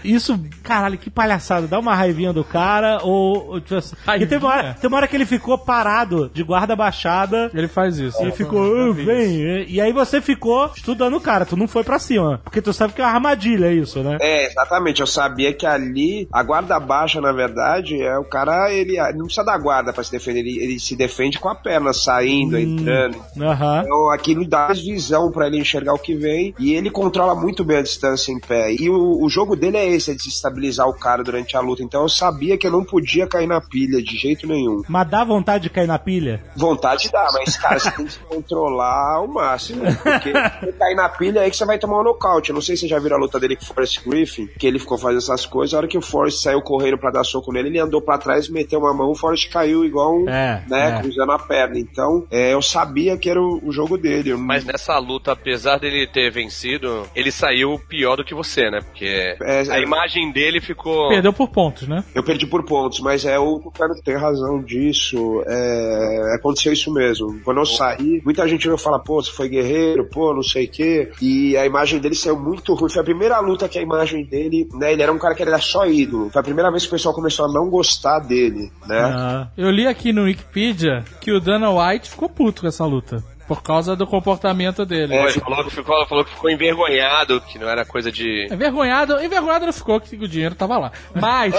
[0.02, 1.66] Isso, caralho, que palhaçada.
[1.66, 3.48] Dá uma raivinha do cara ou.
[3.52, 6.76] ou tipo assim, porque uma, hora, tem uma hora que ele ficou parado de guarda
[6.76, 7.50] baixada.
[7.54, 8.24] Ele faz isso.
[8.24, 9.64] E ficou, "Ah, vem.
[9.68, 12.40] E aí você ficou estudando o cara, tu não foi pra cima.
[12.44, 14.18] Porque tu sabe que é uma armadilha isso, né?
[14.20, 15.00] É, exatamente.
[15.00, 19.24] Eu sabia que ali, a guarda baixa, na verdade, é o cara, ele ele não
[19.26, 23.16] precisa da guarda pra se defender, ele, ele se defende com a perna saindo, entrando.
[23.40, 23.82] Aham.
[23.84, 27.64] Então aquilo dá mais visão pra ele enxergar o que vem e ele controla muito
[27.64, 28.63] bem a distância em pé.
[28.72, 31.82] E o, o jogo dele é esse, é de estabilizar o cara durante a luta.
[31.82, 34.82] Então eu sabia que eu não podia cair na pilha de jeito nenhum.
[34.88, 36.42] Mas dá vontade de cair na pilha?
[36.56, 39.82] Vontade dá, mas, cara, você tem que se controlar ao máximo.
[40.02, 42.50] Porque se cair na pilha é aí que você vai tomar um nocaute.
[42.50, 44.66] Eu não sei se você já viram a luta dele com o Forrest Griffin, que
[44.66, 45.74] ele ficou fazendo essas coisas.
[45.74, 48.48] A hora que o Forrest saiu correndo pra dar soco nele, ele andou pra trás,
[48.48, 51.02] meteu uma mão, o Forrest caiu igual um, É, né, é.
[51.02, 51.78] cruzando a perna.
[51.78, 54.34] Então, é, eu sabia que era o, o jogo dele.
[54.34, 58.80] Mas nessa luta, apesar dele ter vencido, ele saiu pior do que você, né?
[58.80, 59.82] Porque É, a é.
[59.82, 61.08] imagem dele ficou.
[61.08, 62.04] Perdeu por pontos, né?
[62.14, 65.42] Eu perdi por pontos, mas é o cara tem razão disso.
[65.46, 67.40] É, aconteceu isso mesmo.
[67.44, 70.70] Quando eu saí, muita gente veio falar, pô, você foi guerreiro, pô, não sei o
[70.70, 71.10] quê.
[71.20, 72.90] E a imagem dele saiu muito ruim.
[72.90, 74.92] Foi a primeira luta que a imagem dele, né?
[74.92, 76.30] Ele era um cara que era só ídolo.
[76.30, 79.00] Foi a primeira vez que o pessoal começou a não gostar dele, né?
[79.00, 79.48] Ah.
[79.56, 83.22] Eu li aqui no Wikipedia que o Dana White ficou puto com essa luta.
[83.46, 85.16] Por causa do comportamento dele.
[85.18, 88.46] Foi, falou, que ficou, falou que ficou envergonhado, que não era coisa de.
[88.50, 90.92] Envergonhado, envergonhado não ficou, que o dinheiro tava lá.
[91.14, 91.54] Mas,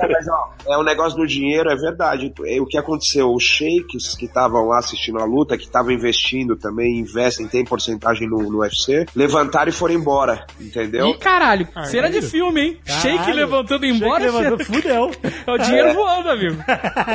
[0.00, 2.32] Mas, ó, é o negócio do dinheiro, é verdade.
[2.46, 3.32] É, O que aconteceu?
[3.32, 8.28] Os sheiks que estavam lá assistindo a luta, que estavam investindo também, investem, tem porcentagem
[8.28, 11.08] no, no UFC, levantaram e foram embora, entendeu?
[11.08, 12.78] ih caralho, cena de filme, hein?
[12.84, 13.36] Shake Caralho.
[13.36, 15.10] levantando embora, Shake levantou, fudeu.
[15.46, 16.56] é o dinheiro voando, amigo.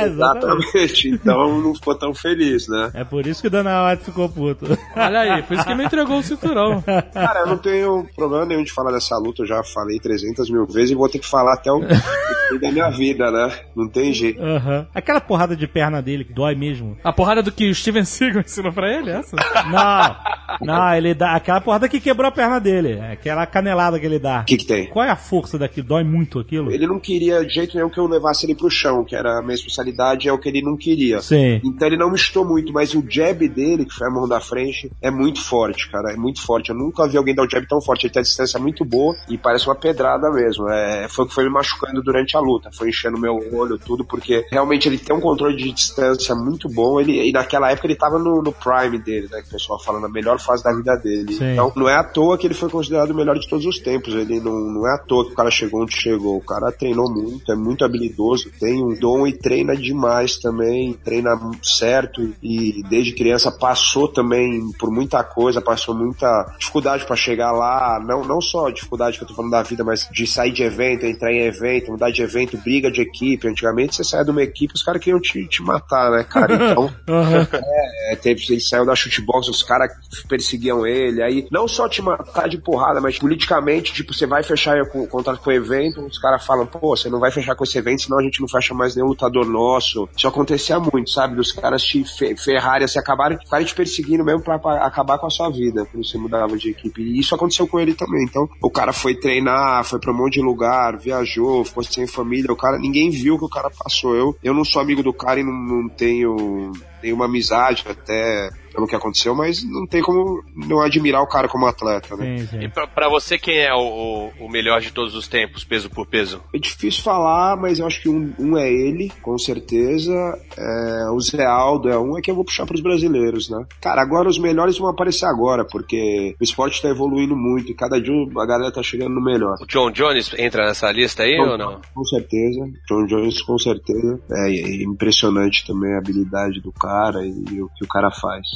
[0.04, 1.08] Exatamente.
[1.08, 2.90] Então não ficou tão feliz, né?
[2.94, 4.66] É por isso que o Dana White ficou puto.
[4.96, 6.82] Olha aí, por isso que ele não entregou o cinturão.
[7.12, 10.66] Cara, eu não tenho problema nenhum de falar dessa luta, eu já falei 300 mil
[10.66, 11.80] vezes e vou ter que falar até o
[12.48, 13.52] fim da minha vida, né?
[13.74, 14.42] Não tem jeito.
[14.42, 14.86] Aham.
[14.94, 16.96] Aquela porrada de perna dele que dói mesmo.
[17.02, 19.36] A porrada do que o Steven Seagal ensinou pra ele, é essa?
[19.70, 23.00] Não, não, ele dá aquela porrada que quebrou a perna dele.
[23.00, 24.40] Aquela canelada que ele dá.
[24.40, 24.86] O que que tem?
[24.86, 25.86] Qual é a força daquilo?
[25.86, 26.70] Dói muito aquilo?
[26.70, 29.42] Ele não queria de jeito nenhum que eu levasse ele pro chão, que era a
[29.42, 31.20] minha especialidade, é o que ele não queria.
[31.20, 31.60] Sim.
[31.64, 34.40] Então ele não me chutou muito, mas o jab dele, que foi a mão da
[34.40, 36.12] frente, é muito forte, cara.
[36.12, 36.70] É muito forte.
[36.70, 38.06] Eu nunca vi alguém dar um jab tão forte.
[38.06, 40.68] Ele tem a distância muito boa e parece uma pedrada mesmo.
[40.68, 42.70] É, foi o que foi me machucando durante a luta.
[42.72, 47.00] Foi enchendo meu olho, tudo, porque realmente ele tem um controle de distância muito bom.
[47.00, 49.40] Ele, e naquela época ele tava no, no prime dele, né?
[49.42, 51.34] Que o pessoal fala, na melhor fase da vida dele.
[51.34, 51.52] Sim.
[51.52, 54.14] Então não é à toa que ele foi considerado o melhor de todos os tempos.
[54.14, 56.36] Ele não, não é à toa que o cara chegou onde chegou.
[56.36, 61.36] O cara treinou muito, é muito habilidoso, tem um dom e treina demais também, treina
[61.62, 66.26] certo e desde criança passou também por muita coisa, passou muita
[66.58, 70.08] dificuldade pra chegar lá, não, não só dificuldade que eu tô falando da vida, mas
[70.10, 73.48] de sair de evento, entrar em evento, mudar de evento, briga de equipe.
[73.48, 76.54] Antigamente você saia de uma equipe, os caras queriam te, te matar, né, cara?
[76.54, 76.92] Então,
[78.10, 79.90] é, teve, ele saiu da chutebox, os caras
[80.28, 84.76] perseguiam ele, aí não só te matar de porrada, mas politicamente, tipo, você vai fechar
[84.80, 87.78] o contrato com o evento, os caras falam, pô, você não vai fechar com esse
[87.78, 90.08] evento, senão a gente não fecha mais nenhum lutador nosso.
[90.16, 91.36] Isso acontecia muito, sabe?
[91.36, 95.26] Dos caras te fe ferrarem, assim, acabarem, ficarem te perseguindo mesmo pra, pra acabar com
[95.26, 97.02] a sua vida, quando você mudava de equipe.
[97.02, 98.24] E isso aconteceu com ele também.
[98.24, 102.52] Então, o cara foi treinar, foi pra um monte de lugar, viajou, ficou sem família,
[102.52, 104.14] o cara, ninguém viu o que o cara passou.
[104.14, 106.72] Eu, eu não sou amigo do cara e não, não tenho
[107.02, 111.66] nenhuma amizade até pelo que aconteceu, mas não tem como não admirar o cara como
[111.66, 112.38] atleta, né?
[112.38, 112.60] Sim, sim.
[112.60, 115.88] E pra, pra você, quem é o, o, o melhor de todos os tempos, peso
[115.88, 116.42] por peso?
[116.52, 120.12] É difícil falar, mas eu acho que um, um é ele, com certeza.
[120.58, 123.64] É, o Zé Aldo é um, é que eu vou puxar pros brasileiros, né?
[123.80, 127.98] Cara, agora os melhores vão aparecer agora, porque o esporte tá evoluindo muito e cada
[127.98, 129.56] dia a galera tá chegando no melhor.
[129.62, 131.80] O John Jones entra nessa lista aí ou não?
[131.94, 132.68] Com certeza.
[132.86, 134.20] John Jones, com certeza.
[134.30, 136.85] É, é impressionante também a habilidade do cara
[137.24, 138.46] e, e o que o cara faz.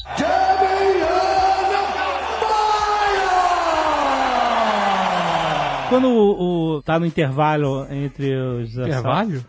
[5.90, 9.44] Quando o, o- tá no intervalo entre os Intervalo?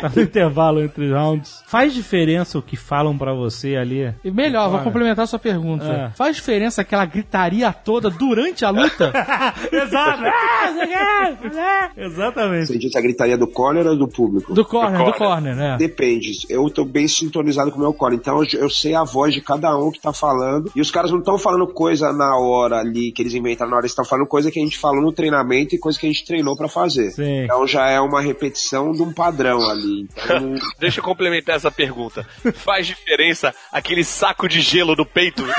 [0.00, 4.14] Tá no intervalo entre os rounds, faz diferença o que falam pra você ali?
[4.24, 5.84] E melhor, vou complementar a sua pergunta.
[5.84, 6.10] É.
[6.16, 9.12] Faz diferença aquela gritaria toda durante a luta?
[9.70, 10.22] Exato.
[11.96, 12.66] Exatamente.
[12.66, 14.52] Você disse a gritaria do corner ou do público?
[14.54, 15.76] Do corner, do corner, né?
[15.78, 16.46] Depende.
[16.48, 18.14] Eu tô bem sintonizado com o meu core.
[18.16, 20.70] Então eu, eu sei a voz de cada um que tá falando.
[20.74, 23.84] E os caras não estão falando coisa na hora ali que eles inventaram na hora.
[23.84, 25.39] Eles estão falando coisa que a gente falou no treinamento
[25.74, 27.10] e coisa que a gente treinou pra fazer.
[27.10, 27.44] Sim.
[27.44, 30.08] Então já é uma repetição de um padrão ali.
[30.12, 32.26] Então, Deixa eu complementar essa pergunta.
[32.54, 35.44] Faz diferença aquele saco de gelo no peito?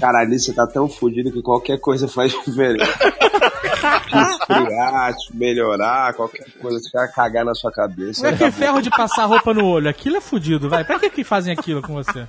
[0.00, 2.92] caralho, você tá tão fudido que qualquer coisa faz diferença.
[4.06, 8.22] Esfriar, melhorar, qualquer coisa, se vai cagar na sua cabeça.
[8.22, 9.88] Como é que é ferro de passar roupa no olho?
[9.88, 10.84] Aquilo é fudido, vai.
[10.84, 12.26] Pra que que fazem aquilo com você?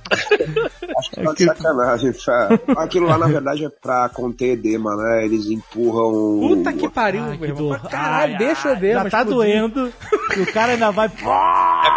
[1.14, 2.60] Que tá de sacanagem, cara.
[2.78, 5.24] Aquilo lá, na verdade, é pra conter edema, né?
[5.24, 6.38] Eles empurram.
[6.40, 7.68] Puta que pariu, Ai, meu que irmão.
[7.68, 7.80] dor.
[7.90, 9.60] Caralho, Ai, deixa o edema Já tá explodir.
[9.60, 9.92] doendo.
[10.36, 11.08] E o cara ainda vai.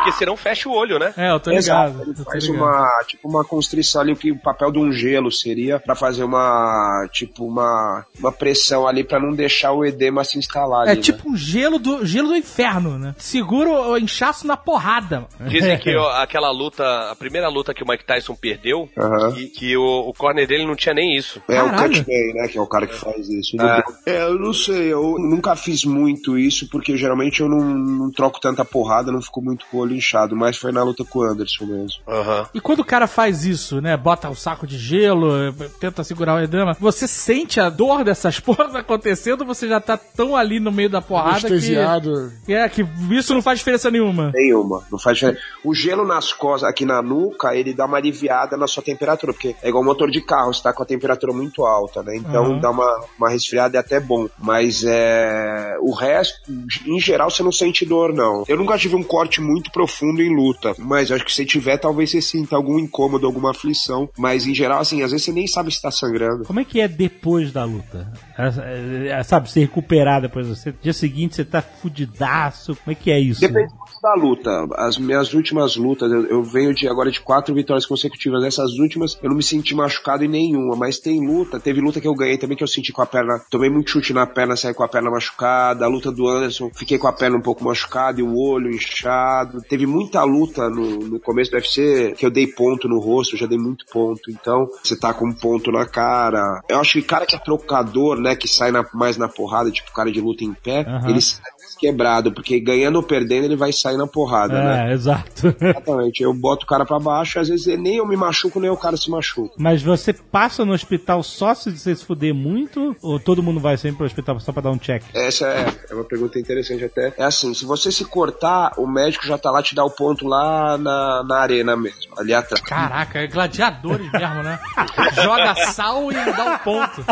[0.07, 1.13] É porque senão fecha o olho, né?
[1.17, 2.01] É, eu tô Exato, ligado.
[2.03, 2.63] ele eu tô faz ligado.
[2.63, 6.23] uma, tipo, uma constrição ali, o que o papel de um gelo seria pra fazer
[6.23, 10.95] uma, tipo, uma, uma pressão ali pra não deixar o edema se instalar ali, É
[10.95, 11.01] né?
[11.01, 13.13] tipo um gelo do, gelo do inferno, né?
[13.17, 15.25] Segura o o inchaço na porrada.
[15.47, 18.87] Dizem que ó, aquela luta, a primeira luta que o Mike Tyson perdeu,
[19.33, 21.41] que, que o, o corner dele não tinha nem isso.
[21.47, 21.97] É o Caralho.
[21.97, 22.47] Cutman, né?
[22.47, 23.55] Que é o cara que faz isso.
[23.61, 23.83] É.
[24.27, 28.63] eu não sei, eu nunca fiz muito isso, porque geralmente eu não, não troco tanta
[28.65, 31.65] porrada, não fico muito com o olho inchado, mas foi na luta com o Anderson
[31.65, 32.01] mesmo.
[32.07, 32.47] Aham.
[32.53, 33.95] E quando o cara faz isso, né?
[33.97, 38.75] Bota o saco de gelo, tenta segurar o edema, você sente a dor dessas porras
[38.75, 42.31] acontecendo ou você já tá tão ali no meio da porrada que, Anestesiado.
[42.45, 44.31] que é que isso não faz diferença nenhuma.
[44.33, 45.41] Nenhuma, não faz diferença.
[45.63, 49.55] O gelo nas costas, aqui na nuca, ele dá uma aliviada na sua temperatura, porque
[49.61, 52.15] é igual motor de carro, você tá com a temperatura muito alta, né?
[52.15, 52.59] Então Uhum.
[52.59, 54.27] dá uma, uma resfriada é até bom.
[54.37, 55.75] Mas é.
[55.81, 56.39] O resto,
[56.85, 58.43] em geral, você não sente dor, não.
[58.47, 59.86] Eu nunca tive um corte muito profundo
[60.21, 64.09] em luta, mas acho que se tiver, talvez você sinta algum incômodo, alguma aflição.
[64.17, 66.43] Mas em geral, assim, às vezes você nem sabe se tá sangrando.
[66.45, 68.11] Como é que é depois da luta?
[68.37, 70.47] É, é, sabe, se recuperar depois.
[70.47, 72.75] Você, dia seguinte você tá fudidaço.
[72.75, 73.41] Como é que é isso?
[73.41, 74.67] Depende muito da luta.
[74.75, 78.41] As minhas últimas lutas, eu, eu venho de agora de quatro vitórias consecutivas.
[78.41, 80.75] Nessas últimas, eu não me senti machucado em nenhuma.
[80.75, 83.39] Mas tem luta, teve luta que eu ganhei também que eu senti com a perna.
[83.49, 85.85] Tomei muito chute na perna, saí com a perna machucada.
[85.85, 89.61] A luta do Anderson, fiquei com a perna um pouco machucada e o olho inchado.
[89.67, 93.39] Teve muita luta no, no começo do UFC que eu dei ponto no rosto, eu
[93.39, 94.29] já dei muito ponto.
[94.31, 96.61] Então, você tá com um ponto na cara.
[96.69, 99.91] Eu acho que cara que é trocador, né, que sai na- mais na porrada, tipo
[99.91, 101.09] cara de luta em pé, Aham.
[101.09, 101.41] ele sai
[101.75, 104.89] quebrado, porque ganhando ou perdendo ele vai sair na porrada, né?
[104.89, 105.55] É, exato.
[105.59, 106.23] Exatamente.
[106.23, 108.97] Eu boto o cara pra baixo, às vezes nem eu me machuco, nem o cara
[108.97, 109.53] se machuca.
[109.57, 112.95] Mas você passa no hospital só se você se fuder muito?
[113.01, 115.03] Ou todo mundo vai sempre pro hospital só pra dar um check?
[115.13, 117.13] Essa é, é uma pergunta interessante até.
[117.17, 120.27] É assim, se você se cortar, o médico já tá lá te dá o ponto
[120.27, 122.61] lá na, na arena mesmo, ali atrás.
[122.63, 124.59] Caraca, é gladiadores mesmo, né?
[125.15, 127.05] Joga sal e dá um ponto.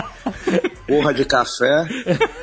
[0.88, 1.86] Porra de café.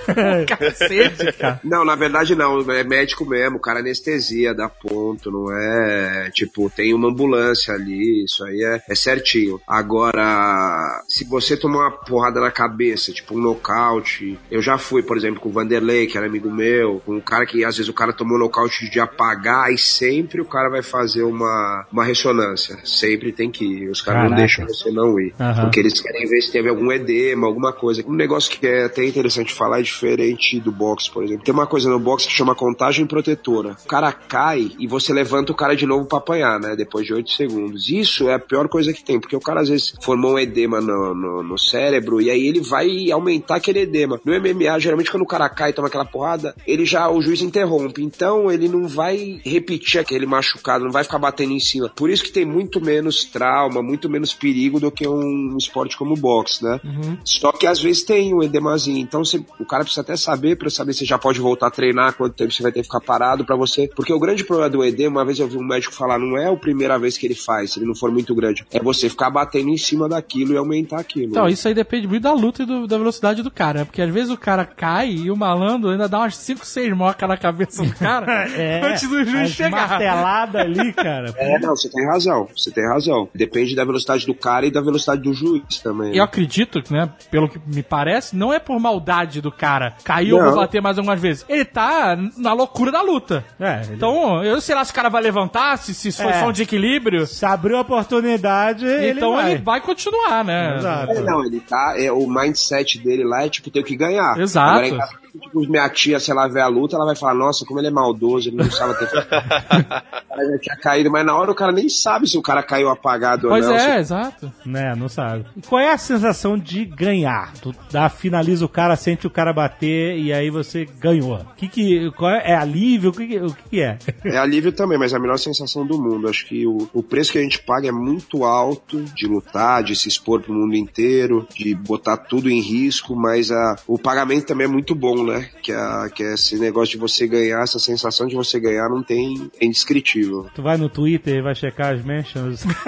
[0.47, 1.61] Cacete, cara.
[1.63, 6.69] Não, na verdade não, é médico mesmo, o cara anestesia, dá ponto, não é, tipo,
[6.69, 9.61] tem uma ambulância ali, isso aí é, é certinho.
[9.67, 15.17] Agora, se você tomar uma porrada na cabeça, tipo um nocaute, eu já fui, por
[15.17, 17.95] exemplo, com o Vanderlei, que era amigo meu, com um cara que às vezes o
[17.95, 23.33] cara tomou nocaute de apagar e sempre o cara vai fazer uma, uma ressonância, sempre
[23.33, 25.63] tem que ir, os caras não deixam você não ir, Aham.
[25.63, 28.03] porque eles querem ver se teve algum edema, alguma coisa.
[28.07, 31.45] Um negócio que é até interessante falar é diferente do boxe, por exemplo.
[31.45, 33.77] Tem uma coisa no boxe que chama contagem protetora.
[33.85, 36.75] O cara cai e você levanta o cara de novo pra apanhar, né?
[36.77, 37.89] Depois de 8 segundos.
[37.89, 40.81] Isso é a pior coisa que tem, porque o cara às vezes formou um edema
[40.81, 44.21] no, no, no cérebro e aí ele vai aumentar aquele edema.
[44.25, 47.43] No MMA, geralmente quando o cara cai e toma aquela porrada, ele já, o juiz
[47.43, 48.03] interrompe.
[48.03, 51.89] Então ele não vai repetir aquele machucado, não vai ficar batendo em cima.
[51.95, 56.15] Por isso que tem muito menos trauma, muito menos perigo do que um esporte como
[56.15, 56.81] o boxe, né?
[57.25, 58.99] Só que às vezes tem um edemazinho.
[58.99, 62.13] Então você- o cara precisa até saber para saber se já pode voltar a treinar,
[62.15, 63.91] quanto tempo você vai ter que ficar parado para você.
[63.95, 66.49] Porque o grande problema do edema, uma vez eu vi um médico falar, não é
[66.49, 68.65] a primeira vez que ele faz, se ele não for muito grande.
[68.71, 71.31] É você ficar batendo em cima daquilo e aumentar aquilo.
[71.33, 73.85] Então, isso aí depende muito da luta e do- da velocidade do cara, né?
[73.85, 77.29] Porque às vezes o cara cai e o malandro ainda dá umas 5, 6 mocas
[77.29, 78.27] na cabeça do cara
[78.85, 79.89] antes do juiz É, chegar.
[79.89, 81.33] martelada ali, cara.
[81.37, 83.29] É, não, você tem razão, você tem razão.
[83.35, 86.15] Depende da velocidade do cara e da velocidade do juiz também.
[86.17, 89.97] Eu acredito, né, pelo que me parece, não é por maldade do cara.
[90.05, 90.47] Caiu, Não.
[90.47, 91.45] vou bater mais algumas vezes.
[91.49, 93.45] Ele tá na loucura da luta.
[93.59, 96.41] É, ele- Então, eu sei lá se o cara vai levantar, se, se for É.
[96.41, 97.27] só um de equilíbrio.
[97.27, 99.53] Se abriu a oportunidade, ele então vai.
[99.53, 100.77] ele vai continuar, né?
[100.79, 101.13] Exato.
[101.13, 101.95] É, não, ele tá.
[101.97, 104.39] É, o mindset dele lá é tipo, tem que ganhar.
[104.39, 104.85] Exato.
[104.87, 105.09] Agora,
[105.55, 108.49] minha tia, se ela ver a luta, ela vai falar, nossa, como ele é maldoso,
[108.49, 109.05] ele não sabe ter.
[109.07, 110.23] o cara
[110.53, 113.49] já tinha caído, mas na hora o cara nem sabe se o cara caiu apagado
[113.49, 113.79] Pois ou não.
[113.79, 114.53] é, Se- exato.
[114.65, 115.45] Né, não sabe.
[115.57, 117.53] E qual é a sensação de ganhar?
[117.55, 121.41] Tu dá, finaliza o cara, sente o cara bater e aí você ganhou.
[121.57, 123.11] Que que, qual é, é alívio?
[123.11, 123.99] O que que, o que que é?
[124.25, 126.29] É alívio também, mas é a melhor sensação do mundo.
[126.29, 129.95] Acho que o, o preço que a gente paga é muito alto de lutar, de
[129.97, 134.67] se expor pro mundo inteiro, de botar tudo em risco, mas a, o pagamento também
[134.67, 135.49] é muito bom, né?
[135.63, 139.03] Que, a, que é esse negócio de você ganhar, essa sensação de você ganhar não
[139.03, 140.47] tem, é indescritível.
[140.55, 142.65] Tu vai no Twitter e vai checar as mentions?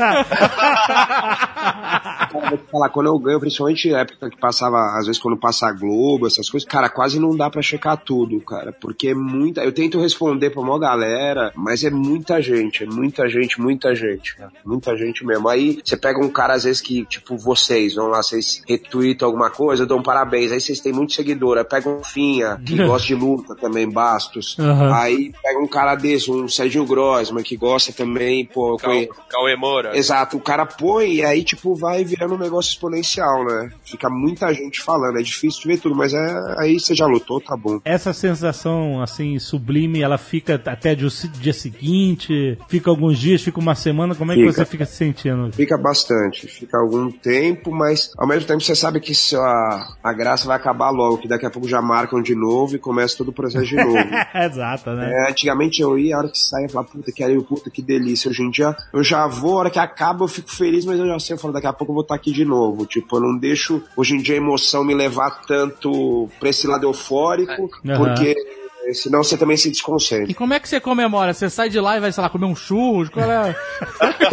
[2.34, 5.36] Cara, vou te falar, quando eu ganho, principalmente na época que passava, às vezes quando
[5.36, 9.14] passa a Globo, essas coisas, cara, quase não dá pra checar tudo, cara, porque é
[9.14, 9.62] muita.
[9.62, 14.36] Eu tento responder pra uma galera, mas é muita gente, é muita gente, muita gente,
[14.36, 15.48] cara, muita gente mesmo.
[15.48, 19.50] Aí você pega um cara, às vezes, que, tipo, vocês, vão lá, vocês retweetam alguma
[19.50, 22.02] coisa, dão parabéns, aí vocês têm muito seguidor, aí pega um
[22.64, 24.56] Que gosta de luta também, Bastos.
[24.58, 24.94] Aham.
[24.94, 29.96] Aí pega um cara desse, um Sérgio Grossman, que gosta também, pô, Cauê, Cauê Moura.
[29.96, 33.70] Exato, o cara põe e aí, tipo, vai virando um negócio exponencial, né?
[33.84, 37.40] Fica muita gente falando, é difícil de ver tudo, mas é aí você já lutou,
[37.40, 37.80] tá bom.
[37.84, 41.10] Essa sensação, assim, sublime, ela fica até o
[41.40, 42.58] dia seguinte?
[42.68, 44.14] Fica alguns dias, fica uma semana?
[44.14, 44.52] Como é que Fica.
[44.52, 45.52] você fica se sentindo?
[45.52, 50.46] Fica bastante, fica algum tempo, mas ao mesmo tempo você sabe que a, a graça
[50.46, 51.80] vai acabar logo, que daqui a pouco já
[52.14, 53.98] marcam de novo e começa todo o processo de novo.
[54.34, 55.10] Exato, né?
[55.12, 57.82] É, antigamente eu ia, a hora que saia, eu falava, puta, que aí, puta, que
[57.82, 58.30] delícia.
[58.30, 61.06] Hoje em dia eu já vou, a hora que acaba eu fico feliz, mas eu
[61.06, 62.86] já sei, eu falo, daqui a pouco eu vou estar aqui de novo.
[62.86, 66.84] Tipo, eu não deixo hoje em dia a emoção me levar tanto pra esse lado
[66.84, 67.96] eufórico, Aham.
[67.96, 68.34] porque
[68.92, 70.30] senão você também se desconcentra.
[70.30, 71.32] E como é que você comemora?
[71.32, 73.08] Você sai de lá e vai, sei lá, comer um churros?
[73.08, 73.56] Qual é?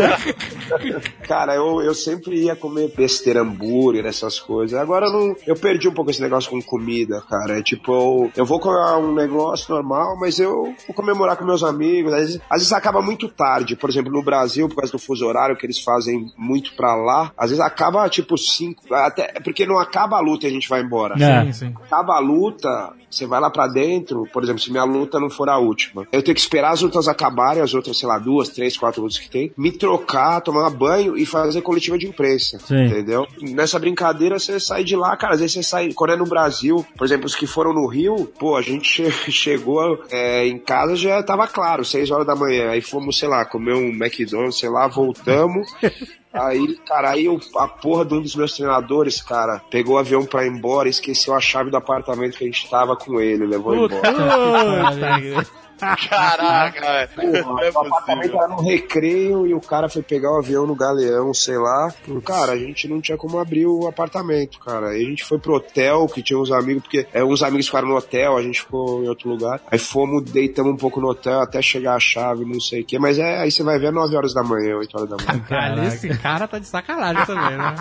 [1.27, 4.79] Cara, eu, eu sempre ia comer besteira, hambúrguer, essas coisas.
[4.79, 7.59] Agora eu não, eu perdi um pouco esse negócio com comida, cara.
[7.59, 11.63] É tipo, eu, eu vou comer um negócio normal, mas eu vou comemorar com meus
[11.63, 12.13] amigos.
[12.13, 13.75] Às vezes, às vezes acaba muito tarde.
[13.75, 17.31] Por exemplo, no Brasil, por causa do fuso horário que eles fazem muito pra lá,
[17.37, 20.81] às vezes acaba tipo 5, até porque não acaba a luta e a gente vai
[20.81, 21.15] embora.
[21.21, 21.45] É.
[21.45, 21.73] Sim, sim.
[21.83, 25.49] Acaba a luta, você vai lá pra dentro, por exemplo, se minha luta não for
[25.49, 28.77] a última, eu tenho que esperar as lutas acabarem, as outras, sei lá, duas, três,
[28.77, 32.57] quatro lutas que tem, me trocar, tomar banho e fazer coletiva de imprensa.
[32.59, 32.85] Sim.
[32.85, 33.27] Entendeu?
[33.41, 35.33] Nessa brincadeira você sai de lá, cara.
[35.33, 38.25] Às vezes você sai, quando é no Brasil, por exemplo, os que foram no Rio,
[38.39, 42.69] pô, a gente che- chegou é, em casa já tava claro, seis horas da manhã.
[42.69, 45.67] Aí fomos, sei lá, comer um McDonald's, sei lá, voltamos.
[46.33, 50.25] Aí, cara, aí eu- a porra de um dos meus treinadores, cara, pegou o avião
[50.25, 53.45] pra ir embora e esqueceu a chave do apartamento que a gente tava com ele,
[53.45, 54.01] levou embora.
[56.09, 57.37] Caraca, velho.
[57.37, 61.33] É O apartamento era no recreio e o cara foi pegar o avião no galeão,
[61.33, 61.91] sei lá.
[62.23, 64.89] Cara, a gente não tinha como abrir o apartamento, cara.
[64.89, 67.87] Aí a gente foi pro hotel, que tinha uns amigos, porque é, uns amigos ficaram
[67.87, 69.59] no hotel, a gente ficou em outro lugar.
[69.69, 72.99] Aí fomos, deitamos um pouco no hotel até chegar a chave, não sei o quê.
[72.99, 75.39] Mas é, aí você vai ver 9 horas da manhã, 8 horas da manhã.
[75.47, 77.75] Caralho, esse cara tá de sacanagem também, né?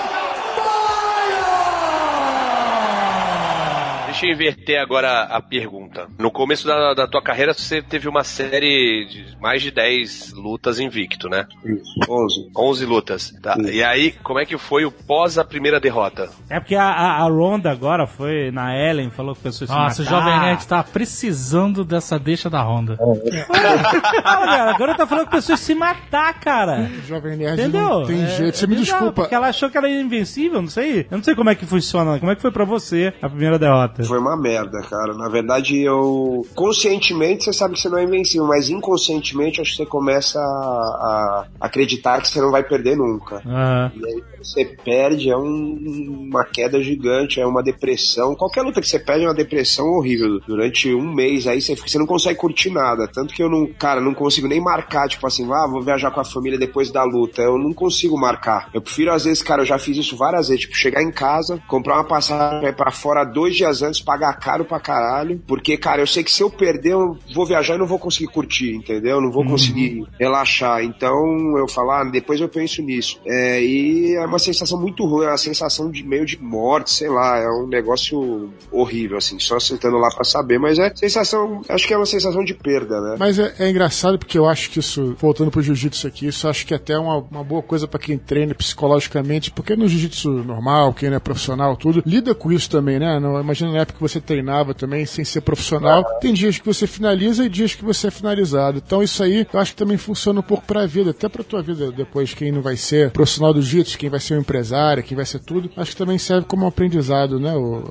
[4.22, 6.08] Deixa eu inverter agora a pergunta.
[6.20, 10.80] No começo da, da tua carreira, você teve uma série de mais de 10 lutas
[10.80, 11.48] invicto, né?
[11.66, 12.52] Isso, 11.
[12.56, 13.34] 11 lutas.
[13.42, 13.58] Tá.
[13.60, 16.30] E aí, como é que foi o pós a primeira derrota?
[16.50, 20.04] É porque a, a, a Ronda agora foi na Ellen, falou que pessoas se Nossa,
[20.04, 20.06] o.
[20.06, 22.62] Jovem Nerd tá precisando dessa deixa da.
[22.64, 26.92] Fala, cara, agora tá falando que pessoas se matar, cara.
[27.08, 27.82] Jovem Nerd Entendeu?
[27.82, 28.58] não tem É- jeito.
[28.58, 29.22] Você é me bizarro, desculpa.
[29.24, 31.08] Porque ela achou que ela era invencível, não sei.
[31.10, 32.20] Eu não sei como é que funciona.
[32.20, 34.11] Como é que foi pra você a primeira derrota?
[34.12, 35.14] Foi uma merda, cara.
[35.14, 36.46] Na verdade, eu.
[36.54, 40.44] Conscientemente você sabe que você não é invencível, mas inconscientemente acho que você começa a,
[40.44, 43.38] a acreditar que você não vai perder nunca.
[43.46, 43.90] Aham.
[43.96, 48.36] E aí você perde é um- uma queda gigante, é uma depressão.
[48.36, 50.40] Qualquer luta que você perde é uma depressão horrível.
[50.48, 53.08] Durante um mês aí você, você não consegue curtir nada.
[53.08, 56.20] Tanto que eu não, cara, não consigo nem marcar, tipo assim, ah, vou viajar com
[56.20, 57.42] a família depois da luta.
[57.42, 58.70] Eu não consigo marcar.
[58.74, 61.62] Eu prefiro, às vezes, cara, eu já fiz isso várias vezes, tipo, chegar em casa,
[61.68, 66.08] comprar uma passagem pra fora dois dias antes pagar caro pra caralho, porque, cara, eu
[66.08, 69.18] sei que se eu perder, eu vou viajar e não vou conseguir curtir, entendeu?
[69.18, 70.84] Eu não vou conseguir relaxar.
[70.84, 71.14] Então
[71.58, 73.20] eu falo, ah, depois eu penso nisso.
[73.26, 77.10] É, e é uma sensação muito ruim, é uma sensação de meio de morte, sei
[77.10, 81.88] lá, é um negócio horrível, assim, só sentando lá pra saber, mas é sensação, acho
[81.88, 83.16] que é uma sensação de perda, né?
[83.20, 86.66] Mas é, é engraçado porque eu acho que isso, voltando pro jiu-jitsu aqui, isso acho
[86.66, 90.94] que até é uma, uma boa coisa pra quem treina psicologicamente, porque no jiu-jitsu normal,
[90.94, 93.20] quem não é profissional, tudo, lida com isso também, né?
[93.20, 96.88] Não, imagina na época que você treinava também sem ser profissional, tem dias que você
[96.88, 98.82] finaliza e dias que você é finalizado.
[98.86, 101.62] Então isso aí, eu acho que também funciona um pouco pra vida, até pra tua
[101.62, 105.16] vida depois, quem não vai ser profissional do jiu-jitsu, quem vai ser um empresário, quem
[105.16, 107.54] vai ser tudo, acho que também serve como um aprendizado, né?
[107.56, 107.84] O-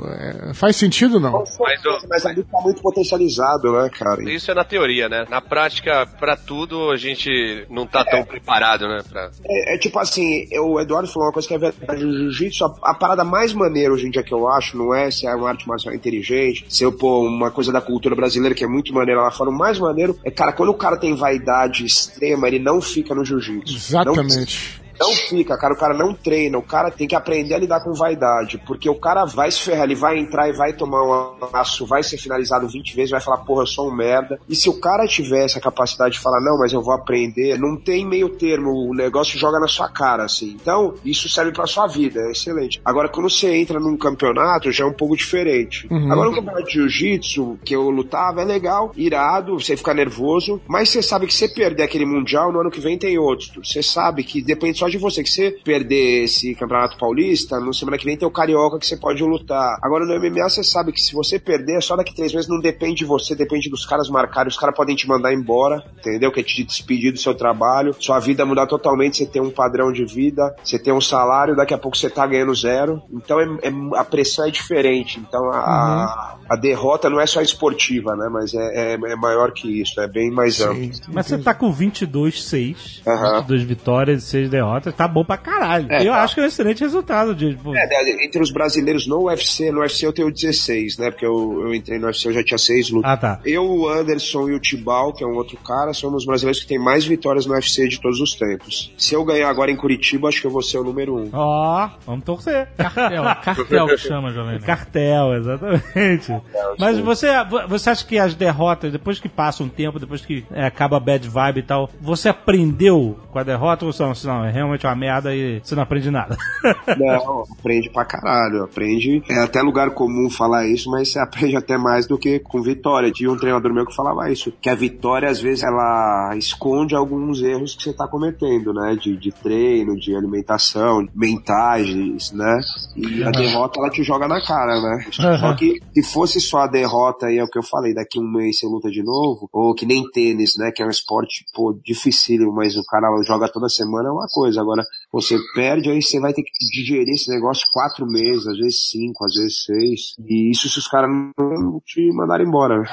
[0.49, 1.33] é, faz sentido ou não?
[1.33, 4.23] Mas, o- Mas ali tá muito potencializado, né, cara?
[4.31, 5.27] Isso é na teoria, né?
[5.29, 9.01] Na prática, pra tudo, a gente não tá tão preparado, né?
[9.09, 9.31] Pra...
[9.45, 12.05] É, é tipo assim, eu- o Eduardo falou uma coisa que é verdade.
[12.05, 15.11] O jiu-jitsu, a, a parada mais maneira hoje em dia que eu acho, não é
[15.11, 18.65] se é uma arte marcial inteligente, se eu pôr uma coisa da cultura brasileira que
[18.65, 21.85] é muito maneira lá fora, o mais maneiro é, cara, quando o cara tem vaidade
[21.85, 23.73] extrema, ele não fica no jiu-jitsu.
[24.05, 24.80] Não- Exatamente.
[25.01, 27.95] Não fica, cara, o cara não treina, o cara tem que aprender a lidar com
[27.95, 31.87] vaidade, porque o cara vai se ferrar, ele vai entrar e vai tomar um laço,
[31.87, 34.39] vai ser finalizado 20 vezes, vai falar, porra, eu sou um merda.
[34.47, 37.77] E se o cara tivesse a capacidade de falar, não, mas eu vou aprender, não
[37.77, 40.57] tem meio termo, o negócio joga na sua cara, assim.
[40.61, 42.81] Então, isso serve pra sua vida, é excelente.
[42.85, 45.89] Agora, quando você entra num campeonato, já é um pouco diferente.
[46.11, 50.91] Agora, no campeonato de jiu-jitsu, que eu lutava, é legal, irado, você fica nervoso, mas
[50.91, 53.65] você sabe que se você perder aquele mundial, no ano que vem tem outro.
[53.65, 57.97] Você sabe que depende só de você, que você perder esse campeonato paulista, no semana
[57.99, 59.79] que vem tem o carioca que você pode lutar.
[59.83, 62.97] Agora no MMA você sabe que se você perder, só daqui três meses não depende
[62.97, 64.49] de você, depende dos caras marcarem.
[64.49, 66.31] Os caras podem te mandar embora, entendeu?
[66.33, 69.93] Que é te despedir do seu trabalho, sua vida mudar totalmente, você tem um padrão
[69.93, 73.03] de vida, você tem um salário, daqui a pouco você tá ganhando zero.
[73.13, 75.19] Então é, é- a pressão é diferente.
[75.21, 78.29] Então a, a, a derrota não é só esportiva, né?
[78.31, 80.91] Mas é, é, é maior que isso, é bem mais amplo.
[81.13, 83.41] Mas você tá com 22-6, Aham.
[83.41, 85.87] 22 vitórias e 6 derrotas, tá bom pra caralho.
[85.91, 86.23] É, eu tá.
[86.23, 89.81] acho que é um excelente resultado, de, pô, É, entre os brasileiros no UFC, no
[89.81, 91.11] UFC eu tenho 16, né?
[91.11, 93.11] Porque eu, eu entrei no UFC, eu já tinha 6 lutas.
[93.11, 93.41] Ah, tá.
[93.45, 96.67] Eu, o Anderson e o Tibal, que é um outro cara, somos os brasileiros que
[96.67, 98.93] tem mais vitórias no UFC de todos os tempos.
[98.97, 101.19] Se eu ganhar agora em Curitiba, acho que eu vou ser o número 1.
[101.19, 101.31] Um.
[101.33, 102.69] Ó, vamos torcer.
[102.77, 104.61] Cartel, cartel que chama, Jovem.
[104.61, 106.33] Cartel, exatamente.
[106.79, 107.29] Mas você,
[107.69, 111.01] você acha que as derrotas, depois que passa um tempo, depois que é, acaba a
[111.01, 114.95] bad vibe e tal, você aprendeu com a derrota ou não, não, é realmente uma
[114.95, 116.37] merda e você não aprende nada?
[116.99, 118.65] Não, aprende pra caralho.
[118.65, 119.23] Aprende.
[119.29, 123.11] É até lugar comum falar isso, mas você aprende até mais do que com vitória.
[123.11, 124.53] Tinha um treinador meu que falava isso.
[124.61, 128.97] Que a vitória, às vezes, ela esconde alguns erros que você tá cometendo, né?
[129.01, 132.61] De, de treino, de alimentação, mentais, né?
[132.97, 135.07] E a derrota, ela te joga na cara, né?
[135.13, 138.31] Só que se fosse só a derrota aí, é o que eu falei, daqui um
[138.31, 140.71] mês você luta de novo, ou que nem tênis, né?
[140.75, 144.50] Que é um esporte, pô, dificílimo, mas o cara joga toda semana é uma coisa.
[144.57, 148.89] Agora, você perde, aí você vai ter que digerir esse negócio quatro meses, às vezes
[148.91, 150.01] cinco, às vezes seis.
[150.27, 152.81] E isso se os caras não te mandarem embora.
[152.81, 152.87] né?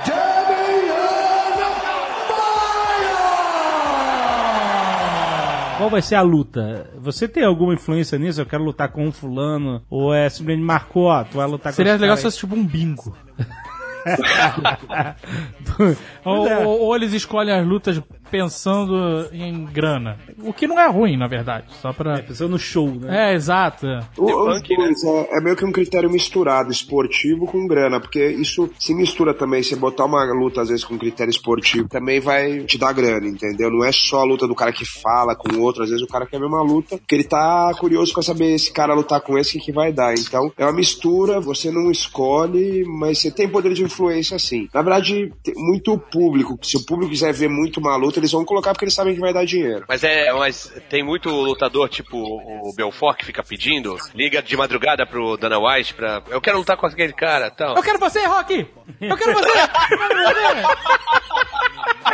[5.77, 6.89] Qual vai ser a luta?
[6.99, 8.41] Você tem alguma influência nisso?
[8.41, 9.84] Eu quero lutar com um fulano?
[9.89, 12.55] Ou é simplesmente marcou, ó, tu vai lutar Seria com esse legal se fosse tipo
[12.55, 13.15] um bingo.
[15.79, 15.97] aí.
[16.25, 16.65] Ou, é.
[16.65, 20.18] ou- ou eles escolhem as lutas pensando em grana.
[20.44, 21.66] O que não é ruim, na verdade.
[21.82, 22.20] Só pra.
[22.22, 23.32] Pensando no show, né?
[23.32, 23.86] É, exato.
[24.18, 28.26] O- Os punk, dois, é, é meio que um critério misturado, esportivo com grana, porque
[28.28, 32.62] isso se mistura também, você botar uma luta às vezes com critério esportivo, também vai
[32.62, 33.70] te dar grana, entendeu?
[33.72, 36.08] Não é só a luta do cara que fala com o outro, às vezes o
[36.08, 39.38] cara quer ver uma luta, porque ele tá curioso pra saber esse cara lutar com
[39.38, 40.14] esse, o que, que vai dar.
[40.14, 44.68] Então, é uma mistura, você não escolhe, mas você tem poder de influência sim.
[44.74, 48.72] Na verdade, muito público, se o público quiser ver muito uma luta, eles vão colocar
[48.72, 49.85] porque eles sabem que vai dar dinheiro.
[49.88, 55.06] Mas é, mas tem muito lutador, tipo o Belfort, que fica pedindo, liga de madrugada
[55.06, 56.22] pro Dana White pra.
[56.30, 57.76] Eu quero lutar com aquele cara tal.
[57.76, 58.68] Eu quero você, Rock!
[59.02, 59.49] Eu quero você!
[59.49, 60.68] Eu quero você!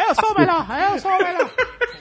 [0.10, 0.68] Eu sou o melhor!
[0.92, 1.52] Eu sou o melhor!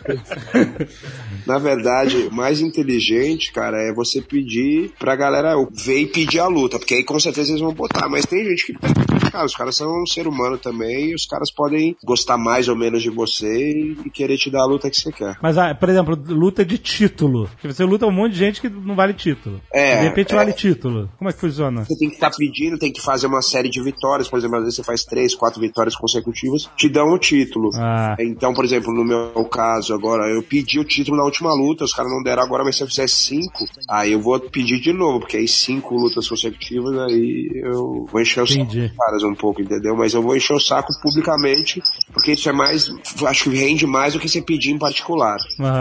[1.46, 6.46] Na verdade, o mais inteligente, cara, é você pedir pra galera ver e pedir a
[6.46, 8.08] luta, porque aí com certeza eles vão botar.
[8.08, 11.26] Mas tem gente que pede, cara, os caras são um ser humano também, e os
[11.26, 14.96] caras podem gostar mais ou menos de você e querer te dar a luta que
[14.96, 15.36] você quer.
[15.42, 17.48] Mas, ah, por exemplo, luta de título.
[17.62, 19.60] Você luta um monte de gente que não vale título.
[19.72, 20.36] É, De repente é.
[20.36, 21.10] vale título.
[21.18, 21.84] Como é que funciona?
[21.84, 24.64] Você tem que estar pedindo, tem que fazer uma série de vitórias, por exemplo, às
[24.64, 27.70] vezes você faz três, quatro vitórias consecutivas, te dão o título.
[27.74, 28.16] Ah.
[28.20, 31.92] Então, por exemplo, no meu caso agora, eu pedi o título na última luta, os
[31.92, 35.20] caras não deram agora, mas se eu fizer cinco, aí eu vou pedir de novo,
[35.20, 38.88] porque aí cinco lutas consecutivas, aí eu vou encher o saco Entendi.
[38.88, 39.96] dos caras um pouco, entendeu?
[39.96, 41.82] Mas eu vou encher o saco publicamente,
[42.12, 42.90] porque isso é mais,
[43.26, 45.38] acho que rende mais do que você pedir em particular.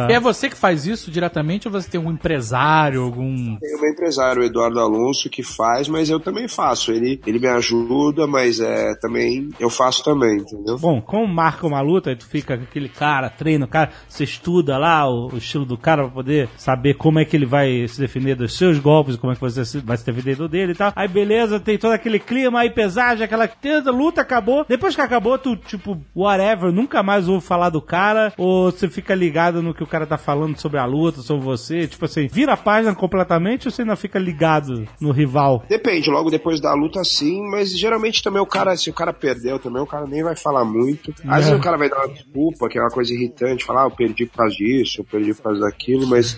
[0.09, 3.57] E é você que faz isso diretamente ou você tem algum empresário, algum.
[3.57, 6.91] Tem o meu empresário, o Eduardo Alonso, que faz, mas eu também faço.
[6.91, 10.77] Ele, ele me ajuda, mas é, também eu faço também, entendeu?
[10.77, 14.23] Bom, como marca uma luta, aí tu fica com aquele cara, treina o cara, você
[14.23, 17.87] estuda lá o, o estilo do cara pra poder saber como é que ele vai
[17.87, 20.71] se defender dos seus golpes, como é que você se- vai se defender do dele
[20.73, 20.91] e tal.
[20.95, 24.65] Aí beleza, tem todo aquele clima, aí pesagem, aquela tenta, luta acabou.
[24.67, 29.13] Depois que acabou, tu, tipo, whatever, nunca mais ouve falar do cara, ou você fica
[29.15, 32.53] ligado no que o cara tá falando sobre a luta, sobre você, tipo assim, vira
[32.53, 35.63] a página completamente ou você ainda fica ligado no rival?
[35.69, 39.59] Depende, logo depois da luta sim, mas geralmente também o cara, se o cara perdeu
[39.59, 41.13] também, o cara nem vai falar muito.
[41.27, 43.95] Às vezes o cara vai dar uma desculpa, que é uma coisa irritante, falar, eu
[43.95, 46.37] perdi por causa disso, eu perdi por causa daquilo, mas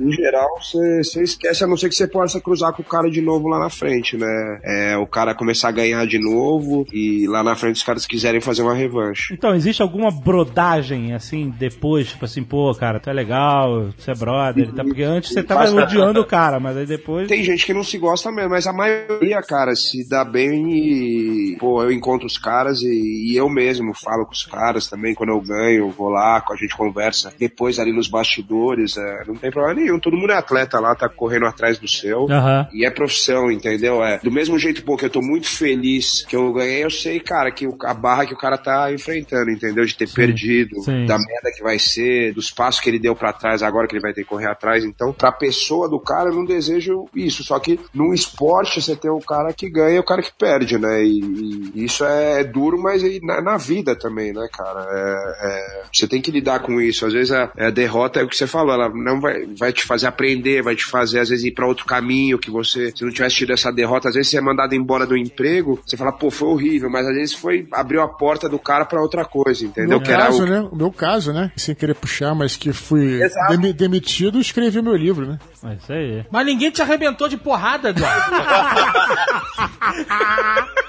[0.00, 3.20] em geral você esquece, a não ser que você possa cruzar com o cara de
[3.20, 4.60] novo lá na frente, né?
[4.64, 8.40] É, o cara começar a ganhar de novo e lá na frente os caras quiserem
[8.40, 9.34] fazer uma revanche.
[9.34, 14.14] Então, existe alguma brodagem, assim, depois, tipo assim, pô, cara, tu é legal, você é
[14.14, 14.84] brother, tá?
[14.84, 17.28] porque antes você tava odiando o cara, mas aí depois...
[17.28, 21.56] Tem gente que não se gosta mesmo, mas a maioria, cara, se dá bem e,
[21.58, 25.30] pô, eu encontro os caras e, e eu mesmo falo com os caras também, quando
[25.30, 29.80] eu ganho, vou lá, a gente conversa depois ali nos bastidores, é, não tem problema
[29.80, 32.26] nenhum, todo mundo é atleta lá, tá correndo atrás do seu.
[32.30, 32.68] Aham.
[32.72, 34.02] E é profissão, entendeu?
[34.02, 34.18] É.
[34.18, 37.50] Do mesmo jeito, pô, que eu tô muito feliz que eu ganhei, eu sei, cara,
[37.50, 39.84] que o- a barra que o cara tá enfrentando, entendeu?
[39.84, 41.06] De ter perdido, sim.
[41.06, 44.02] da merda que vai ser, dos passos que ele deu pra trás agora que ele
[44.02, 44.84] vai ter que correr atrás.
[44.84, 47.42] Então, pra pessoa do cara, eu não desejo isso.
[47.44, 50.78] Só que num esporte você tem o cara que ganha e o cara que perde,
[50.78, 51.02] né?
[51.04, 54.86] E, e isso é duro, mas na, na vida também, né, cara?
[54.90, 57.06] É- é, você tem que lidar com isso.
[57.06, 59.84] Às vezes a, a derrota é o que você falou, ela não vai, vai te
[59.84, 63.12] fazer aprender, vai te fazer, às vezes, ir pra outro caminho que você, se não
[63.12, 66.30] tivesse tido essa derrota, às vezes você é mandado embora do emprego, você fala, pô,
[66.30, 69.90] foi horrível, mas às vezes foi, abriu a porta do cara pra outra coisa, entendeu?
[69.90, 70.60] meu Que era caso, o- né?
[70.72, 71.50] O meu caso, né?
[71.56, 75.38] Sem querer puxar, mas que fui demi- demitido, escrevi meu livro, né?
[75.64, 76.24] É isso aí.
[76.30, 78.34] Mas ninguém te arrebentou de porrada, Eduardo.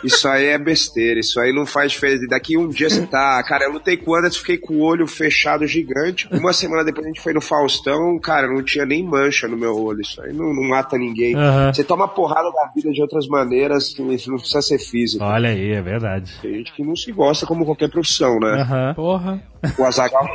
[0.04, 2.26] Isso aí é besteira, isso aí não faz diferença.
[2.30, 3.42] Daqui um dia você tá.
[3.44, 6.28] Cara, eu lutei com o Anderson, fiquei com o olho fechado gigante.
[6.32, 9.76] Uma semana depois a gente foi no Faustão, cara, não tinha nem mancha no meu
[9.78, 10.02] olho.
[10.02, 11.36] Isso aí não, não mata ninguém.
[11.36, 11.74] Aham.
[11.74, 15.24] Você toma porrada da vida de outras maneiras, isso não precisa ser físico.
[15.24, 16.34] Olha aí, é verdade.
[16.42, 18.62] Tem gente que não se gosta como qualquer profissão, né?
[18.62, 18.94] Aham.
[18.96, 19.42] Porra.
[19.80, 20.28] O Azagal.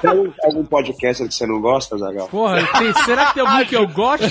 [0.00, 0.10] tem
[0.44, 2.28] algum- podcast que você não gosta, Azagal?
[2.28, 4.26] Porra, tem- será que tem algum que eu gosto?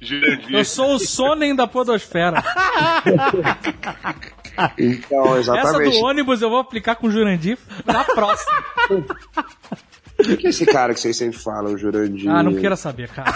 [0.00, 0.52] Jurandir.
[0.54, 2.42] Eu sou o Sonen da Podosfera.
[4.78, 5.98] Então, Essa exatamente.
[5.98, 8.64] do ônibus eu vou aplicar com o Jurandir na próxima.
[8.90, 12.28] O que é esse cara que vocês sempre falam, Jurandir?
[12.28, 13.32] Ah, não quero saber, cara.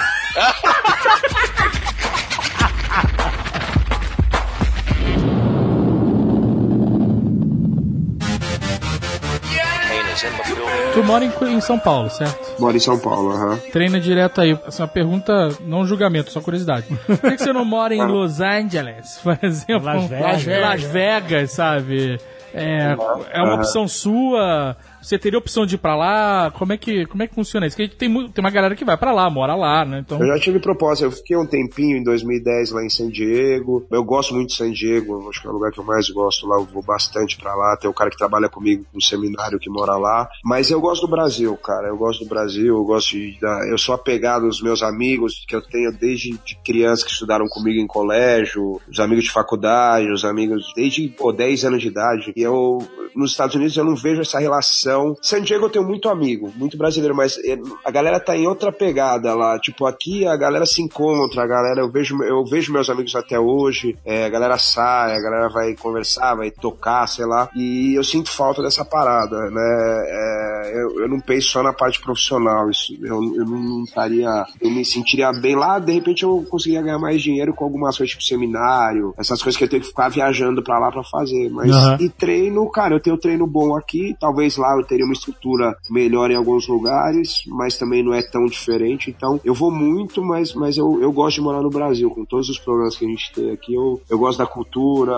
[10.95, 12.61] Tu mora em, em São Paulo, certo?
[12.61, 13.59] Mora em São Paulo, aham.
[13.73, 14.59] Treina direto aí.
[14.67, 16.87] Essa é uma pergunta, não julgamento, só curiosidade.
[17.07, 19.85] Por que, que você não mora em Los Angeles, por exemplo?
[19.87, 20.47] Las Vegas.
[20.47, 22.21] Las Vegas, sabe?
[22.55, 22.95] É,
[23.33, 24.77] é uma opção sua?
[25.03, 26.51] Você teria opção de ir pra lá?
[26.53, 27.77] Como é que, como é que funciona isso?
[27.77, 30.01] Porque tem, tem uma galera que vai pra lá, mora lá, né?
[30.01, 33.87] Então, Eu já tive proposta, eu fiquei um tempinho em 2010 lá em San Diego.
[33.91, 36.47] Eu gosto muito de San Diego, acho que é o lugar que eu mais gosto
[36.47, 37.77] lá, eu vou bastante pra lá.
[37.77, 40.29] Tem o cara que trabalha comigo no seminário que mora lá.
[40.45, 41.89] Mas eu gosto do Brasil, cara.
[41.89, 43.39] Eu gosto do Brasil, eu gosto de.
[43.71, 47.81] Eu sou apegado aos meus amigos que eu tenho desde de criança que estudaram comigo
[47.81, 52.33] em colégio, os amigos de faculdade, os amigos desde pô, 10 anos de idade.
[52.37, 52.79] E eu,
[53.15, 54.92] nos Estados Unidos, eu não vejo essa relação.
[55.21, 58.73] San Diego eu tenho muito amigo, muito brasileiro, mas eh, a galera tá em outra
[58.73, 59.59] pegada lá.
[59.59, 63.39] Tipo, aqui a galera se encontra, a galera, eu vejo, eu vejo meus amigos até
[63.39, 67.49] hoje, eh, a galera sai, a galera vai conversar, vai tocar, sei lá.
[67.55, 70.05] E eu sinto falta dessa parada, né?
[70.09, 74.71] Eh, eu, eu não penso só na parte profissional, isso, eu, eu não estaria, eu
[74.71, 78.25] me sentiria bem lá, de repente eu conseguiria ganhar mais dinheiro com algumas coisas, tipo
[78.25, 81.51] seminário, essas coisas que eu tenho que ficar viajando pra lá pra fazer.
[81.51, 81.97] Mas, Aham.
[82.01, 86.31] e treino, cara, eu tenho treino bom aqui, talvez lá eu teria uma estrutura melhor
[86.31, 89.11] em alguns lugares, mas também não é tão diferente.
[89.11, 92.49] Então, eu vou muito, mas, mas eu, eu gosto de morar no Brasil, com todos
[92.49, 93.75] os problemas que a gente tem aqui.
[93.75, 95.15] Eu, eu gosto da cultura,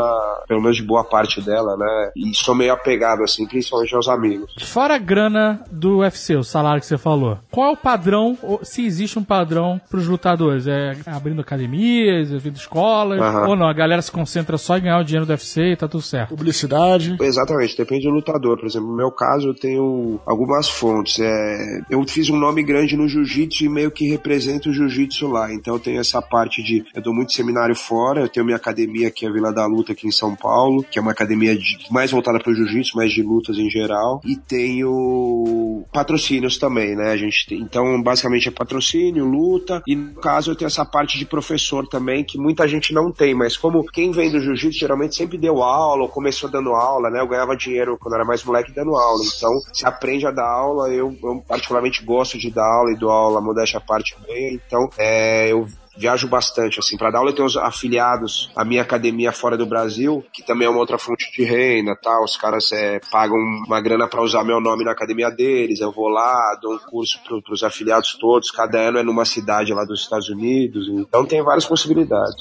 [0.46, 2.12] pelo menos de boa parte dela, né?
[2.16, 4.54] E sou meio apegado, assim, principalmente aos amigos.
[4.62, 7.38] fora a grana do UFC, o salário que você falou.
[7.50, 10.66] Qual é o padrão, se existe um padrão pros lutadores?
[10.66, 13.48] É abrindo academias, abrindo escolas, Aham.
[13.48, 13.68] ou não?
[13.68, 16.30] A galera se concentra só em ganhar o dinheiro do UFC e tá tudo certo.
[16.30, 17.16] Publicidade.
[17.20, 18.58] Exatamente, depende do lutador.
[18.58, 21.18] Por exemplo, no meu caso, eu tenho algumas fontes.
[21.20, 25.52] É, eu fiz um nome grande no jiu-jitsu e meio que represento o jiu-jitsu lá.
[25.52, 26.84] Então eu tenho essa parte de.
[26.94, 30.06] Eu dou muito seminário fora, eu tenho minha academia aqui, a Vila da Luta, aqui
[30.06, 33.22] em São Paulo, que é uma academia de- mais voltada para o jiu-jitsu, mais de
[33.22, 34.20] lutas em geral.
[34.24, 37.10] E tenho patrocínios também, né?
[37.12, 39.82] A gente tem- então, basicamente é patrocínio, luta.
[39.86, 43.34] E no caso, eu tenho essa parte de professor também, que muita gente não tem,
[43.34, 47.20] mas como quem vem do jiu-jitsu geralmente sempre deu aula ou começou dando aula, né?
[47.20, 49.22] Eu ganhava dinheiro quando era mais moleque dando aula.
[49.36, 53.10] Então, se aprende a dar aula, eu, eu particularmente gosto de dar aula e dou
[53.10, 54.60] aula, modéstia à parte bem.
[54.66, 55.66] Então, é, eu
[55.96, 59.66] viajo bastante, assim, para dar aula eu tenho os afiliados à minha academia fora do
[59.66, 63.80] Brasil, que também é uma outra fonte de renda, tal, os caras é, pagam uma
[63.80, 67.42] grana para usar meu nome na academia deles, eu vou lá, dou um curso pro,
[67.42, 71.66] pros afiliados todos, cada ano é numa cidade lá dos Estados Unidos, então tem várias
[71.66, 72.34] possibilidades.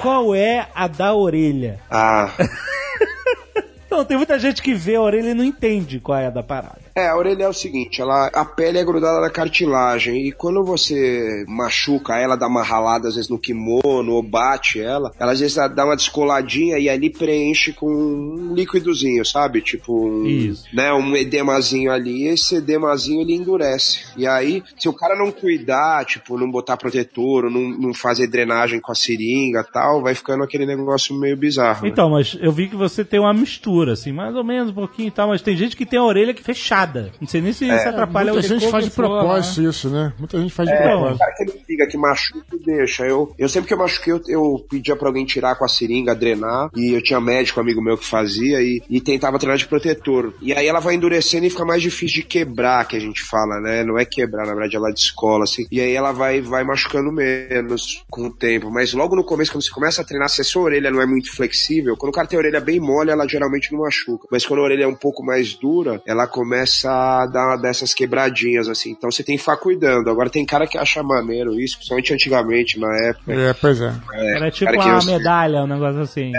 [0.00, 1.78] Qual é a da orelha?
[1.90, 2.32] Ah,
[3.90, 6.42] Não, tem muita gente que vê a orelha e não entende qual é a da
[6.42, 6.79] parada.
[6.94, 10.64] É, a orelha é o seguinte, ela, a pele é grudada na cartilagem e quando
[10.64, 15.40] você machuca ela, dá uma ralada às vezes no kimono ou bate ela, ela às
[15.40, 19.60] vezes dá uma descoladinha e ali preenche com um líquidozinho, sabe?
[19.60, 20.64] Tipo um, Isso.
[20.72, 24.00] né, um edemazinho ali, esse edemazinho ele endurece.
[24.16, 28.80] E aí, se o cara não cuidar, tipo, não botar protetor, não, não fazer drenagem
[28.80, 31.84] com a seringa e tal, vai ficando aquele negócio meio bizarro.
[31.84, 31.88] né?
[31.88, 35.08] Então, mas eu vi que você tem uma mistura, assim, mais ou menos um pouquinho
[35.08, 36.79] e tal, mas tem gente que tem a orelha que fechada.
[37.20, 40.12] Não sei nem se isso atrapalha Muita o gente faz de propósito isso, né?
[40.18, 41.18] Muita gente faz de É, o propósito.
[41.18, 43.04] cara que que machuca, deixa.
[43.04, 46.14] Eu, eu sempre que eu machuquei, eu, eu pedia pra alguém tirar com a seringa,
[46.14, 46.70] drenar.
[46.76, 50.34] E eu tinha médico amigo meu que fazia e, e tentava treinar de protetor.
[50.40, 53.60] E aí ela vai endurecendo e fica mais difícil de quebrar, que a gente fala,
[53.60, 53.84] né?
[53.84, 55.66] Não é quebrar, na verdade ela descola, assim.
[55.70, 58.70] E aí ela vai, vai machucando menos com o tempo.
[58.70, 61.06] Mas logo no começo, quando você começa a treinar, se a sua orelha não é
[61.06, 64.26] muito flexível, quando o cara tem a orelha bem mole, ela geralmente não machuca.
[64.30, 67.92] Mas quando a orelha é um pouco mais dura, ela começa a dar uma dessas
[67.94, 68.90] quebradinhas, assim.
[68.90, 70.08] Então você tem que ficar cuidando.
[70.10, 73.32] Agora tem cara que acha maneiro isso, principalmente antigamente, na época.
[73.32, 73.92] É, pois é.
[74.12, 76.32] É, Era tipo uma eu- medalha, um negócio assim.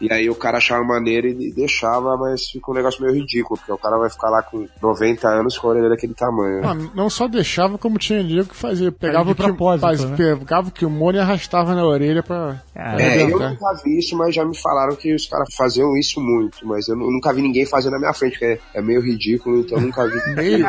[0.00, 3.72] E aí o cara achava maneiro e deixava, mas fica um negócio meio ridículo, porque
[3.72, 6.62] o cara vai ficar lá com 90 anos com a orelha daquele tamanho.
[6.66, 8.90] Ah, não só deixava, como tinha nego que fazia.
[8.92, 10.16] Pegava, o, que, propósito, faz- né?
[10.16, 14.34] pegava o kimono e arrastava na orelha pra, Ah, É, eu nunca vi isso, mas
[14.34, 17.64] já me falaram que os caras faziam isso muito, mas eu nu- nunca vi ninguém
[17.66, 20.66] fazendo na minha frente, porque é, é meio ridículo, então eu nunca vi Meio.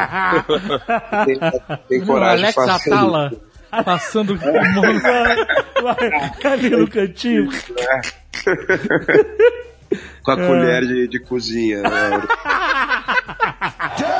[1.25, 1.39] tem,
[1.89, 3.41] tem coragem Alex de fazer Atala isso.
[3.83, 5.01] passando o kimono.
[6.41, 7.49] Cadê no cantinho?
[10.23, 11.81] com a colher de, de cozinha.
[11.81, 11.89] Né?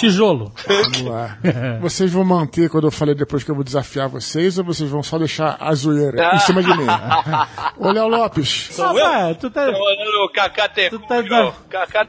[0.00, 0.52] Tijolo.
[0.66, 1.36] Vamos lá.
[1.80, 5.02] Vocês vão manter quando eu falei depois que eu vou desafiar vocês ou vocês vão
[5.02, 6.86] só deixar a zoeira em cima de mim?
[7.78, 8.76] Ô, Léo Lopes.
[8.78, 11.22] Rafa, tu tá, Tô olhando o Cacá Tu tá
[11.68, 12.06] Cacá.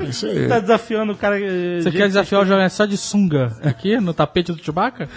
[0.00, 0.48] É Isso aí.
[0.48, 1.38] tá desafiando o cara.
[1.40, 5.08] eh, Você quer desafiar o jovem só de sunga aqui no tapete do Chewbacca?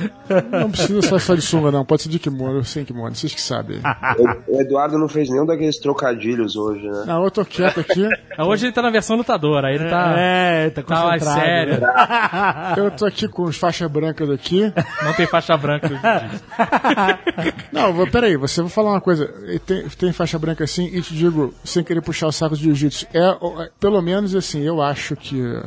[0.51, 1.85] Não precisa só só de sunga, não.
[1.85, 3.13] Pode ser de kimono, sem kimono.
[3.15, 3.79] Vocês que sabem.
[4.47, 7.03] O Eduardo não fez nenhum daqueles trocadilhos hoje, né?
[7.05, 8.07] Não, eu tô quieto aqui.
[8.39, 10.13] Hoje ele tá na versão lutadora, aí ele tá.
[10.17, 11.47] É, tá Tá mais concentrado.
[11.47, 11.82] sério.
[12.77, 14.71] Eu tô aqui com os faixas brancas daqui.
[15.03, 15.89] Não tem faixa branca.
[17.71, 19.27] Não, peraí, você vai falar uma coisa.
[19.65, 23.07] Tem, tem faixa branca assim, e te digo, sem querer puxar o saco de jiu-jitsu.
[23.13, 23.19] É,
[23.63, 25.41] é, pelo menos assim, eu acho que.
[25.41, 25.63] É,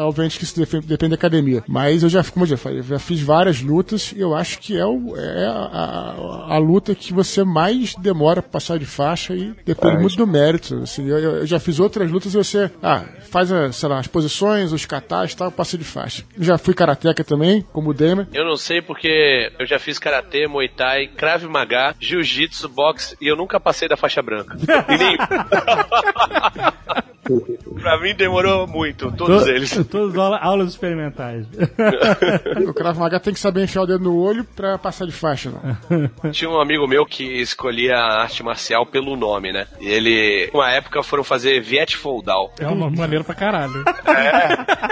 [0.00, 1.62] obviamente que isso defe- depende da academia.
[1.66, 4.58] Mas eu já, como eu já falei, eu já fiz várias lutas e eu acho
[4.58, 8.86] que é, o, é a, a- a luta que você mais demora pra passar de
[8.86, 10.80] faixa e depende muito do mérito.
[10.82, 14.06] Assim, eu, eu- já fiz outras lutas e você, ah, faz, a, sei lá, as
[14.06, 16.24] posições, os katas e tal, passa de faixa.
[16.38, 18.26] Já fui karateca também, como o Demer.
[18.32, 23.28] Eu não sei porque eu já fiz karatê, muay thai, krav maga, jiu-jitsu, boxe e
[23.28, 24.56] eu nunca passei da faixa branca.
[24.88, 25.16] E nem...
[27.80, 29.72] pra mim demorou muito, todos To- eles.
[29.90, 31.46] Todas aula- aulas experimentais.
[32.68, 35.50] O Krav Maga tem que saber enfiar o dedo no olho pra passar de faixa,
[35.50, 36.30] não.
[36.32, 39.66] Tinha um amigo meu que escolhia a arte marcial pelo nome, né?
[39.80, 42.52] E ele, uma época, foram fazer Viet Foldal.
[42.58, 43.84] É uma maneira pra caralho.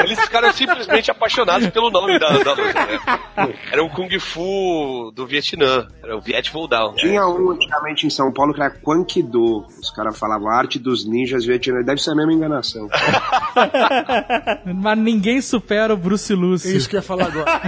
[0.05, 2.99] Eles ficaram simplesmente apaixonados pelo nome da, da luta, né?
[3.73, 5.87] Era o Kung Fu do Vietnã.
[6.03, 6.95] Era o Viet Foldal.
[6.97, 9.67] Tinha um antigamente em São Paulo que era Kwankido.
[9.81, 11.87] Os caras falavam arte dos ninjas vietnamitas.
[11.87, 12.89] Deve ser a mesma enganação.
[12.89, 14.61] comparação.
[14.75, 16.77] Mas ninguém supera o Bruce É Lucy.
[16.77, 17.61] isso que eu ia falar agora.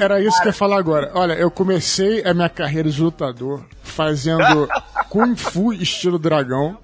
[0.00, 1.10] Era isso que eu ia falar agora.
[1.14, 4.68] Olha, eu comecei a minha carreira de lutador fazendo
[5.08, 6.76] Kung Fu estilo dragão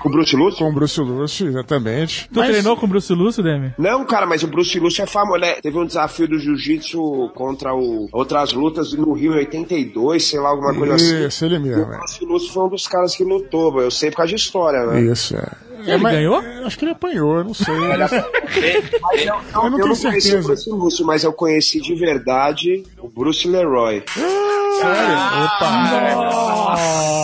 [0.00, 0.58] Com o Bruce Lúcio?
[0.64, 2.28] com o Bruce Lúcio, exatamente.
[2.32, 3.74] Tu treinou com o Bruce Lucy, Demi?
[3.78, 5.54] Não, cara, mas o Bruce Lúcio é famoso, né?
[5.60, 10.50] Teve um desafio do jiu-jitsu contra o, outras lutas no Rio em 82, sei lá,
[10.50, 11.26] alguma coisa assim.
[11.26, 11.82] Isso, ele mesmo.
[11.82, 14.78] o Bruce Lúcio foi um dos caras que lutou, eu sei por causa de história,
[14.78, 14.86] é.
[14.86, 15.00] né?
[15.12, 15.48] Isso, é.
[15.80, 16.42] Ele É, mas- ganhou?
[16.42, 17.72] é, Acho que ele apanhou, eu não sei.
[17.78, 20.42] Mas não, Eu não tenho conheci o certeza.
[20.48, 24.02] Bruce Lúcio, mas eu conheci de verdade o Bruce Leroy.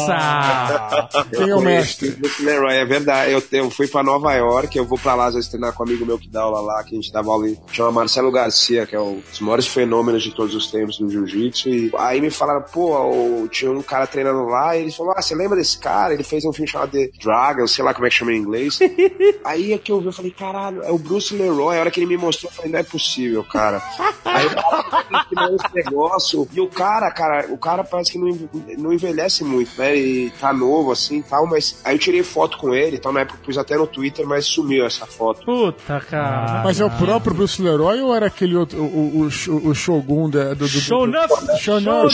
[0.05, 1.25] Nossa!
[1.35, 2.09] Quem é o mestre?
[2.11, 3.33] O Bruce Leroy, é verdade.
[3.33, 5.87] Eu, eu fui pra Nova York, eu vou pra lá às vezes treinar com um
[5.87, 8.87] amigo meu que dá aula lá, que a gente dava aula em, chama Marcelo Garcia,
[8.87, 11.69] que é um dos maiores fenômenos de todos os tempos no jiu-jitsu.
[11.69, 15.23] E aí me falaram, pô, o- tinha um cara treinando lá, e ele falou, ah,
[15.23, 16.15] você lembra desse cara?
[16.15, 18.79] Ele fez um filme chamado The Dragon, sei lá como é que chama em inglês.
[19.45, 21.77] aí é que eu vi, eu falei, caralho, é o Bruce Leroy.
[21.77, 23.83] A hora que ele me mostrou, eu falei, não é possível, cara.
[24.25, 26.49] aí eu falei, esse negócio.
[26.53, 29.97] E o cara, cara, o cara parece que não, não envelhece muito, né?
[29.97, 33.21] Ele tá novo assim e tal, mas aí eu tirei foto com ele, então na
[33.21, 35.45] época eu pus até no Twitter, mas sumiu essa foto.
[35.45, 36.63] Puta, cara.
[36.65, 38.83] Mas é o próprio Bruce Leroy ou era aquele outro, o,
[39.23, 41.29] o, o, o Shogun da- do, do, do, Show enough!
[41.59, 42.11] Show enough.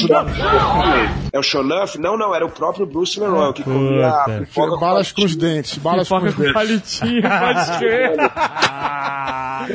[1.33, 1.99] É o Shonuff?
[1.99, 6.09] Não, não, era o próprio Bruce Leroy que comia pipoca Balas com os dentes, balas
[6.09, 6.53] com os dentes.
[6.53, 8.17] palitinho, pode crer.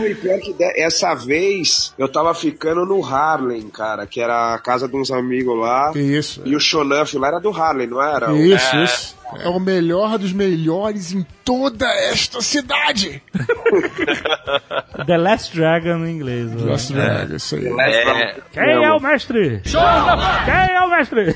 [0.09, 4.59] E pior que de- essa vez eu tava ficando no Harlem, cara, que era a
[4.59, 5.91] casa de uns amigos lá.
[5.95, 8.31] Isso, E o Shonuff lá era do Harlem, não era?
[8.33, 9.15] isso, isso.
[9.39, 13.21] É o melhor dos melhores em toda esta cidade.
[15.05, 16.51] The Last Dragon em inglês.
[16.51, 16.71] né?
[16.71, 17.67] Las Vegas, isso aí.
[17.67, 19.61] É, Quem é o mestre?
[19.65, 21.35] Quem é o mestre?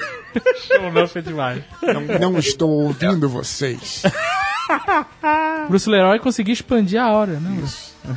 [0.67, 1.63] Show enough é demais.
[1.81, 4.03] Não, não estou ouvindo vocês.
[5.67, 7.63] Bruce Leroy conseguia expandir a aura, né?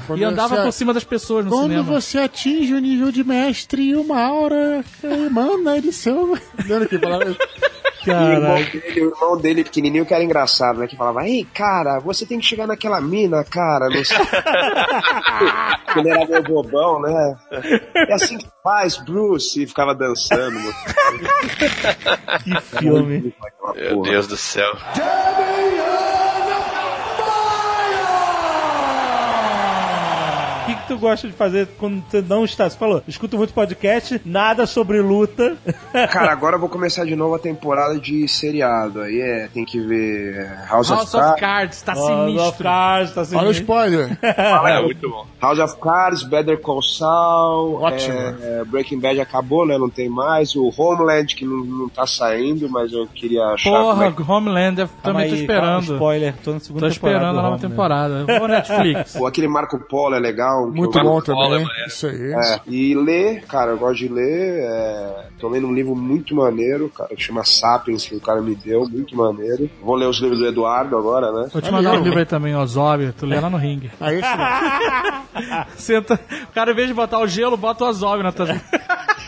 [0.06, 1.82] Quando E andava você- por cima das pessoas no Quando cinema.
[1.82, 6.38] você atinge o nível de mestre uma aura emana de seu.
[6.66, 7.36] Lembra que falava
[8.10, 8.20] isso?
[8.20, 10.86] E o irmão, dele, o irmão dele pequenininho que era engraçado, né?
[10.86, 13.88] Que falava, ei, cara, você tem que chegar naquela mina, cara.
[13.88, 14.18] Não sei.
[15.96, 17.36] Ele era meio bobão, né?
[17.94, 19.62] É assim que faz, Bruce.
[19.62, 20.58] E ficava dançando.
[22.42, 23.34] Que filme.
[23.74, 24.02] Meu.
[24.02, 24.72] Deus do céu
[30.66, 32.68] que, que tu gosta de fazer quando você não está?
[32.68, 35.56] Você falou, escuto muito podcast, nada sobre luta.
[36.10, 39.00] Cara, agora eu vou começar de novo a temporada de seriado.
[39.00, 41.82] Aí é, tem que ver House, House of of Cards.
[41.82, 42.64] Cards, tá House of sinistro.
[42.64, 43.62] Cards, tá Olha o sinistro.
[43.62, 44.18] spoiler.
[44.72, 45.26] É muito bom.
[45.40, 48.14] House of Cards, Better Call Saul, Ótimo.
[48.42, 49.76] é, Breaking Bad acabou, né?
[49.78, 50.54] Não tem mais.
[50.54, 53.70] O Homeland, que não, não tá saindo, mas eu queria achar.
[53.70, 55.92] Porra, é Homelander, Calma também tô aí, calma, esperando.
[55.94, 56.92] spoiler, tô na segunda Tô temporada.
[56.92, 57.68] esperando a nova Homeland.
[57.68, 58.24] temporada.
[58.38, 59.12] Vou Netflix.
[59.16, 60.70] Pô, aquele Marco Polo é legal.
[60.70, 61.86] que Muito bom Marco Polo é também.
[61.86, 62.32] Isso aí.
[62.32, 64.60] É, e ler, cara, eu gosto de ler.
[64.62, 68.54] É, tô lendo um livro muito maneiro, cara, que chama Sapiens, que o cara me
[68.54, 69.70] deu, muito maneiro.
[69.82, 71.48] Vou ler os livros do Eduardo agora, né?
[71.52, 73.12] Vou te mandar um livro aí também, ó, Zob.
[73.12, 73.90] Tu lê lá no ringue.
[74.00, 75.74] Aí sim.
[75.76, 76.20] Senta.
[76.50, 78.46] O cara, em vez de botar o gelo, bota o Zob na tua.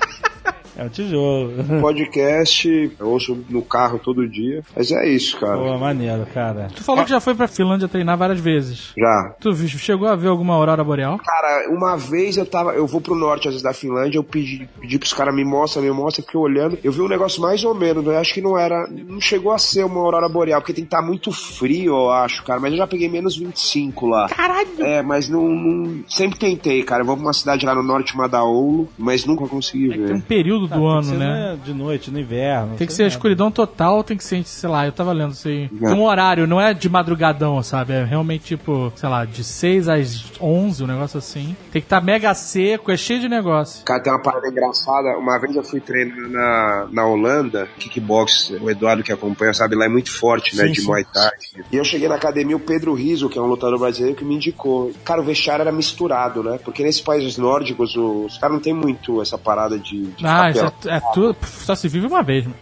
[0.76, 1.52] É um tijolo.
[1.80, 4.62] Podcast, eu ouço no carro todo dia.
[4.76, 5.56] Mas é isso, cara.
[5.59, 6.68] Pô, maneiro, cara.
[6.74, 8.92] Tu falou que já foi pra Finlândia treinar várias vezes.
[8.96, 9.34] Já.
[9.40, 11.18] Tu vi- chegou a ver alguma aurora boreal?
[11.18, 12.72] Cara, uma vez eu tava.
[12.72, 15.80] Eu vou pro norte, às vezes, da Finlândia, eu pedi, pedi pros caras me mostra,
[15.80, 16.78] me mostra, fiquei olhando.
[16.82, 18.86] Eu vi um negócio mais ou menos, eu acho que não era.
[18.88, 22.42] Não chegou a ser uma aurora boreal, porque tem que estar muito frio, eu acho,
[22.44, 22.60] cara.
[22.60, 24.28] Mas eu já peguei menos 25 lá.
[24.28, 24.68] Caralho!
[24.80, 25.48] É, mas não.
[25.48, 27.02] não- sempre tentei, cara.
[27.02, 30.22] Eu vou pra uma cidade lá no norte, Madaoulo, mas nunca consegui Tem um ver.
[30.69, 31.27] Período do ano, né?
[31.27, 32.77] não é de noite, no inverno.
[32.77, 35.12] Tem que ser não a é- escuridão total, tem que ser, sei lá, eu tava
[35.12, 35.69] lendo isso aí.
[35.69, 37.93] Tem um horário, não é de madrugadão, sabe?
[37.93, 41.57] É realmente tipo, sei lá, de 6 às 11, um negócio assim.
[41.73, 43.85] Tem que estar mega seco, é cheio de negócio.
[43.85, 45.16] Cara, tem uma parada engraçada.
[45.19, 49.85] Uma vez eu fui treinar na, na Holanda, kickbox, o Eduardo que acompanha, sabe, lá
[49.86, 50.86] é muito forte, né, Sim, de sim.
[50.86, 51.31] Muay Thai.
[51.73, 54.35] E eu cheguei na academia, o Pedro Riso, que é um lutador brasileiro, que me
[54.35, 54.93] indicou.
[55.05, 59.20] Cara, o vestiário era misturado, né, porque nesses países nórdicos, os caras não tem muito
[59.20, 61.36] essa parada de, de Ah, isso é, é tudo.
[61.44, 62.56] Só se vive uma vez, mano.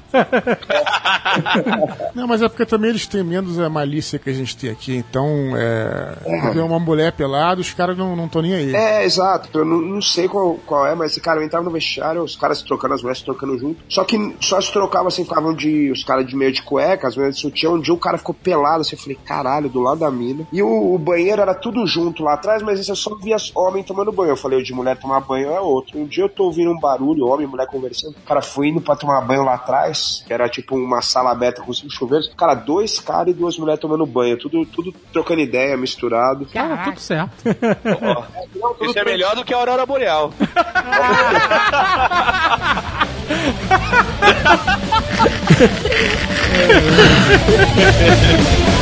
[2.15, 4.97] Não, mas é porque também eles têm menos a malícia que a gente tem aqui.
[4.97, 6.63] Então, é.
[6.63, 8.75] Uma mulher pelada, os caras não estão nem aí.
[8.75, 9.59] É, exato.
[9.59, 12.59] Eu não, não sei qual, qual é, mas, cara, eu entrava no vestiário, os caras
[12.59, 13.81] se trocando, as mulheres se trocando junto.
[13.89, 15.91] Só que só se trocavam assim, ficavam de.
[15.91, 17.71] Os caras de meio de cueca, as mulheres de sutiã.
[17.71, 20.47] Um dia o cara ficou pelado, assim, eu falei, caralho, do lado da mina.
[20.53, 23.83] E o, o banheiro era tudo junto lá atrás, mas isso eu só via homem
[23.83, 24.31] tomando banho.
[24.31, 25.99] Eu falei, o de mulher tomar banho é outro.
[25.99, 28.15] Um dia eu tô ouvindo um barulho, homem e mulher conversando.
[28.27, 31.73] Cara, fui indo pra tomar banho lá atrás, que era tipo uma sala aberta com
[31.73, 32.33] cinco chuveiros.
[32.37, 36.47] Cara, dois caras e duas mulheres tomando banho, tudo, tudo trocando ideia, misturado.
[36.47, 37.33] Cara, tudo certo.
[38.55, 40.33] Não, tudo Isso é melhor do que a Aurora Boreal.